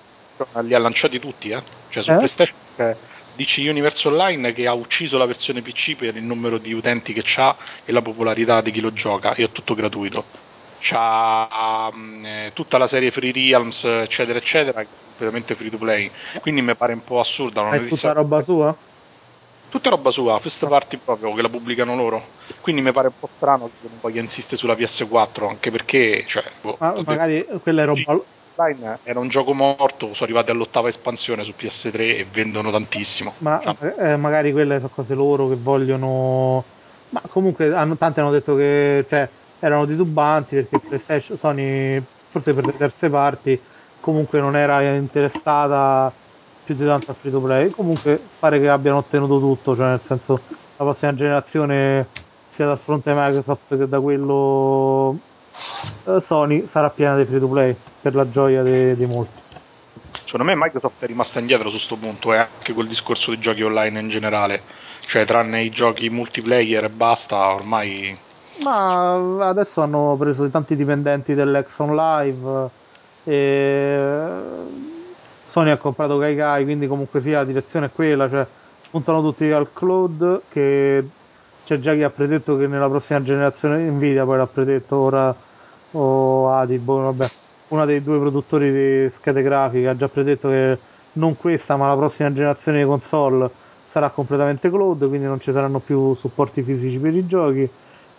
[0.62, 1.62] li ha lanciati tutti, eh?
[1.90, 2.16] Cioè su Eh?
[2.16, 2.96] PlayStation c'è
[3.36, 7.24] DC Universe Online che ha ucciso la versione PC per il numero di utenti che
[7.38, 10.48] ha e la popolarità di chi lo gioca e è tutto gratuito.
[10.80, 11.92] C'ha
[12.24, 16.10] eh, tutta la serie Free Realms, eccetera, eccetera, completamente free to play.
[16.42, 17.62] Quindi mi pare un po' assurda.
[17.62, 18.76] Una È tutta roba sua?
[19.70, 22.24] tutta roba sua, first party proprio, che la pubblicano loro.
[22.62, 26.44] Quindi mi pare un po' strano che non voglia insistere sulla PS4, anche perché, cioè,
[26.62, 28.22] boh, Ma ho detto- magari quella è roba.
[28.56, 33.34] Online era un gioco morto, sono arrivati all'ottava espansione su PS3 e vendono tantissimo.
[33.38, 36.64] Ma Cioè, eh, magari quelle sono cose loro che vogliono.
[37.10, 39.30] Ma comunque hanno, tanti hanno detto che cioè,
[39.60, 43.60] erano titubanti perché PlayStation, Sony, forse per le terze parti,
[44.00, 46.12] comunque non era interessata
[46.64, 47.70] più di tanto al free to play.
[47.70, 50.40] Comunque pare che abbiano ottenuto tutto, cioè nel senso
[50.78, 52.08] la prossima generazione
[52.52, 55.18] sia dal fronte Microsoft che da quello
[56.06, 59.42] eh, Sony sarà piena di free to play per la gioia di molti.
[60.24, 63.64] secondo me Microsoft è rimasta indietro su questo punto, e anche col discorso dei giochi
[63.64, 64.62] online in generale.
[65.02, 68.16] Cioè, tranne i giochi multiplayer e basta, ormai
[68.62, 72.70] Ma adesso hanno preso tanti dipendenti dell'Exxon Live
[73.24, 73.98] e
[75.50, 78.46] Sony ha comprato Gaigai, quindi comunque sia la direzione è quella, cioè
[78.90, 81.08] puntano tutti al cloud che
[81.64, 85.34] c'è già chi ha predetto che nella prossima generazione Nvidia poi l'ha predetto ora
[85.92, 87.32] o Adi, boh, vabbè,
[87.70, 90.78] una dei due produttori di schede grafiche ha già predetto che
[91.14, 93.50] non questa ma la prossima generazione di console
[93.86, 97.70] sarà completamente cloud, quindi non ci saranno più supporti fisici per i giochi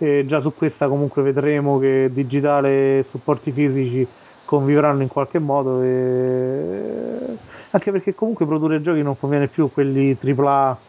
[0.02, 4.10] e già su questa comunque vedremo che digitale e supporti fisici
[4.44, 7.38] convivranno in qualche modo e...
[7.70, 10.82] anche perché comunque produrre giochi non conviene più quelli AAA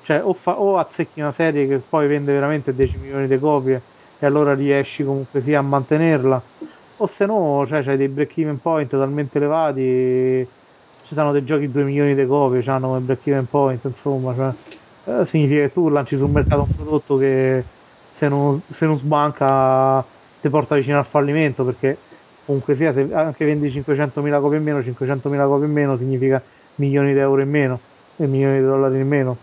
[0.00, 3.86] cioè o, fa- o azzecchi una serie che poi vende veramente 10 milioni di copie
[4.18, 6.50] e allora riesci comunque sia a mantenerla.
[6.98, 10.54] O se no cioè, c'hai dei break even point talmente elevati e
[11.02, 15.20] ci sono dei giochi 2 milioni di copie hanno come break even point insomma cioè,
[15.20, 17.68] eh, significa che tu lanci sul mercato un prodotto che
[18.16, 20.02] se non, se non sbanca
[20.40, 21.98] ti porta vicino al fallimento perché
[22.46, 26.42] comunque sia se anche vendi 500.000 copie in meno 500.000 copie in meno significa
[26.76, 27.78] milioni di euro in meno
[28.16, 29.36] e milioni di dollari in meno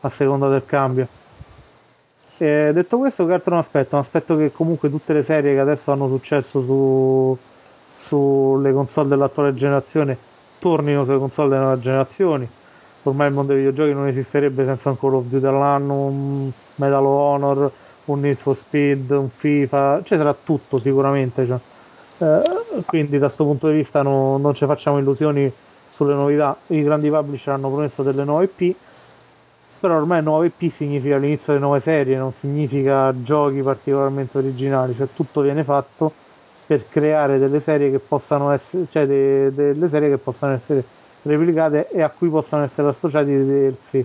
[0.00, 1.06] a seconda del cambio
[2.38, 3.96] e detto questo che altro un aspetto?
[3.96, 7.36] un aspetto che comunque tutte le serie che adesso hanno successo su,
[7.98, 10.16] sulle console dell'attuale generazione
[10.58, 12.48] tornino sulle console delle nuove generazioni
[13.02, 17.12] ormai il mondo dei videogiochi non esisterebbe senza un Call of Duty all'anno, Medal of
[17.12, 17.72] Honor,
[18.06, 21.46] un Need for Speed, un FIFA, ci sarà tutto sicuramente.
[21.46, 21.58] Cioè.
[22.18, 25.52] Eh, quindi da questo punto di vista no- non ci facciamo illusioni
[25.90, 26.56] sulle novità.
[26.68, 28.76] I grandi publisher hanno promesso delle nuove IP,
[29.80, 35.08] però ormai nuove IP significa l'inizio delle nuove serie, non significa giochi particolarmente originali, cioè
[35.14, 36.12] tutto viene fatto
[36.66, 40.84] per creare delle serie che possano essere, cioè de- delle serie che possano essere
[41.22, 43.44] replicate e a cui possano essere associati dei
[43.90, 44.04] DLC.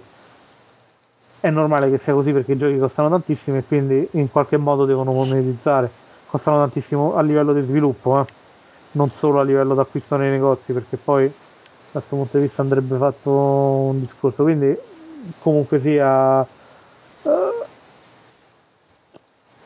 [1.40, 4.86] È normale che sia così perché i giochi costano tantissimo e quindi in qualche modo
[4.86, 5.90] devono monetizzare.
[6.28, 8.26] Costano tantissimo a livello di sviluppo, eh?
[8.94, 12.98] non solo a livello d'acquisto nei negozi, perché poi da questo punto di vista andrebbe
[12.98, 14.44] fatto un discorso.
[14.44, 14.76] Quindi
[15.40, 17.66] comunque sia eh,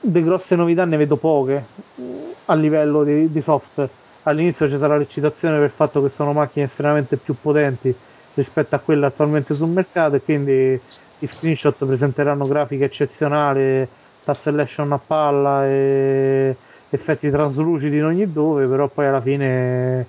[0.01, 1.65] di grosse novità ne vedo poche
[1.95, 3.89] eh, a livello di, di software.
[4.23, 7.95] All'inizio ci sarà l'eccitazione per il fatto che sono macchine estremamente più potenti
[8.33, 10.79] rispetto a quelle attualmente sul mercato e quindi
[11.21, 13.87] i screenshot presenteranno grafiche eccezionali,
[14.23, 16.55] tassellation a palla e
[16.89, 20.05] effetti traslucidi in ogni dove, però poi alla fine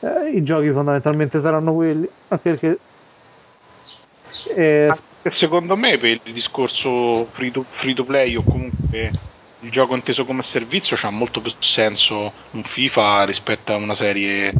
[0.00, 2.78] eh, i giochi fondamentalmente saranno quelli, anche perché
[4.56, 4.90] eh,
[5.30, 9.10] secondo me per il discorso free to, free to play o comunque
[9.60, 14.52] il gioco inteso come servizio c'ha molto più senso un FIFA rispetto a una serie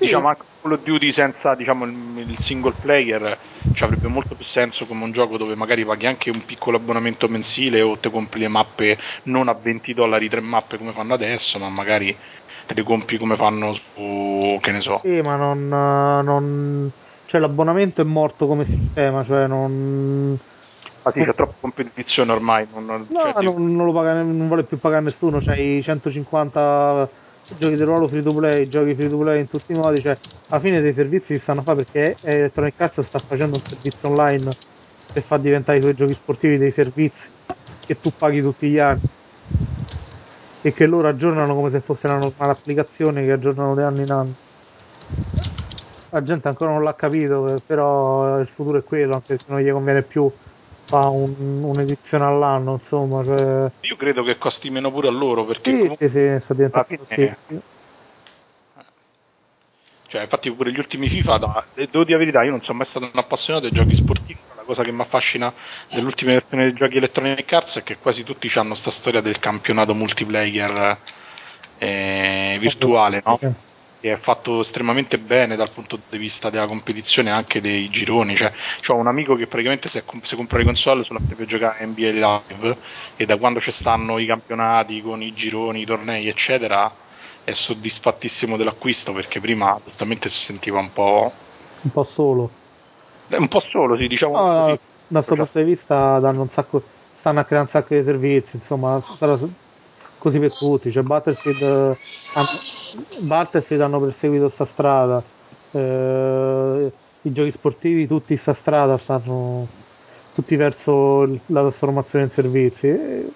[0.00, 3.38] sì, diciamo anche Call of Duty senza diciamo, il, il single player
[3.74, 7.28] ci avrebbe molto più senso come un gioco dove magari paghi anche un piccolo abbonamento
[7.28, 11.58] mensile o te compri le mappe non a 20 dollari tre mappe come fanno adesso
[11.58, 12.16] ma magari
[12.66, 14.98] te le compri come fanno su che ne so.
[15.02, 16.90] Sì, ma non, non-
[17.26, 20.36] cioè l'abbonamento è morto come sistema, cioè non,
[21.02, 24.64] ah sì c'è troppa competizione ormai non, no, cioè, non, non lo paga, non vuole
[24.64, 27.08] più pagare nessuno, c'hai 150
[27.56, 30.18] giochi di ruolo free to play, giochi free to play in tutti i modi, cioè
[30.48, 34.08] alla fine dei servizi si stanno a fare perché Electronic Arts sta facendo un servizio
[34.08, 34.54] online
[35.10, 37.28] per far diventare i suoi giochi sportivi dei servizi
[37.84, 39.00] che tu paghi tutti gli anni
[40.62, 44.10] e che loro aggiornano come se fosse una normale applicazione che aggiornano di anno in
[44.10, 44.34] anno.
[46.12, 49.60] La gente ancora non l'ha capito, eh, però il futuro è quello, anche se non
[49.60, 50.32] gli conviene più
[50.90, 53.24] fare un- un'edizione all'anno, insomma.
[53.24, 53.70] Cioè...
[53.80, 56.96] io credo che costi meno pure a loro perché Sì, comunque sì, sì, sta diventando
[56.98, 57.14] così.
[57.14, 57.60] fine- sì.
[60.10, 62.86] Cioè, infatti, pure gli ultimi FIFA, da, devo dire la verità, io non sono mai
[62.86, 64.40] stato un appassionato dei giochi sportivi.
[64.56, 65.54] La cosa che mi affascina
[65.94, 69.94] dell'ultima versione dei giochi Electronic Arts è che quasi tutti hanno sta storia del campionato
[69.94, 70.98] multiplayer
[71.78, 73.38] eh, virtuale, no?
[74.00, 78.34] È fatto estremamente bene dal punto di vista della competizione anche dei gironi.
[78.34, 78.52] Cioè,
[78.88, 82.76] ho un amico che praticamente se, se compra le console sulla per giocare NBA Live
[83.16, 86.90] e da quando ci stanno i campionati con i gironi, i tornei, eccetera,
[87.44, 91.32] è soddisfattissimo dell'acquisto perché prima giustamente si sentiva un po'.
[91.82, 92.50] Un po' solo.
[93.28, 94.36] Un po' solo, sì, diciamo.
[94.36, 94.78] No, no,
[95.08, 96.82] da questo punto di vista danno un sacco,
[97.18, 99.02] stanno a creare un sacco di servizi, insomma,
[100.18, 100.90] così per tutti.
[100.90, 101.96] Cioè, Battlefield,
[103.20, 105.22] Battlefield hanno perseguito sta strada.
[105.72, 106.92] Eh,
[107.22, 109.66] I giochi sportivi, tutti sta strada, stanno
[110.34, 112.86] tutti verso la trasformazione in servizi.
[112.88, 113.30] E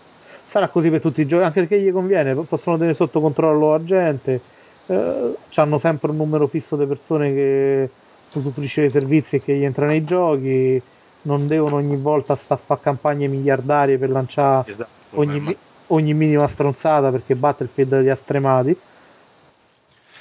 [0.46, 3.84] sarà così per tutti i giochi, anche perché gli conviene, possono tenere sotto controllo la
[3.84, 4.40] gente.
[4.86, 7.90] Eh, hanno sempre un numero fisso di persone che
[8.34, 10.80] usufruisce dei servizi e che gli entra nei giochi.
[11.22, 15.56] Non devono ogni volta sta a fare campagne miliardarie per lanciare esatto, ogni,
[15.86, 18.76] ogni minima stronzata perché Battlefield li ha stremati.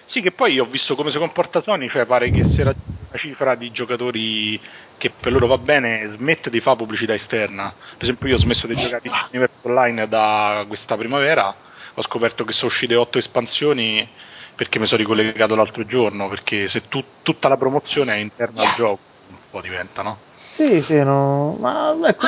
[0.05, 3.19] Sì, che poi ho visto come si comporta Sony, cioè pare che se raggiunge una
[3.19, 4.61] cifra di giocatori
[4.97, 7.73] che per loro va bene, smette di fare pubblicità esterna.
[7.75, 11.55] Per esempio, io ho smesso di giocare in Universo Online da questa primavera,
[11.95, 14.09] ho scoperto che sono uscite otto espansioni
[14.55, 18.73] perché mi sono ricollegato l'altro giorno, perché se tu, tutta la promozione è interna al
[18.75, 20.19] gioco, un po' diventa, no?
[20.37, 21.55] Sì, sì, no.
[21.59, 22.27] ma ecco,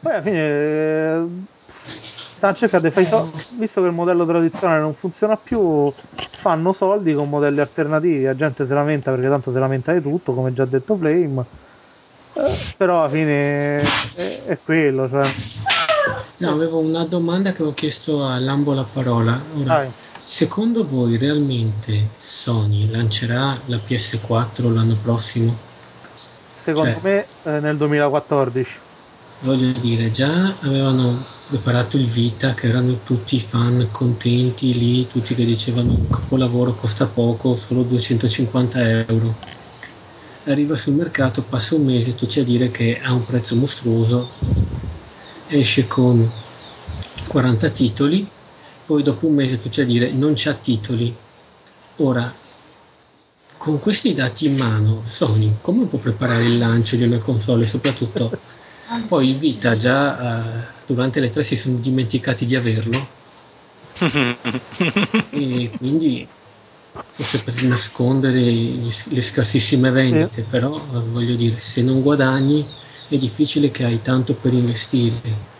[0.00, 1.46] poi alla fine
[2.42, 5.92] stanno cercando di fare so- visto che il modello tradizionale non funziona più
[6.40, 10.32] fanno soldi con modelli alternativi la gente si lamenta perché tanto si lamenta di tutto
[10.34, 11.44] come già detto Flame.
[12.34, 15.28] Eh, però alla fine è, è quello cioè.
[16.38, 19.40] no, avevo una domanda che avevo chiesto a Lambo la parola.
[19.58, 19.86] Ora,
[20.18, 25.70] secondo voi realmente Sony lancerà la PS4 l'anno prossimo?
[26.64, 28.81] secondo cioè, me eh, nel 2014
[29.42, 35.44] voglio dire, già avevano preparato il Vita, che erano tutti fan contenti lì, tutti che
[35.44, 39.36] dicevano un capolavoro costa poco, solo 250 euro.
[40.44, 44.30] Arriva sul mercato, passa un mese, tu c'è a dire che ha un prezzo mostruoso,
[45.48, 46.30] esce con
[47.28, 48.28] 40 titoli,
[48.86, 51.14] poi dopo un mese tu c'è a dire non c'ha titoli.
[51.96, 52.32] Ora,
[53.56, 58.36] con questi dati in mano, Sony come può preparare il lancio di una console soprattutto
[59.00, 62.98] poi il Vita già uh, durante le tre si sono dimenticati di averlo
[65.30, 66.26] e quindi
[66.92, 70.46] forse per nascondere le scarsissime vendite, sì.
[70.48, 72.66] però uh, voglio dire, se non guadagni
[73.08, 75.50] è difficile che hai tanto per investire.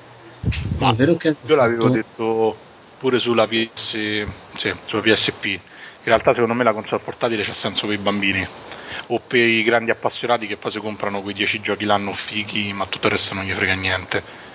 [0.78, 1.54] Ma è vero che io fatto...
[1.54, 2.56] l'avevo detto
[2.98, 3.90] pure sulla PS,
[4.56, 5.44] sì, sulla PSP.
[5.44, 8.46] In realtà secondo me la console portatile c'è senso per i bambini
[9.12, 12.86] o per i grandi appassionati che poi si comprano quei 10 giochi l'anno fighi, ma
[12.86, 14.50] tutto il resto non gli frega niente.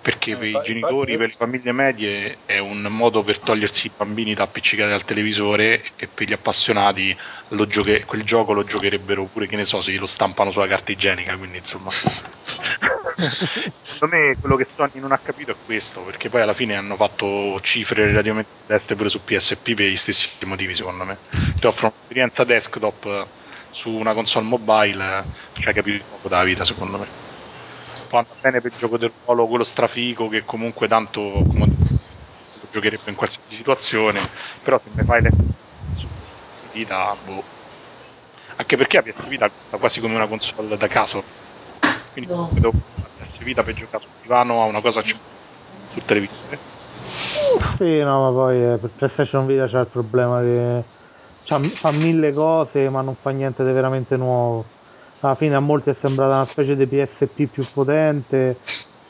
[0.00, 1.16] Perché eh, per i genitori, infatti...
[1.16, 5.82] per le famiglie medie è un modo per togliersi i bambini da appiccicare al televisore
[5.96, 7.14] e per gli appassionati
[7.66, 8.04] gioche...
[8.04, 11.58] quel gioco lo giocherebbero pure, che ne so, se lo stampano sulla carta igienica, quindi
[11.58, 11.90] insomma...
[13.18, 16.96] Secondo me quello che Sony non ha capito è questo, perché poi alla fine hanno
[16.96, 21.18] fatto cifre relativamente modeste pure su PSP per gli stessi motivi, secondo me.
[21.58, 23.44] Ti offrono un'esperienza desktop
[23.76, 25.22] su una console mobile
[25.52, 27.06] ci hai capito poco della vita secondo me.
[28.08, 31.66] Poi andare bene per il gioco del ruolo quello strafico che comunque tanto come,
[32.70, 34.26] giocherebbe in qualsiasi situazione
[34.62, 35.30] però se mi fai le
[36.72, 37.42] Vita boh.
[38.56, 41.22] Anche perché la PS Vita è quasi come una console da caso.
[42.12, 42.48] Quindi no.
[42.52, 46.58] vedo la PS Vita per giocare sul divano a una cosa sul televisore
[47.76, 50.82] sì no ma poi eh, per PlayStation Vita c'è il problema che
[51.46, 54.64] fa mille cose ma non fa niente di veramente nuovo.
[55.20, 58.58] Alla fine a molti è sembrata una specie di PSP più potente.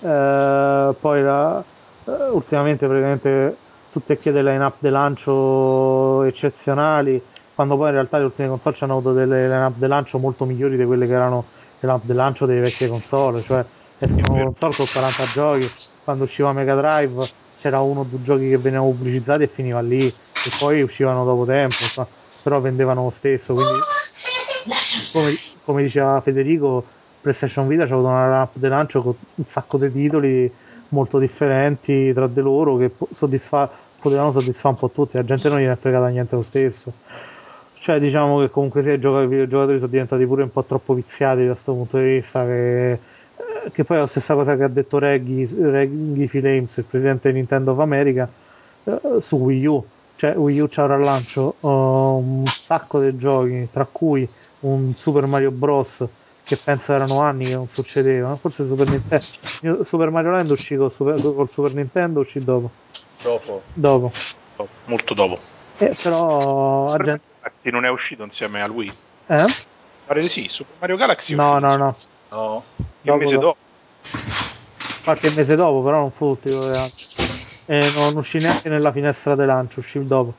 [0.01, 1.63] Eh, poi la,
[2.05, 3.57] eh, ultimamente praticamente
[3.91, 7.23] tutte e che delle line up di lancio eccezionali
[7.55, 10.45] quando poi in realtà le ultime console hanno avuto delle line up di lancio molto
[10.45, 11.45] migliori di quelle che erano
[11.81, 13.65] le line up di lancio delle vecchie console cioè
[13.99, 15.67] escono console con 40 giochi
[16.05, 20.07] quando usciva Mega Drive c'era uno o due giochi che venivano pubblicizzati e finiva lì
[20.07, 22.07] e poi uscivano dopo tempo insomma
[22.47, 23.73] però vendevano lo stesso, quindi
[25.13, 26.85] come, come diceva Federico,
[27.21, 30.53] PlayStation Vita c'ha avuto una ramp di lancio con un sacco di titoli
[30.91, 33.69] molto differenti tra di loro che soddisfa,
[33.99, 36.93] potevano soddisfare un po' tutti, la gente non gliene è fregata niente lo stesso.
[37.81, 41.51] Cioè diciamo che comunque sia i videogiocatori sono diventati pure un po' troppo viziati da
[41.51, 43.01] questo punto di vista che, eh,
[43.73, 47.39] che poi è la stessa cosa che ha detto Reggie, Reggie Flames, il presidente di
[47.39, 48.29] Nintendo of America,
[48.85, 49.85] eh, su Wii U
[50.17, 54.29] cioè Wii U c'era al lancio uh, un sacco di giochi, tra cui
[54.61, 56.05] un Super Mario Bros.
[56.43, 59.85] che penso erano anni che non succedeva, forse Super Nintendo.
[59.85, 62.71] Super Mario Land uscì col Super, col Super Nintendo, uscì dopo.
[63.23, 63.63] Dopo.
[63.75, 64.13] Dopo.
[64.85, 65.39] Molto dopo.
[65.79, 67.21] Eh, però la gente...
[67.41, 68.93] Galaxy non è uscito insieme a Wii.
[69.27, 69.45] Eh?
[70.07, 71.95] Pare di sì, Super Mario Galaxy è No, uscito no, no.
[72.31, 72.63] No.
[72.79, 73.57] un dopo- mese dopo.
[75.07, 76.51] Qualche mese dopo, però non fu che-
[77.69, 80.35] E non uscì neanche nella finestra di lancio, uscì dopo.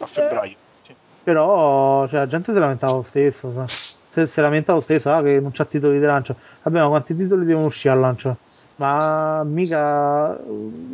[0.00, 0.56] a febbraio.
[0.84, 0.92] Sì.
[1.22, 3.52] Però cioè, la gente si lamentava lo stesso.
[3.54, 3.64] cioè.
[4.10, 6.34] Se, si lamentava lo stesso, ah, che non c'ha titoli di lancio.
[6.64, 8.36] Vabbè, ma quanti titoli devono uscire al lancio?
[8.76, 10.36] Ma mica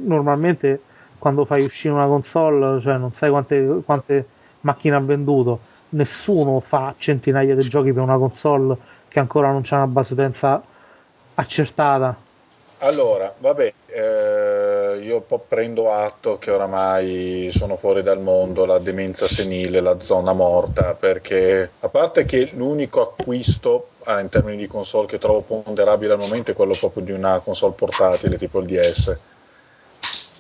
[0.05, 0.83] normalmente
[1.19, 4.27] quando fai uscire una console, cioè non sai quante, quante
[4.61, 5.61] macchine ha venduto.
[5.91, 8.77] Nessuno fa centinaia di giochi per una console
[9.09, 10.63] che ancora non c'ha una base utenza
[11.35, 12.22] accertata.
[12.85, 19.81] Allora, vabbè, eh, io prendo atto che oramai sono fuori dal mondo, la demenza senile,
[19.81, 25.19] la zona morta, perché a parte che l'unico acquisto ah, in termini di console che
[25.19, 29.19] trovo ponderabile al momento è quello proprio di una console portatile tipo il DS.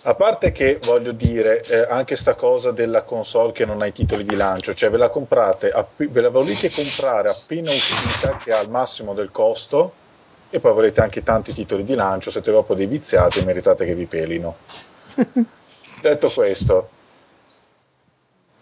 [0.04, 3.92] A parte che voglio dire, eh, anche sta cosa della console che non ha i
[3.92, 8.52] titoli di lancio, cioè ve la comprate, appi- ve la volete comprare appena uscita che
[8.52, 10.00] ha il massimo del costo
[10.54, 13.94] e poi volete anche tanti titoli di lancio, siete proprio dei viziati e meritate che
[13.94, 14.56] vi pelino.
[16.02, 16.90] Detto questo,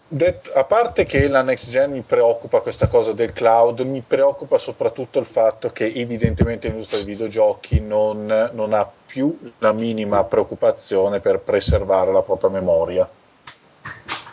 [0.07, 4.57] det- a parte che la next gen mi preoccupa questa cosa del cloud, mi preoccupa
[4.57, 11.19] soprattutto il fatto che evidentemente l'industria dei videogiochi non, non ha più la minima preoccupazione
[11.19, 13.09] per preservare la propria memoria.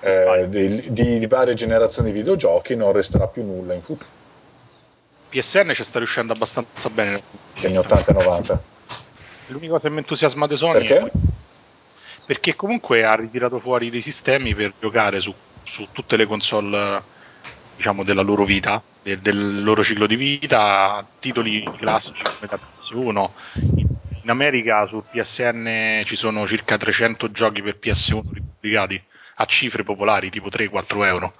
[0.01, 4.09] Eh, di, di- di varie generazioni di videogiochi non resterà più nulla in futuro,
[5.29, 7.21] PSN ci sta riuscendo abbastanza bene.
[7.63, 8.63] negli 80 e 90.
[9.49, 10.99] L'unica cosa che mi entusiasma di Sony Perché?
[10.99, 11.11] è
[12.29, 17.03] perché comunque ha ritirato fuori dei sistemi per giocare su, su tutte le console
[17.75, 23.31] diciamo della loro vita del, del loro ciclo di vita titoli classici come da PS1
[23.79, 23.87] in,
[24.25, 29.03] in America sul PSN ci sono circa 300 giochi per PS1 pubblicati
[29.37, 31.33] a cifre popolari tipo 3-4 euro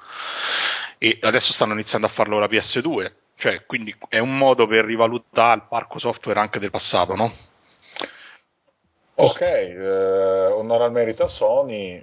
[0.99, 5.57] e adesso stanno iniziando a farlo la PS2 cioè quindi è un modo per rivalutare
[5.57, 7.33] il parco software anche del passato no?
[9.21, 12.01] Ok, eh, onore al merito a Sony,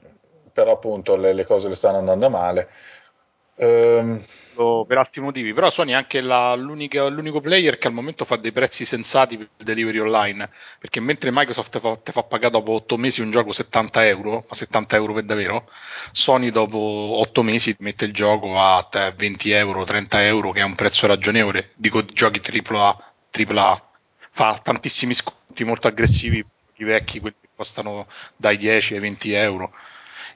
[0.52, 2.70] però appunto le, le cose le stanno andando male.
[3.56, 4.22] Ehm,
[4.88, 5.54] per altri motivi.
[5.54, 9.50] Però Sony è anche la- l'unico player che al momento fa dei prezzi sensati per
[9.58, 10.50] il delivery online.
[10.80, 14.56] Perché mentre Microsoft fa, te fa pagare dopo 8 mesi un gioco 70 euro, ma
[14.56, 15.70] 70 euro per davvero,
[16.12, 20.64] Sony dopo 8 mesi mette il gioco a te 20 euro, 30 euro, che è
[20.64, 21.72] un prezzo ragionevole.
[21.76, 23.82] Dico di giochi AAA, AAA.
[24.32, 26.44] Fa tantissimi sconti molto aggressivi,
[26.78, 29.72] i vecchi, quelli che costano dai 10 ai 20 euro.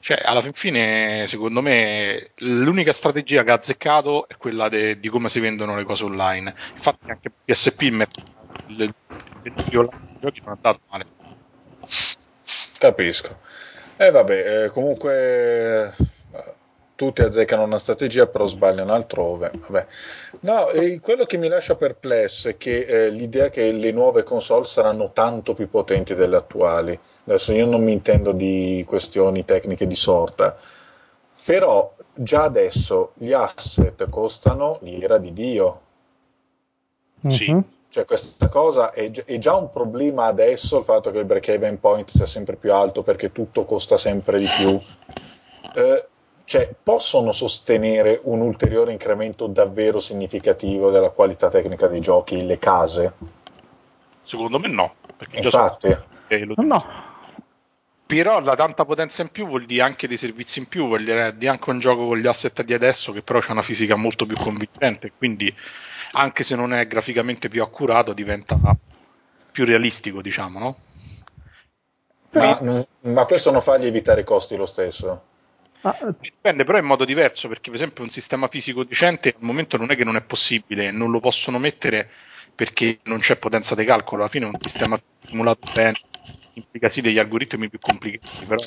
[0.00, 5.08] Cioè, alla fin fine, secondo me, l'unica strategia che ha azzeccato è quella de- di
[5.08, 6.54] come si vendono le cose online.
[6.74, 7.80] Infatti, anche PSP,
[8.66, 11.06] video online dei giochi non è male.
[12.78, 13.38] capisco.
[13.96, 15.92] E vabbè, eh, comunque eh,
[17.00, 19.50] tutti azzeccano una strategia, però sbagliano altrove.
[19.54, 19.86] Vabbè.
[20.40, 24.64] No, e quello che mi lascia perplesso è che eh, l'idea che le nuove console
[24.64, 26.98] saranno tanto più potenti delle attuali.
[27.24, 30.54] Adesso io non mi intendo di questioni tecniche di sorta,
[31.42, 35.80] però già adesso gli asset costano l'ira di Dio.
[37.30, 37.50] Sì.
[37.50, 37.64] Mhm.
[37.88, 42.10] Cioè, questa cosa è, è già un problema adesso, il fatto che il break-even point
[42.10, 44.78] sia sempre più alto perché tutto costa sempre di più.
[45.74, 46.08] Eh,
[46.50, 53.12] cioè, possono sostenere un ulteriore incremento davvero significativo della qualità tecnica dei giochi le case?
[54.24, 54.94] Secondo me no.
[55.16, 55.96] So- Infatti,
[56.44, 56.84] lo- No,
[58.04, 61.36] Però la tanta potenza in più vuol dire anche dei servizi in più, vuol dire
[61.36, 64.26] di anche un gioco con gli asset di adesso che però c'ha una fisica molto
[64.26, 65.54] più convincente, quindi
[66.14, 68.58] anche se non è graficamente più accurato diventa
[69.52, 70.76] più realistico, diciamo, no?
[72.32, 72.58] ma,
[73.02, 75.29] ma questo non fa lievitare i costi lo stesso.
[75.82, 79.44] Ma, eh, Dipende però in modo diverso, perché per esempio un sistema fisico decente al
[79.44, 82.10] momento non è che non è possibile, non lo possono mettere
[82.54, 85.94] perché non c'è potenza di calcolo, alla fine un sistema simulato bene
[86.54, 88.62] implica sì degli algoritmi più complicati, però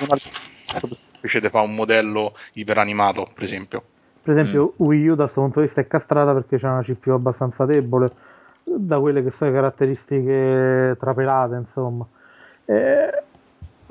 [0.00, 0.20] non è
[0.64, 3.84] semplice di fare un modello iperanimato, per esempio.
[4.22, 7.10] per esempio Wii U da questo punto di vista è castrata perché c'è una CPU
[7.12, 8.10] abbastanza debole
[8.64, 12.06] da quelle che sono le caratteristiche trapelate, insomma.
[12.64, 13.22] Eh,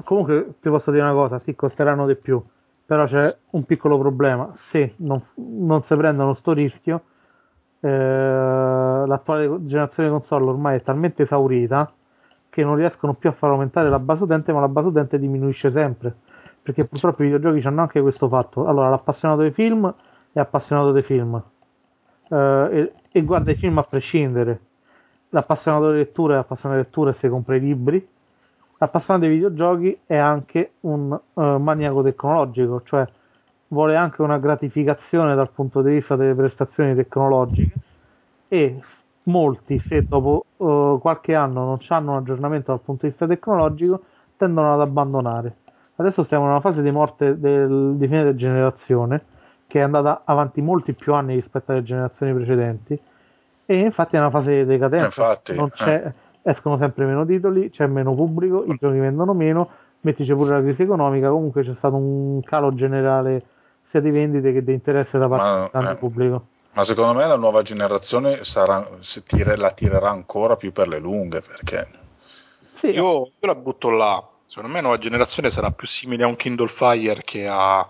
[0.03, 2.41] comunque ti posso dire una cosa, sì, costeranno di più,
[2.85, 7.03] però c'è un piccolo problema, se non, non si prendono sto rischio,
[7.79, 11.91] eh, l'attuale generazione console ormai è talmente esaurita
[12.49, 15.71] che non riescono più a far aumentare la base utente, ma la base utente diminuisce
[15.71, 16.15] sempre.
[16.61, 18.65] perché purtroppo i videogiochi hanno anche questo fatto.
[18.67, 19.91] Allora, l'appassionato dei film
[20.31, 24.59] è appassionato dei film uh, e, e, guarda i film a prescindere.
[25.29, 28.07] L'appassionato di lettura è appassionato di lettura e si compra i libri.
[28.81, 33.07] L'appassionato dei videogiochi è anche un uh, maniaco tecnologico, cioè
[33.67, 37.75] vuole anche una gratificazione dal punto di vista delle prestazioni tecnologiche
[38.47, 38.79] e
[39.25, 44.01] molti, se dopo uh, qualche anno non hanno un aggiornamento dal punto di vista tecnologico,
[44.35, 45.57] tendono ad abbandonare.
[45.97, 49.21] Adesso siamo in una fase di morte del, di fine generazione
[49.67, 52.99] che è andata avanti molti più anni rispetto alle generazioni precedenti
[53.63, 55.29] e infatti è una fase di decadenza.
[55.29, 55.51] Infatti,
[55.91, 56.13] eh.
[56.43, 59.69] Escono sempre meno titoli, c'è meno pubblico, i giochi vendono meno,
[60.01, 63.45] mettici pure la crisi economica, comunque c'è stato un calo generale
[63.83, 66.45] sia di vendite che di interesse da parte del eh, pubblico.
[66.73, 68.87] Ma secondo me la nuova generazione sarà,
[69.25, 71.87] tire, la tirerà ancora più per le lunghe perché...
[72.73, 74.25] Sì, io, io la butto là.
[74.45, 77.87] Secondo me la nuova generazione sarà più simile a un Kindle Fire che a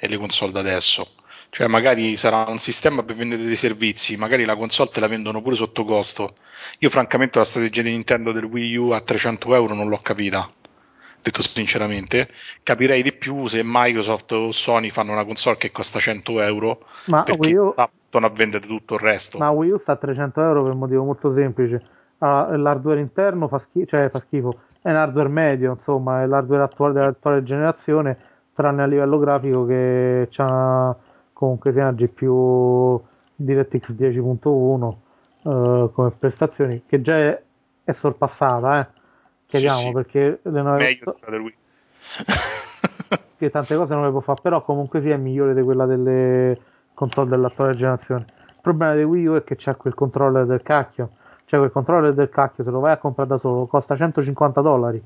[0.00, 1.08] le console da adesso.
[1.50, 5.42] Cioè, magari sarà un sistema per vendere dei servizi, magari la console te la vendono
[5.42, 6.34] pure sotto costo.
[6.78, 10.50] Io, francamente, la strategia di Nintendo del Wii U a 300 euro non l'ho capita
[11.28, 12.28] detto sinceramente.
[12.62, 17.22] Capirei di più se Microsoft o Sony fanno una console che costa 100 euro ma
[17.22, 17.74] perché U...
[18.08, 19.38] stanno a vendere tutto il resto.
[19.38, 21.82] Ma Wii U sta a 300 euro per un motivo molto semplice.
[22.18, 26.64] Ah, l'hardware interno fa, schi- cioè, fa schifo, è un hardware medio, insomma, è l'hardware
[26.64, 28.18] attuale dell'attuale generazione,
[28.54, 30.96] tranne a livello grafico che ha
[31.38, 33.00] comunque sia una GPU
[33.36, 34.94] DirectX 10.1
[35.44, 37.42] eh, come prestazioni, che già è,
[37.84, 38.86] è sorpassata, eh.
[39.46, 39.92] Chiediamo sì, sì.
[39.92, 41.54] perché le nuove meglio di lui.
[43.38, 46.58] Che tante cose non le può fare però comunque sia è migliore di quella delle
[46.92, 48.26] console dell'attuale generazione.
[48.48, 51.10] Il problema di Wii U è che c'è quel controller del cacchio.
[51.44, 55.00] Cioè quel controller del cacchio se lo vai a comprare da solo costa 150 dollari.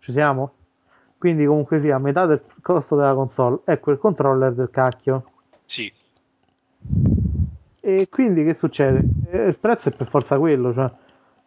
[0.00, 0.52] Ci siamo?
[1.20, 5.24] Quindi comunque sia a metà del costo della console è quel controller del cacchio.
[5.66, 5.92] Sì.
[7.78, 9.04] E quindi che succede?
[9.30, 10.90] Eh, il prezzo è per forza quello cioè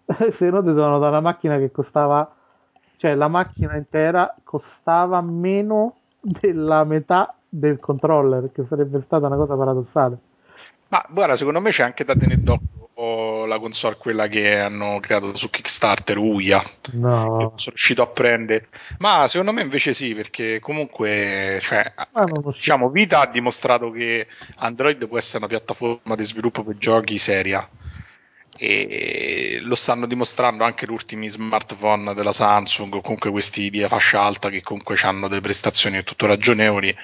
[0.30, 2.36] se no ti dovevano dare una macchina che costava
[2.98, 9.56] cioè la macchina intera costava meno della metà del controller che sarebbe stata una cosa
[9.56, 10.18] paradossale.
[10.90, 12.83] Ma guarda secondo me c'è anche da tenere d'occhio
[13.48, 16.62] la console quella che hanno creato su Kickstarter Uia.
[16.92, 17.54] No.
[17.56, 18.68] sono riuscito a prendere.
[19.00, 21.94] Ma secondo me invece sì perché comunque cioè,
[22.54, 24.28] diciamo Vita ha dimostrato che
[24.58, 27.68] Android può essere una piattaforma di sviluppo per giochi seria
[28.56, 34.22] e lo stanno dimostrando anche gli ultimi smartphone della Samsung o comunque questi di fascia
[34.22, 36.96] alta che comunque hanno delle prestazioni tutto ragionevoli.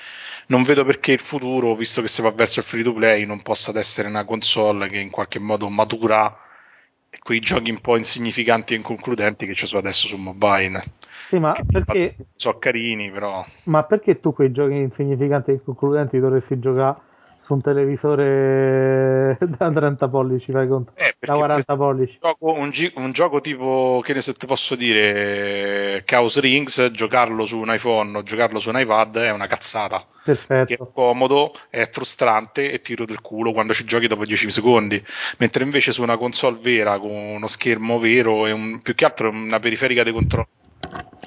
[0.47, 3.41] Non vedo perché il futuro visto che si va verso il free to play non
[3.41, 6.35] possa essere una console che in qualche modo matura
[7.19, 10.83] quei giochi un po' insignificanti e inconcludenti che ci sono adesso su mobile.
[11.29, 13.45] Sì, ma perché sono carini però.
[13.63, 17.07] Ma perché tu quei giochi insignificanti e inconcludenti dovresti giocare
[17.49, 20.91] su un televisore da 30 pollici, fai conto?
[20.95, 22.19] Eh, da 40 pollici.
[22.21, 26.91] Un gioco, un, gi- un gioco, tipo, che ne so, ti posso dire, Chaos Rings,
[26.91, 30.05] giocarlo su un iPhone o giocarlo su un iPad è una cazzata.
[30.23, 30.73] Perfetto.
[30.73, 35.03] È comodo, è frustrante e tiro del culo quando ci giochi dopo 10 secondi.
[35.37, 39.29] Mentre invece su una console vera, con uno schermo vero e un, più che altro
[39.29, 40.49] una periferica di controllo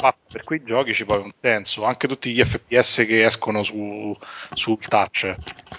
[0.03, 1.85] fatto per quei gioci ci poi un senso.
[1.85, 4.17] Anche tutti gli FPS che escono su,
[4.55, 5.35] sul touch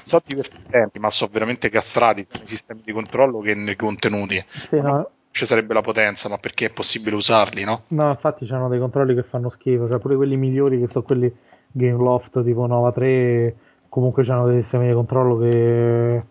[0.05, 4.43] sono divertenti, ma sono veramente castrati nei sistemi di controllo che nei contenuti.
[4.69, 5.09] Sì, no.
[5.31, 7.83] Ci sarebbe la potenza, ma perché è possibile usarli, no?
[7.87, 11.35] No, infatti c'hanno dei controlli che fanno schifo, cioè pure quelli migliori che sono quelli
[11.71, 13.55] Game Loft tipo Nova 3,
[13.89, 16.23] comunque hanno dei sistemi di controllo che eh,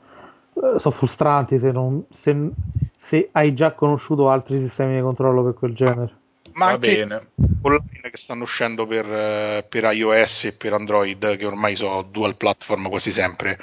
[0.52, 2.50] sono frustranti se, non, se,
[2.96, 6.20] se hai già conosciuto altri sistemi di controllo per quel genere
[6.52, 7.30] ma Va bene.
[7.62, 12.36] online che stanno uscendo per, eh, per, iOS e per Android, che ormai sono dual
[12.36, 13.58] platform quasi sempre,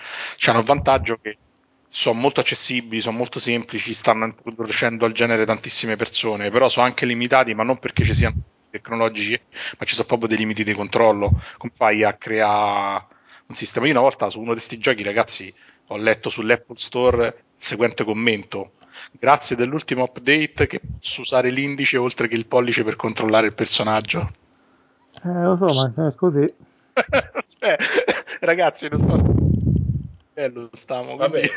[0.46, 1.38] hanno il vantaggio che
[1.90, 7.06] sono molto accessibili, sono molto semplici, stanno introducendo al genere tantissime persone, però sono anche
[7.06, 8.36] limitati, ma non perché ci siano
[8.70, 9.40] tecnologici,
[9.78, 11.42] ma ci sono proprio dei limiti di controllo.
[11.58, 13.08] Come fai a creare
[13.48, 13.88] un sistema?
[13.88, 15.54] Io una volta su uno di questi giochi, ragazzi,
[15.88, 17.26] ho letto sull'Apple Store
[17.58, 18.74] il seguente commento
[19.12, 24.32] grazie dell'ultimo update che posso usare l'indice oltre che il pollice per controllare il personaggio.
[25.24, 26.46] Eh, lo so, ma è così.
[27.60, 27.78] cioè,
[28.42, 29.34] ragazzi, non sto...
[30.34, 31.18] Bello stiamo.
[31.18, 31.50] Vabbè,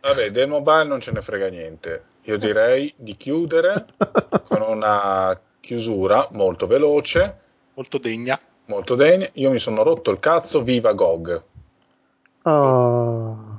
[0.00, 2.04] vabbè, del mobile non ce ne frega niente.
[2.22, 3.86] Io direi di chiudere
[4.48, 7.38] con una chiusura molto veloce.
[7.74, 8.40] Molto degna.
[8.66, 9.28] Molto degna.
[9.34, 11.42] Io mi sono rotto il cazzo, viva GOG.
[12.44, 13.51] Oh.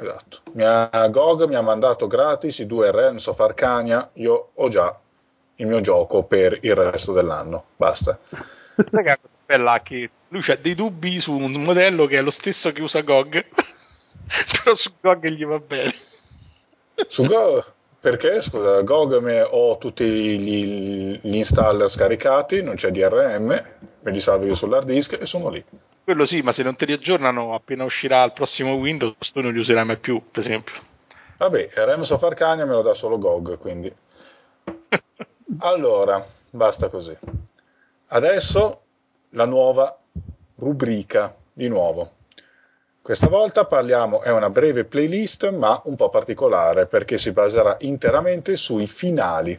[0.00, 0.38] Esatto.
[0.52, 4.96] Mi ha, GOG mi ha mandato gratis i due Realms of Arcania, io ho già
[5.56, 8.16] il mio gioco per il resto dell'anno, basta.
[9.44, 13.00] Bella che lui ha dei dubbi su un modello che è lo stesso che usa
[13.00, 13.44] GOG,
[14.62, 15.94] però su GOG gli va bene.
[17.08, 23.46] Su GOG perché scusa, GOG me, ho tutti gli, gli, installer scaricati, non c'è DRM,
[23.46, 25.64] me li salvo io sull'hard disk e sono lì.
[26.04, 29.52] Quello sì, ma se non te li aggiornano appena uscirà il prossimo Windows, tu non
[29.52, 30.74] li userai mai più, per esempio.
[31.38, 33.92] Vabbè, Rems of Arcania me lo dà solo GOG, quindi.
[35.58, 37.16] allora, basta così.
[38.06, 38.82] Adesso
[39.30, 39.98] la nuova
[40.56, 42.12] rubrica, di nuovo.
[43.08, 48.54] Questa volta parliamo, è una breve playlist ma un po' particolare perché si baserà interamente
[48.58, 49.58] sui finali.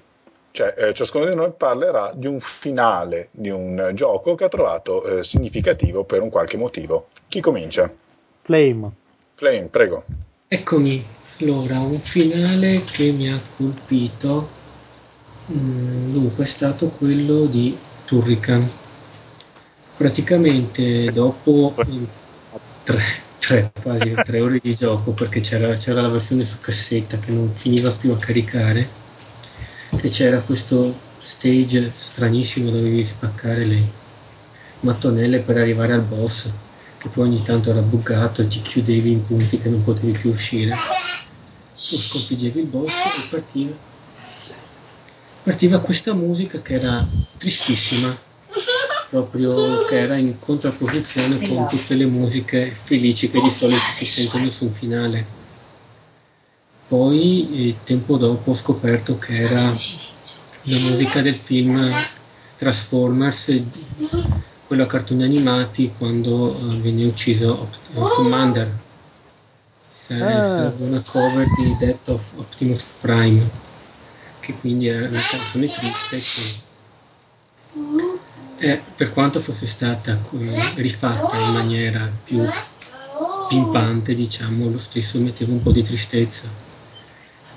[0.52, 5.04] Cioè, eh, ciascuno di noi parlerà di un finale di un gioco che ha trovato
[5.04, 7.08] eh, significativo per un qualche motivo.
[7.28, 7.92] Chi comincia?
[8.44, 8.92] Flame.
[9.34, 10.04] Flame, prego.
[10.48, 11.04] Eccomi.
[11.40, 14.48] Allora, un finale che mi ha colpito,
[15.52, 18.70] mm, dunque, è stato quello di Turrican.
[19.98, 21.74] Praticamente dopo
[22.84, 27.32] tre, tre, quasi tre ore di gioco perché c'era, c'era, la versione su cassetta che
[27.32, 28.88] non finiva più a caricare
[29.92, 33.84] e c'era questo stage stranissimo dove dovevi spaccare le
[34.82, 36.52] mattonelle per arrivare al boss
[36.98, 40.32] che poi ogni tanto era buggato e ti chiudevi in punti che non potevi più
[40.32, 40.72] uscire.
[40.72, 43.88] Tu sconfiggevi il boss e partiva
[45.44, 47.08] partiva questa musica che era
[47.38, 48.16] tristissima
[49.10, 54.50] proprio che era in contrapposizione con tutte le musiche felici che di solito si sentono
[54.50, 55.38] sul finale.
[56.88, 61.92] Poi, eh, tempo dopo, ho scoperto che era la musica del film
[62.56, 63.62] Transformers,
[64.66, 68.72] quello a cartoni animati, quando uh, viene ucciso Opt- Commander.
[69.88, 73.50] Serve una cover di Death of Optimus Prime,
[74.40, 76.68] che quindi era una canzone triste che
[78.60, 82.44] eh, per quanto fosse stata eh, rifatta in maniera più
[83.48, 86.48] pimpante, diciamo, lo stesso metteva un po' di tristezza.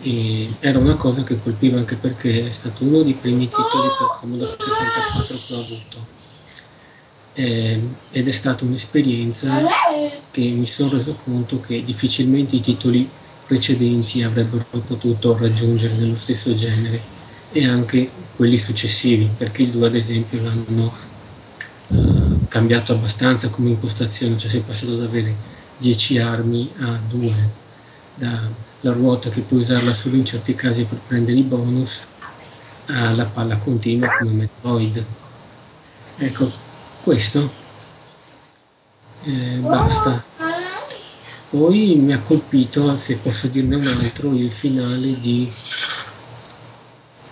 [0.00, 4.18] E era una cosa che colpiva anche perché è stato uno dei primi titoli per
[4.20, 6.20] Commodore 64 che ho avuto.
[7.34, 7.80] Eh,
[8.10, 9.64] ed è stata un'esperienza
[10.30, 13.08] che mi sono reso conto che difficilmente i titoli
[13.46, 17.21] precedenti avrebbero potuto raggiungere nello stesso genere
[17.52, 20.92] e anche quelli successivi, perché il 2 ad esempio l'hanno
[21.88, 25.34] uh, cambiato abbastanza come impostazione, cioè si è passato da avere
[25.78, 27.50] 10 armi a 2,
[28.14, 28.50] dalla
[28.80, 32.06] ruota che puoi usarla solo in certi casi per prendere i bonus,
[32.86, 35.04] alla palla continua come Metroid.
[36.18, 36.50] Ecco,
[37.02, 37.60] questo
[39.24, 40.24] eh, basta.
[41.50, 45.50] Poi mi ha colpito, se posso dirne un altro, il finale di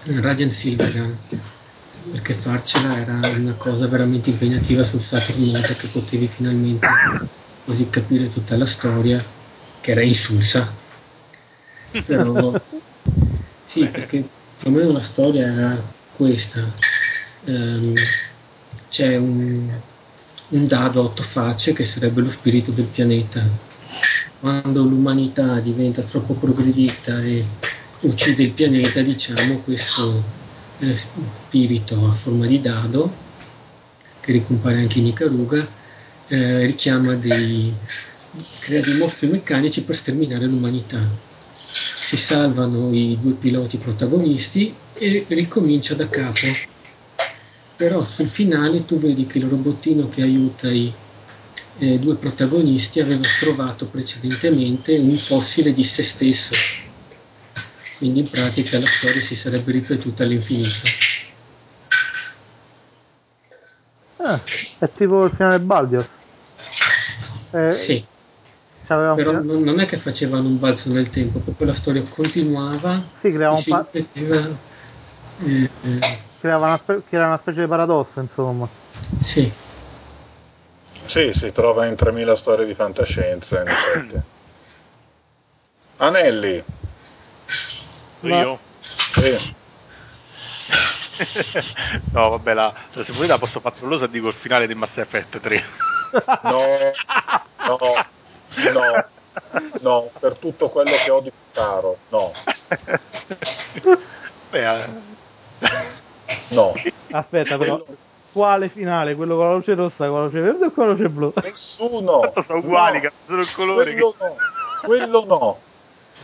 [0.06, 1.18] Radiant Silvergun
[2.10, 6.88] perché farcela era una cosa veramente impegnativa sul Saturn Mode che potevi finalmente
[7.64, 9.22] così capire tutta la storia
[9.80, 10.72] che era insulsa.
[12.06, 12.60] Però
[13.64, 16.72] sì perché più o meno la storia era questa.
[17.44, 17.94] Um,
[18.88, 19.70] c'è un,
[20.48, 23.46] un dado a otto facce che sarebbe lo spirito del pianeta.
[24.40, 27.44] Quando l'umanità diventa troppo progredita e
[28.00, 30.22] uccide il pianeta, diciamo, questo
[30.78, 33.12] eh, spirito a forma di dado,
[34.20, 35.68] che ricompare anche in Ikaruga,
[36.28, 37.74] eh, richiama dei,
[38.60, 41.28] crea dei mostri meccanici per sterminare l'umanità.
[41.52, 46.46] Si salvano i due piloti protagonisti e ricomincia da capo.
[47.76, 50.92] Però sul finale tu vedi che il robottino che aiuta i
[51.78, 56.88] eh, due protagonisti aveva trovato precedentemente un fossile di se stesso
[58.00, 60.88] quindi in pratica la storia si sarebbe ripetuta all'infinito.
[64.16, 64.40] Ah,
[64.78, 66.08] è tipo il finale Baldios.
[67.50, 68.02] Eh, sì.
[68.86, 69.40] Però un...
[69.44, 73.04] non, non, è che facevano un balzo nel tempo, proprio la storia continuava.
[73.20, 74.48] Sì, creava un pa- ripeteva,
[75.44, 76.18] eh, eh.
[76.40, 78.66] Creava una, spe- creava una specie di paradosso, insomma.
[79.18, 79.52] Sì.
[81.04, 84.20] Sì, si trova in 3000 storie di fantascienza, in effetti.
[85.98, 86.64] Anelli.
[88.22, 88.58] Io?
[88.78, 89.54] Sì.
[92.12, 95.40] no, vabbè, la, la se la posso fare trollosa dico il finale di Master Effect
[95.40, 95.64] 3.
[96.42, 96.60] no,
[97.66, 97.78] no,
[98.72, 99.04] no,
[99.80, 102.32] no, per tutto quello che ho di caro, no.
[104.50, 104.84] Beh, eh.
[106.48, 106.74] no.
[107.10, 107.78] Aspetta, però.
[107.78, 107.96] Quello...
[108.32, 109.16] Quale finale?
[109.16, 111.32] Quello con la luce rossa, con la luce verde o con la luce blu?
[111.42, 112.32] Nessuno!
[112.46, 113.10] Sono uguali, no.
[113.26, 113.90] sono il colore.
[113.90, 114.36] Quello no,
[114.82, 115.58] quello no.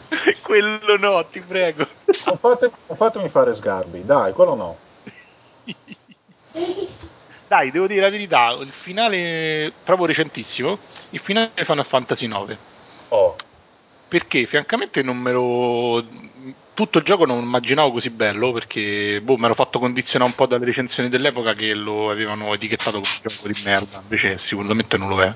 [0.43, 1.87] quello no, ti prego.
[2.27, 4.77] Non, fate, non fatemi fare sgarbi, dai, quello no.
[7.49, 10.79] Dai, devo dire la verità, il finale proprio recentissimo,
[11.11, 12.59] il finale di Final Fantasy 9.
[13.09, 13.37] Oh,
[14.09, 16.05] Perché francamente non me lo
[16.75, 20.45] tutto il gioco non immaginavo così bello perché boh, mi ero fatto condizionare un po'
[20.45, 25.09] dalle recensioni dell'epoca che lo avevano etichettato come un gioco di merda, invece sicuramente non
[25.09, 25.33] lo è.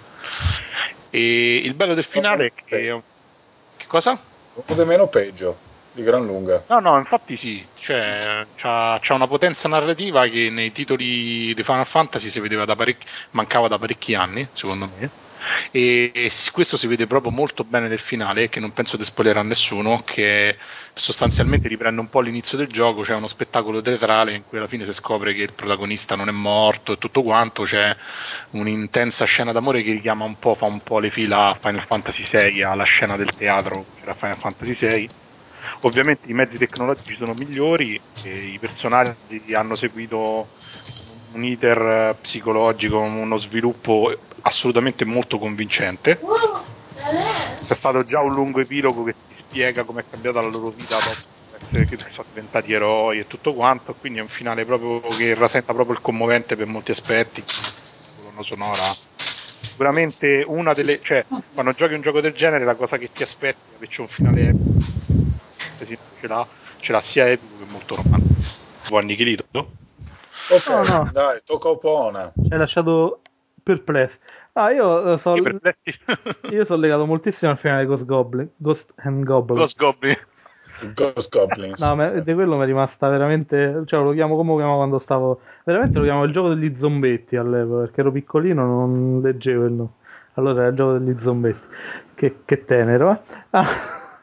[1.08, 3.02] E il bello del finale è che
[3.80, 4.20] che cosa?
[4.54, 5.56] Uno meno peggio,
[5.92, 6.64] di gran lunga.
[6.68, 11.86] No, no, infatti sì, cioè, c'ha, c'ha una potenza narrativa che nei titoli di Final
[11.86, 15.10] Fantasy si vedeva da parecchi, mancava da parecchi anni, secondo me.
[15.70, 19.44] E, e questo si vede proprio molto bene nel finale, che non penso di spoilerare
[19.44, 20.56] a nessuno, che
[20.94, 24.84] sostanzialmente riprende un po' l'inizio del gioco, c'è uno spettacolo teatrale in cui alla fine
[24.84, 27.94] si scopre che il protagonista non è morto e tutto quanto, c'è
[28.50, 32.24] un'intensa scena d'amore che richiama un po', fa un po' le fila a Final Fantasy
[32.30, 35.10] VI, alla scena del teatro che c'era a Final Fantasy VI.
[35.82, 40.50] Ovviamente i mezzi tecnologici sono migliori i personaggi hanno seguito
[41.32, 46.18] un iter eh, psicologico, uno sviluppo assolutamente molto convincente.
[46.18, 51.38] C'è stato già un lungo epilogo che ti spiega com'è cambiata la loro vita dopo
[51.72, 55.94] che sono diventati eroi e tutto quanto, quindi è un finale proprio che rasenta proprio
[55.94, 57.44] il commovente per molti aspetti,
[58.16, 58.82] colonna sonora.
[59.16, 61.24] Sicuramente una delle, cioè,
[61.54, 64.08] quando giochi un gioco del genere la cosa che ti aspetti è che c'è un
[64.08, 66.46] finale epico, ce l'ha,
[66.80, 68.96] ce l'ha sia epico che molto romantico.
[68.96, 69.79] Annichilito?
[70.50, 71.10] Ok, No, no.
[71.12, 72.32] dai, tocca a Pona.
[72.34, 73.20] Ci hai lasciato
[73.62, 74.18] perplesso.
[74.54, 75.94] Ah, io eh, so, Sì, perplessi.
[76.50, 78.48] io sono legato moltissimo al finale di Ghost Goblin.
[78.56, 79.58] Ghost and Goblin.
[79.58, 80.16] Ghost Goblin.
[80.94, 81.80] Ghost Goblins.
[81.80, 83.82] No, ma di quello mi è rimasta veramente.
[83.86, 85.40] Cioè, lo chiamo come lo chiamavo quando stavo.
[85.64, 89.90] Veramente lo chiamavo il gioco degli zombetti all'epoca, perché ero piccolino, non leggevo il nome.
[90.34, 91.66] Allora era il gioco degli zombetti.
[92.14, 93.18] Che, che tenero, eh?
[93.50, 93.66] Ah,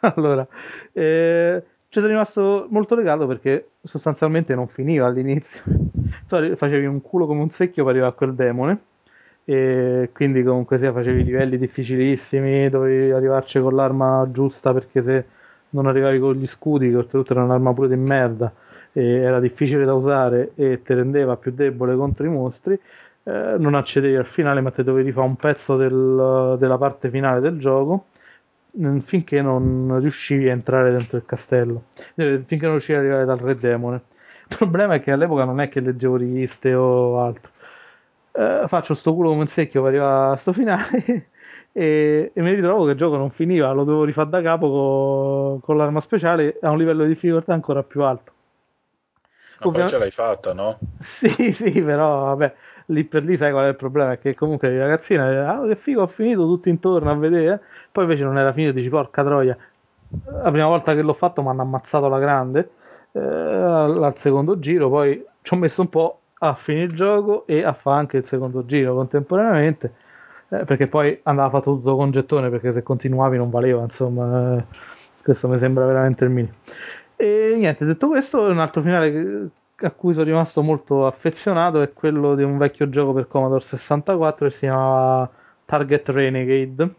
[0.15, 0.45] allora,
[0.91, 5.61] eh, ci sono rimasto molto legato perché sostanzialmente non finiva all'inizio.
[6.27, 8.81] Tu facevi un culo come un secchio per arrivare a quel demone.
[9.45, 15.25] E quindi comunque sia facevi livelli difficilissimi, dovevi arrivarci con l'arma giusta perché se
[15.69, 18.53] non arrivavi con gli scudi, che oltretutto era un'arma pure di merda,
[18.91, 22.73] era difficile da usare e ti rendeva più debole contro i mostri,
[23.23, 27.39] eh, non accedevi al finale ma te dovevi fare un pezzo del- della parte finale
[27.39, 28.07] del gioco
[29.03, 31.85] finché non riuscivi a entrare dentro il castello,
[32.15, 34.01] eh, finché non riuscivi ad arrivare dal re demone.
[34.49, 37.51] Il problema è che all'epoca non è che leggevo riviste o altro.
[38.31, 41.29] Eh, faccio sto culo come un secchio per arrivare a sto finale
[41.71, 45.59] e, e mi ritrovo che il gioco non finiva, lo dovevo rifare da capo co-
[45.63, 48.31] con l'arma speciale a un livello di difficoltà ancora più alto.
[49.59, 50.79] Ma poi Ovvia- ce l'hai fatta, no?
[50.99, 52.55] Sì, sì, però vabbè,
[52.87, 54.13] lì per lì sai qual è il problema?
[54.13, 57.61] È che comunque i ragazzini, ah, che figo, ho finito tutto intorno a vedere,
[57.91, 59.57] poi invece non era finito, dici porca troia.
[60.43, 62.71] La prima volta che l'ho fatto mi hanno ammazzato la grande,
[63.17, 67.63] eh, al secondo giro, poi ci ho messo un po' a finire il gioco e
[67.63, 69.93] a fare anche il secondo giro contemporaneamente,
[70.49, 74.63] eh, perché poi andava fatto tutto con gettone, perché se continuavi non valeva, insomma, eh,
[75.23, 76.53] questo mi sembra veramente il minimo.
[77.15, 79.49] E niente, detto questo, un altro finale
[79.79, 84.47] a cui sono rimasto molto affezionato è quello di un vecchio gioco per Commodore 64
[84.47, 85.29] che si chiamava
[85.65, 86.93] Target Renegade,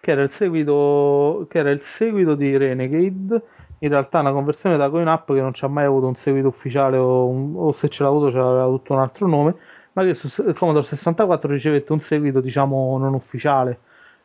[0.00, 3.42] che era il seguito, che era il seguito di Renegade.
[3.82, 6.14] In realtà è una conversione da coin up che non ci ha mai avuto un
[6.14, 9.54] seguito ufficiale o, un- o se ce l'ha avuto c'aveva tutto un altro nome,
[9.92, 13.80] ma che su S- Commodore 64 ricevette un seguito diciamo non ufficiale.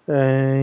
[0.05, 0.13] Eh,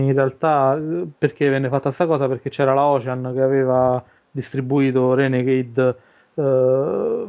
[0.05, 0.79] in realtà
[1.17, 2.27] perché venne fatta questa cosa?
[2.27, 5.95] Perché c'era la Ocean che aveva distribuito Renegade
[6.35, 7.27] eh,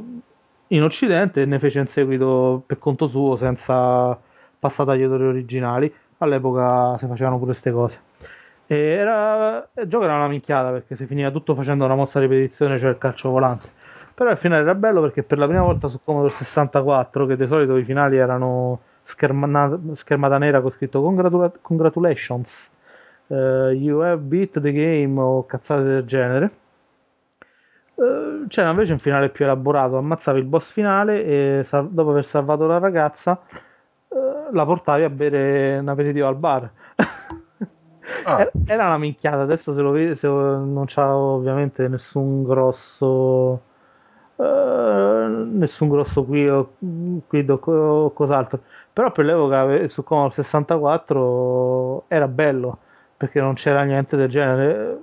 [0.69, 4.19] in Occidente e ne fece un seguito per conto suo senza
[4.59, 5.93] passare agli autori originali.
[6.19, 8.01] All'epoca si facevano pure queste cose.
[8.67, 12.23] E era, il gioco era una minchiata perché si finiva tutto facendo una mossa a
[12.23, 13.69] ripetizione, cioè il calcio volante.
[14.15, 17.47] Però il finale era bello perché per la prima volta su Commodore 64, che di
[17.47, 22.71] solito i finali erano schermana- schermata nera con scritto "Congratula- Congratulations,
[23.29, 23.35] eh,
[23.79, 26.51] you have beat the game o cazzate del genere.
[27.97, 31.25] Eh, c'era invece un finale più elaborato, ammazzavi il boss finale
[31.61, 33.41] e sal- dopo aver salvato la ragazza
[34.09, 36.71] eh, la portavi a bere un aperitivo al bar.
[38.25, 38.51] Ah.
[38.67, 43.61] Era- una minchiata, adesso se lo vedi, se non c'ha ovviamente nessun grosso
[44.37, 46.75] eh, nessun grosso qui o,
[47.27, 48.61] quid o co- o cos'altro.
[48.93, 52.79] Però per l'epoca ave- su Commodore 64 era bello
[53.17, 55.03] perché non c'era niente del genere.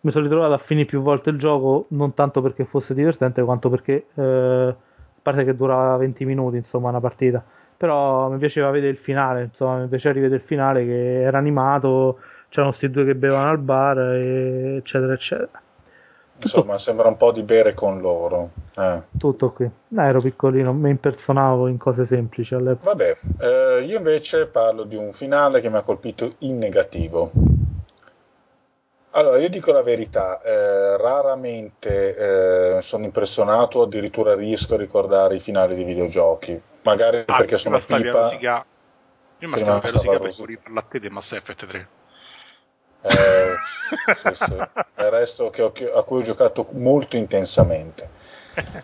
[0.00, 3.70] Mi sono ritrovato a finire più volte il gioco, non tanto perché fosse divertente, quanto
[3.70, 7.42] perché eh, a parte che durava 20 minuti, insomma, una partita.
[7.76, 12.18] Però mi piaceva vedere il finale, insomma, mi piaceva rivedere il finale che era animato,
[12.48, 15.60] c'erano questi due che bevevano al bar, e- eccetera, eccetera.
[16.36, 18.50] Insomma, sembra un po' di bere con loro.
[18.76, 19.02] Eh.
[19.18, 19.70] Tutto qui.
[19.88, 22.90] No, ero piccolino, mi impersonavo in cose semplici all'epoca.
[22.90, 27.30] Vabbè, eh, io invece parlo di un finale che mi ha colpito in negativo.
[29.16, 35.40] Allora, io dico la verità, eh, raramente eh, sono impressionato, addirittura riesco a ricordare i
[35.40, 36.60] finali di videogiochi.
[36.82, 38.28] Magari Ah, perché sono pipa.
[38.28, 38.66] rosica-
[39.38, 40.46] Prima stavi a stava rosicare per rosica.
[40.46, 41.88] riparla a te di Mass Effect 3.
[43.02, 44.54] Eh, sì, sì.
[44.96, 48.08] Il resto che ho- a cui ho giocato molto intensamente.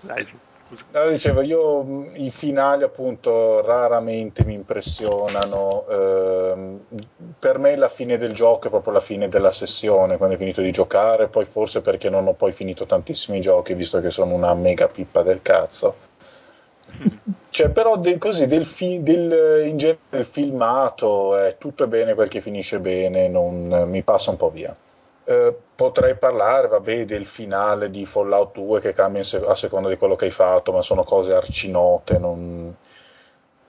[0.03, 0.27] Dai.
[0.93, 5.85] Allora, dicevo, io i finali appunto raramente mi impressionano.
[5.89, 6.81] ehm,
[7.39, 10.61] per me la fine del gioco è proprio la fine della sessione, quando hai finito
[10.61, 14.55] di giocare, poi forse perché non ho poi finito tantissimi giochi, visto che sono una
[14.55, 15.97] mega pippa del cazzo.
[17.51, 22.15] Cioè, però de- così del, fi- del- in genere del filmato è tutto è bene
[22.15, 24.75] quel che finisce bene, non, mi passa un po' via.
[25.31, 29.97] Eh, potrei parlare, vabbè, del finale di Fallout 2 che cambia se- a seconda di
[29.97, 32.19] quello che hai fatto, ma sono cose arcinote.
[32.19, 32.75] Non...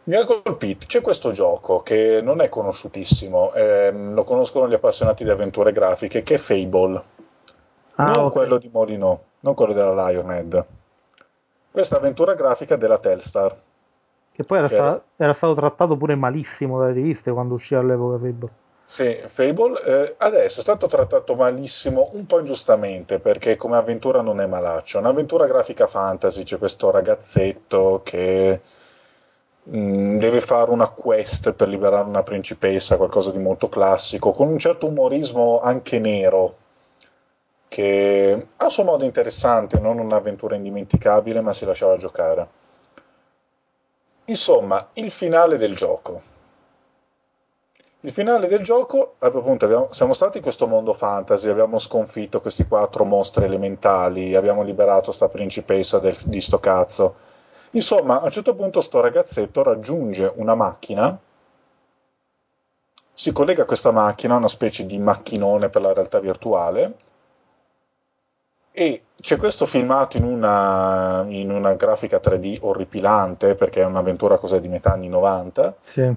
[0.06, 0.88] Mi ha colpito.
[0.88, 6.24] C'è questo gioco che non è conosciutissimo, ehm, lo conoscono gli appassionati di avventure grafiche,
[6.24, 7.04] che è Fable.
[7.96, 8.32] Ah, non ok.
[8.32, 10.66] quello di Molino, non quello della Lionhead.
[11.70, 13.56] Questa avventura grafica della Telstar.
[14.32, 18.18] Che poi era, Che sta- era stato trattato pure malissimo dalle riviste quando uscì all'epoca
[18.18, 18.50] Fable.
[18.92, 24.42] Sì, Fable eh, adesso è stato trattato malissimo, un po' ingiustamente, perché come avventura non
[24.42, 25.00] è malaccio.
[25.00, 28.60] Un'avventura grafica fantasy, c'è questo ragazzetto che
[29.64, 34.60] mh, deve fare una quest per liberare una principessa, qualcosa di molto classico, con un
[34.60, 36.58] certo umorismo anche nero,
[37.70, 42.48] che a suo modo interessante, non un'avventura indimenticabile, ma si lasciava giocare.
[44.26, 46.22] Insomma, il finale del gioco.
[48.04, 52.66] Il finale del gioco, appunto, abbiamo- siamo stati in questo mondo fantasy, abbiamo sconfitto questi
[52.66, 57.16] quattro mostri elementali, abbiamo liberato sta principessa del- di sto cazzo.
[57.72, 61.16] Insomma, a un certo punto sto ragazzetto raggiunge una macchina,
[63.14, 66.96] si collega a questa macchina, una specie di macchinone per la realtà virtuale,
[68.72, 74.60] e c'è questo filmato in una, in una grafica 3D orripilante, perché è un'avventura cos'è
[74.60, 76.12] di metà anni 90, Sì.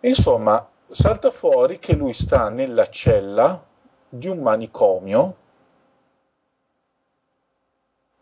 [0.00, 3.62] Insomma, salta fuori che lui sta nella cella
[4.08, 5.36] di un manicomio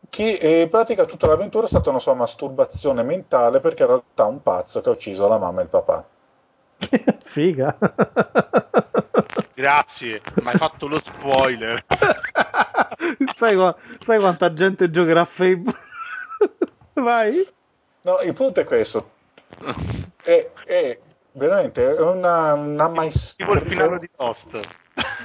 [0.09, 4.25] che eh, in pratica tutta l'avventura è stata una sua masturbazione mentale perché in realtà
[4.25, 6.07] è un pazzo che ha ucciso la mamma e il papà.
[7.25, 7.77] Figa.
[9.55, 11.83] Grazie, mi hai fatto lo spoiler.
[13.35, 13.75] sai,
[14.05, 15.75] sai quanta gente giocherà a Fable?
[16.95, 17.47] Vai.
[18.03, 19.11] No, il punto è questo.
[20.23, 20.99] È, è
[21.37, 22.89] veramente è una, una
[23.37, 23.99] Tipo il finale maestria.
[23.99, 24.61] di Lost.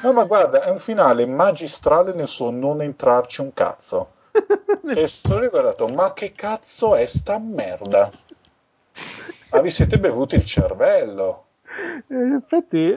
[0.03, 4.11] No, ma guarda, è un finale magistrale nel suo non entrarci un cazzo.
[4.91, 8.11] Che sono riguardato, ma che cazzo è sta merda?
[9.51, 11.45] Ma vi siete bevuti il cervello?
[12.09, 12.95] Eh, In effetti,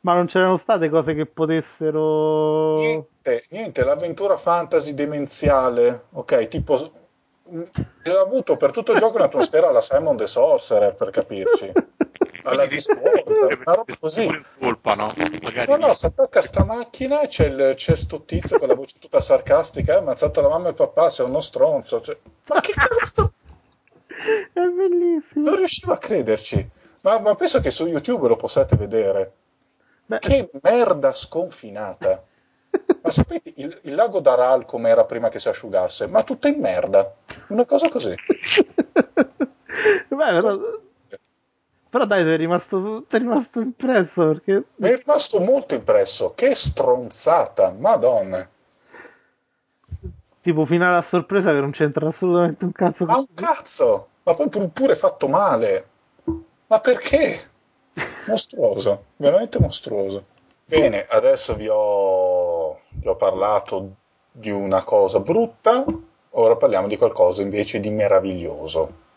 [0.00, 2.76] ma non c'erano state cose che potessero.
[2.76, 6.48] Niente, niente, l'avventura fantasy demenziale, ok?
[6.48, 6.76] Tipo,
[7.54, 11.72] ha avuto per tutto il gioco un'atmosfera alla Simon the Sorcerer, per capirci.
[12.44, 14.26] Alla Discord, una roba così.
[14.58, 15.14] Colpa, no?
[15.42, 18.66] Magari No, no, si attacca a sta macchina e c'è, il, c'è sto tizio con
[18.66, 22.00] la voce tutta sarcastica, eh, ammazzato la mamma e il papà, sei uno stronzo.
[22.00, 22.18] Cioè,
[22.48, 23.32] ma che cazzo?
[24.52, 25.48] È bellissimo.
[25.48, 26.68] Non riuscivo a crederci.
[27.02, 29.32] Ma, ma penso che su YouTube lo possiate vedere.
[30.06, 32.24] Beh, Che merda sconfinata.
[33.02, 36.06] Ma sapete il, il lago d'Aral come era prima che si asciugasse?
[36.06, 37.14] Ma tutta in merda.
[37.52, 38.14] Una cosa così.
[40.08, 40.58] Beh, però,
[41.88, 46.32] però dai, ti è rimasto, rimasto impresso perché Mi è rimasto molto impresso.
[46.34, 48.48] Che stronzata, madonna.
[50.40, 54.08] tipo finale a sorpresa che non c'entra assolutamente un cazzo Ma un cazzo!
[54.24, 55.86] Ma poi pur- pure fatto male.
[56.66, 57.50] Ma perché?
[58.26, 60.24] Mostruoso, veramente mostruoso.
[60.64, 63.96] Bene, adesso vi ho, vi ho parlato
[64.30, 65.84] di una cosa brutta,
[66.32, 69.10] ora parliamo di qualcosa invece di meraviglioso.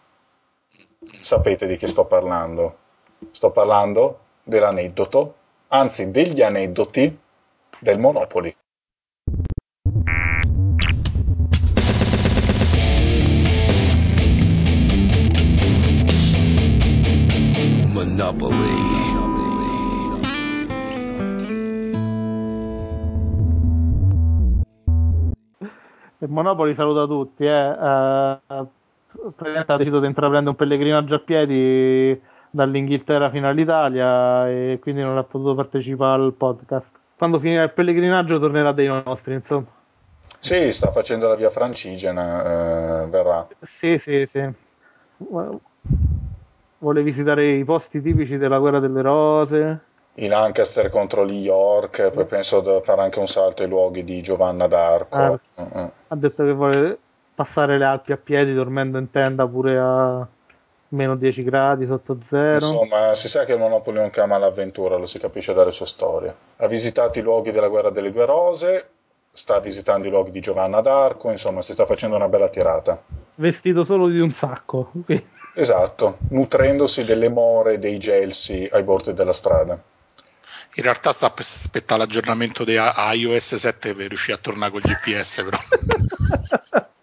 [1.19, 2.77] Sapete di che sto parlando?
[3.31, 5.35] Sto parlando dell'aneddoto,
[5.67, 7.19] anzi degli aneddoti
[7.79, 8.55] del Monopoli.
[26.35, 27.75] Monopoli saluta tutti, eh.
[29.37, 35.17] Praticamente ha deciso di intraprendere un pellegrinaggio a piedi dall'Inghilterra fino all'Italia e quindi non
[35.17, 36.91] ha potuto partecipare al podcast.
[37.17, 39.67] Quando finirà il pellegrinaggio tornerà dei nostri, insomma.
[40.37, 43.47] Sì, sta facendo la via Francigena, eh, verrà.
[43.61, 44.45] Sì, sì, sì.
[46.79, 49.79] Vuole visitare i posti tipici della guerra delle rose.
[50.17, 54.21] I Lancaster contro gli York, poi penso di fare anche un salto ai luoghi di
[54.21, 55.17] Giovanna d'Arco.
[55.17, 55.39] Ah.
[55.61, 55.91] Mm-mm.
[56.07, 56.97] Ha detto che vuole
[57.35, 60.25] passare le Alpi a piedi dormendo in tenda pure a
[60.89, 62.53] meno 10 gradi sotto zero.
[62.53, 66.33] Insomma, si sa che il Monopoly non chiama l'avventura, lo si capisce dalle sue storie.
[66.57, 68.89] Ha visitato i luoghi della guerra delle due rose,
[69.33, 73.01] sta visitando i luoghi di Giovanna d'Arco, insomma, si sta facendo una bella tirata.
[73.35, 74.91] Vestito solo di un sacco.
[75.03, 79.77] quindi- Esatto, nutrendosi delle more dei gelsi ai bordi della strada.
[80.77, 84.81] In realtà sta per aspettare l'aggiornamento di a- iOS 7 per riuscire a tornare col
[84.81, 85.57] GPS, però.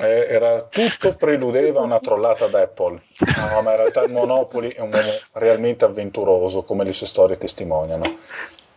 [0.00, 3.02] Eh, era, tutto preludeva una trollata d'Apple.
[3.18, 7.36] No, ma in realtà il Monopoly è un uomo realmente avventuroso, come le sue storie
[7.36, 8.04] testimoniano.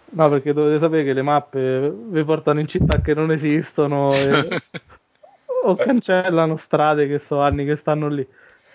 [0.05, 4.61] No, perché dovete sapere che le mappe vi portano in città che non esistono e-
[5.63, 8.27] o cancellano strade che so anni che stanno lì.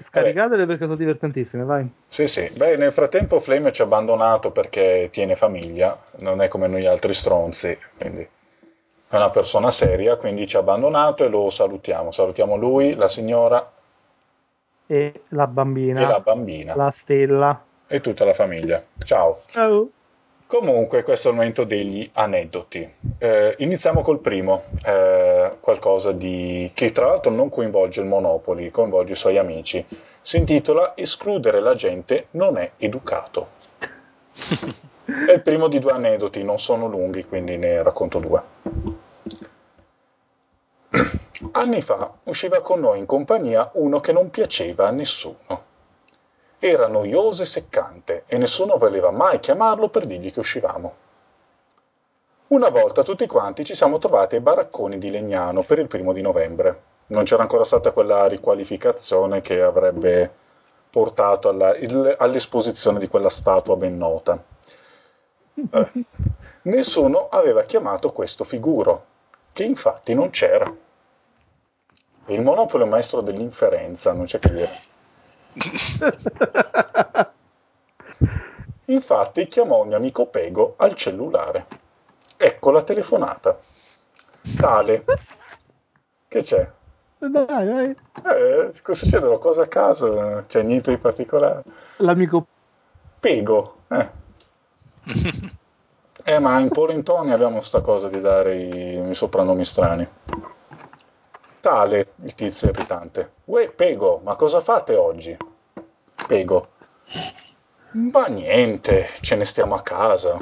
[0.05, 1.89] Scaricatele perché sono divertentissime, vai.
[2.09, 2.51] Sì, sì.
[2.55, 7.13] Beh, nel frattempo Flame ci ha abbandonato perché tiene famiglia, non è come noi altri
[7.13, 8.21] stronzi, quindi
[9.11, 12.11] è una persona seria, quindi ci ha abbandonato e lo salutiamo.
[12.11, 13.73] Salutiamo lui, la signora
[14.87, 17.65] E la bambina, e la bambina la stella.
[17.87, 18.83] e tutta la famiglia.
[19.05, 19.43] Ciao.
[19.47, 19.89] Ciao.
[20.49, 22.91] Comunque, questo è il momento degli aneddoti.
[23.19, 26.71] Eh, iniziamo col primo, eh, qualcosa di...
[26.73, 29.85] che tra l'altro non coinvolge il Monopoli, coinvolge i suoi amici.
[30.23, 33.49] Si intitola Escludere la gente non è educato.
[35.05, 38.41] È il primo di due aneddoti, non sono lunghi, quindi ne racconto due.
[41.53, 45.68] Anni fa usciva con noi in compagnia uno che non piaceva a nessuno.
[46.61, 50.95] Era noioso e seccante e nessuno voleva mai chiamarlo per dirgli che uscivamo.
[52.49, 56.21] Una volta tutti quanti ci siamo trovati ai baracconi di Legnano per il primo di
[56.21, 56.83] novembre.
[57.07, 60.31] Non c'era ancora stata quella riqualificazione che avrebbe
[60.91, 64.43] portato alla- il- all'esposizione di quella statua ben nota.
[65.71, 65.91] Eh,
[66.63, 69.05] Nessuno aveva chiamato questo figuro,
[69.53, 70.73] che infatti non c'era.
[72.27, 74.81] Il Monopolo è maestro dell'inferenza, non c'è che dire.
[78.87, 81.67] Infatti chiamò un amico Pego al cellulare.
[82.37, 83.59] Ecco la telefonata.
[84.57, 85.05] Tale.
[86.29, 86.71] Che c'è?
[87.19, 87.97] Dai, dai.
[88.25, 89.39] Eh, cosa succedono?
[89.39, 90.45] Cosa a caso?
[90.47, 91.63] C'è niente di particolare.
[91.97, 92.47] L'amico
[93.19, 93.77] Pego.
[93.89, 94.09] Eh.
[96.25, 100.07] Eh, ma in Polentoni abbiamo sta cosa di dare i, i soprannomi strani.
[101.61, 103.33] Tale, il tizio irritante.
[103.47, 105.35] Uè, Pego, ma cosa fate oggi?
[106.29, 106.69] Pego.
[107.93, 110.37] Ma niente, ce ne stiamo a casa.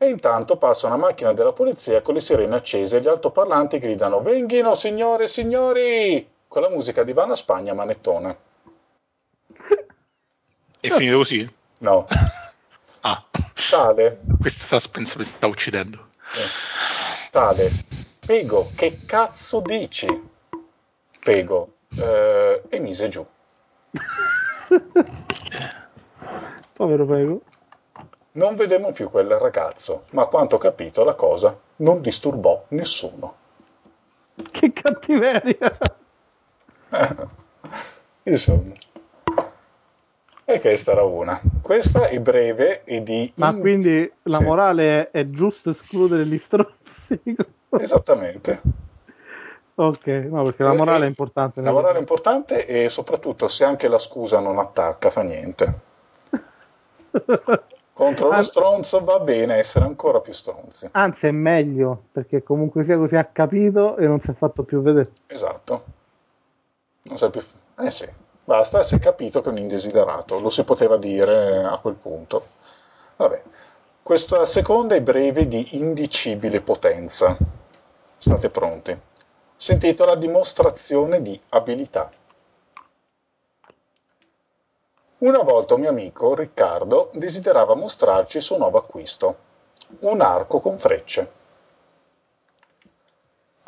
[0.00, 4.22] E intanto passa una macchina della polizia con le sirene accese e gli altoparlanti gridano
[4.22, 6.30] Venghino, signore e signori!
[6.46, 8.36] Con la musica di Vanna Spagna manettona.
[10.80, 11.52] È finito così?
[11.78, 12.06] No.
[13.00, 13.24] Ah,
[13.70, 16.08] Tale, questo suspense mi sta uccidendo.
[17.30, 17.70] tale.
[18.18, 20.06] Pego, che cazzo dici?
[21.22, 21.74] Pego.
[21.96, 23.24] eh, e mise giù.
[26.72, 27.40] povero Pego.
[28.32, 33.34] Non vedemmo più quel ragazzo, ma a quanto ho capito la cosa non disturbò nessuno.
[34.50, 35.76] Che cattiveria.
[38.24, 38.72] Insomma.
[40.44, 41.40] E questa era una.
[41.60, 43.30] Questa è breve e di...
[43.36, 44.44] Ma in- quindi la Sì.
[44.44, 47.20] morale è, è giusto escludere gli stronzi?
[47.70, 48.60] Esattamente.
[49.80, 51.60] Ok, no, perché la E- morale e- è importante.
[51.62, 55.80] La morale è importante e soprattutto se anche la scusa non attacca fa niente.
[57.92, 60.88] Contro lo stronzo va bene essere ancora più stronzi.
[60.92, 64.82] Anzi, è meglio perché comunque sia così ha capito e non si è fatto più
[64.82, 65.10] vedere.
[65.26, 65.84] Esatto.
[67.02, 67.40] Non sai più...
[67.80, 68.08] Eh sì,
[68.44, 72.46] basta, si è capito che è un indesiderato, lo si poteva dire a quel punto.
[73.16, 73.42] Vabbè.
[74.00, 77.36] Questa seconda è breve di indicibile potenza.
[78.16, 78.96] State pronti.
[79.60, 82.08] Si intitola Dimostrazione di abilità.
[85.18, 89.36] Una volta un mio amico, Riccardo, desiderava mostrarci il suo nuovo acquisto,
[90.02, 91.32] un arco con frecce.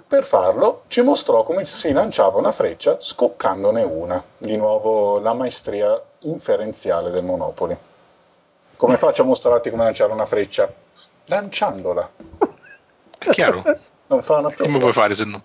[0.06, 6.00] Per farlo ci mostrò come si lanciava una freccia scoccandone una, di nuovo la maestria
[6.20, 7.76] inferenziale del Monopoli.
[8.76, 10.72] Come faccio a mostrarti come lanciare una freccia?
[11.24, 12.10] Lanciandola.
[13.18, 13.64] È chiaro?
[14.06, 15.42] Non fa una Come puoi fare se no?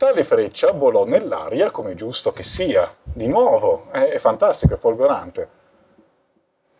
[0.00, 2.90] Tale freccia volò nell'aria come giusto che sia.
[3.02, 5.48] Di nuovo, è, è fantastico, è folgorante.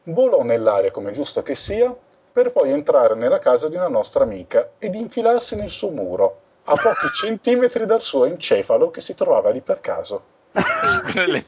[0.05, 1.94] Volò nell'aria come giusto che sia,
[2.32, 6.77] per poi entrare nella casa di una nostra amica ed infilarsi nel suo muro, a
[6.77, 10.23] pochi centimetri dal suo encefalo che si trovava lì per caso.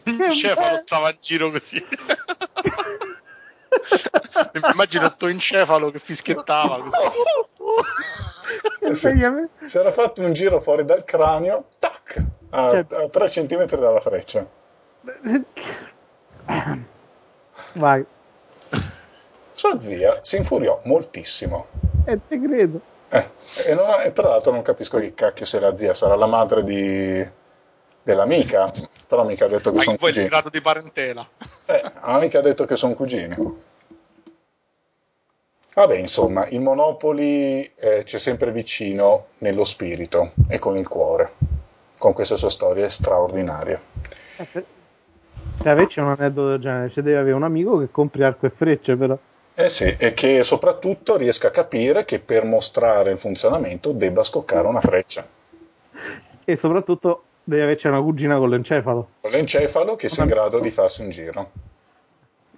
[0.04, 1.82] L'encefalo stava in giro così.
[4.72, 6.78] Immagino sto encefalo che fischiettava.
[8.80, 9.08] Eh sì.
[9.64, 14.00] Si era fatto un giro fuori dal cranio, tac, a, Cioè- a 3 centimetri dalla
[14.00, 14.44] freccia.
[17.74, 18.04] Vai,
[19.52, 21.66] Sua zia si infuriò moltissimo.
[22.04, 22.80] e te credo.
[23.08, 23.28] Eh,
[23.66, 26.62] e, non- e tra l'altro non capisco che cacchio sia la zia, sarà la madre
[26.64, 27.26] di,
[28.02, 28.70] dell'amica,
[29.06, 30.30] però mica ha detto che Ma sono poi il cugini.
[30.30, 31.26] grado di parentela.
[31.66, 33.70] Eh, ha mica detto che sono cugini.
[35.74, 41.32] Vabbè, insomma, il Monopoli eh, c'è sempre vicino nello spirito e con il cuore,
[41.98, 43.80] con queste sue storie straordinarie.
[44.36, 44.64] Eh, Per
[45.66, 48.96] averci un aneddoto del genere, ci deve avere un amico che compri arco e frecce,
[48.96, 49.16] però.
[49.54, 54.66] Eh sì, e che soprattutto riesca a capire che per mostrare il funzionamento debba scoccare
[54.66, 55.26] una freccia.
[56.44, 59.08] E soprattutto deve averci una cugina con l'encefalo.
[59.20, 61.50] Con l'encefalo che sia in grado di farsi un giro.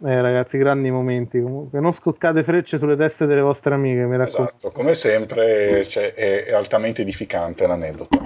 [0.02, 1.80] Eh, ragazzi, grandi momenti comunque.
[1.80, 4.52] Non scoccate frecce sulle teste delle vostre amiche, mi raccomando.
[4.56, 8.18] Esatto, come sempre cioè, è, altamente edificante l'aneddoto.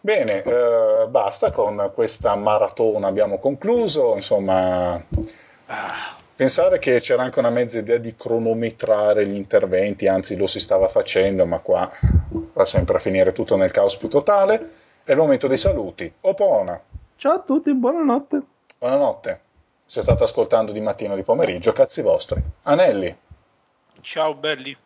[0.00, 5.02] Bene, eh, basta con questa maratona, abbiamo concluso, insomma,
[6.34, 10.88] pensare che c'era anche una mezza idea di cronometrare gli interventi, anzi lo si stava
[10.88, 11.90] facendo, ma qua
[12.54, 14.70] va sempre a finire tutto nel caos più totale.
[15.04, 16.12] È il momento dei saluti.
[16.22, 16.80] Opona,
[17.16, 18.42] Ciao a tutti, buonanotte.
[18.78, 19.40] buonanotte.
[19.90, 22.40] Se state ascoltando di mattina o di pomeriggio, cazzi vostri.
[22.62, 23.12] Anelli,
[24.00, 24.76] Ciao belli.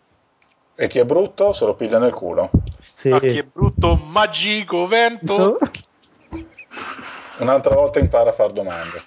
[0.75, 2.49] e chi è brutto se lo piglia nel culo.
[2.95, 3.11] Sì.
[3.11, 5.59] Ma chi è brutto, magico vento.
[7.37, 9.03] Un'altra volta impara a fare domande.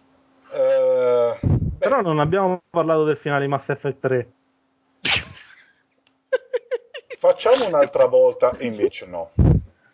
[0.54, 1.38] Eh,
[1.78, 4.32] Però non abbiamo parlato del finale di Mass Effect 3.
[7.16, 9.30] facciamo un'altra volta e invece no.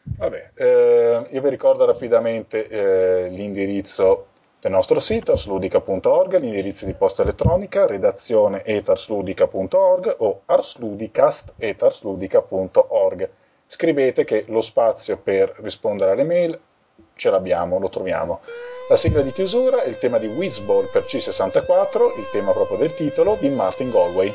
[0.02, 4.30] Vabbè, eh, io vi ricordo rapidamente eh, l'indirizzo
[4.60, 13.30] del nostro sito arsludica.org, l'indirizzo di posta elettronica redazione etarsludica.org o arsludica.etarsludica.org.
[13.66, 16.60] Scrivete che lo spazio per rispondere alle mail
[17.14, 18.40] ce l'abbiamo, lo troviamo.
[18.88, 22.94] La sigla di chiusura è il tema di Wizball per C64, il tema proprio del
[22.94, 24.34] titolo di Martin Galway.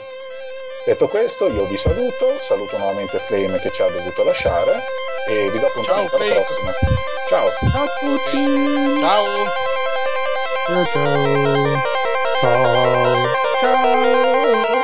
[0.85, 4.79] Detto questo, io vi saluto, saluto nuovamente Flame che ci ha dovuto lasciare
[5.27, 6.71] e vi do appuntamento alla prossima.
[7.27, 7.49] Ciao!
[7.71, 8.99] Ciao a tutti.
[8.99, 9.71] Ciao.
[10.73, 11.81] Ciao ciao.
[13.61, 14.82] Ciao.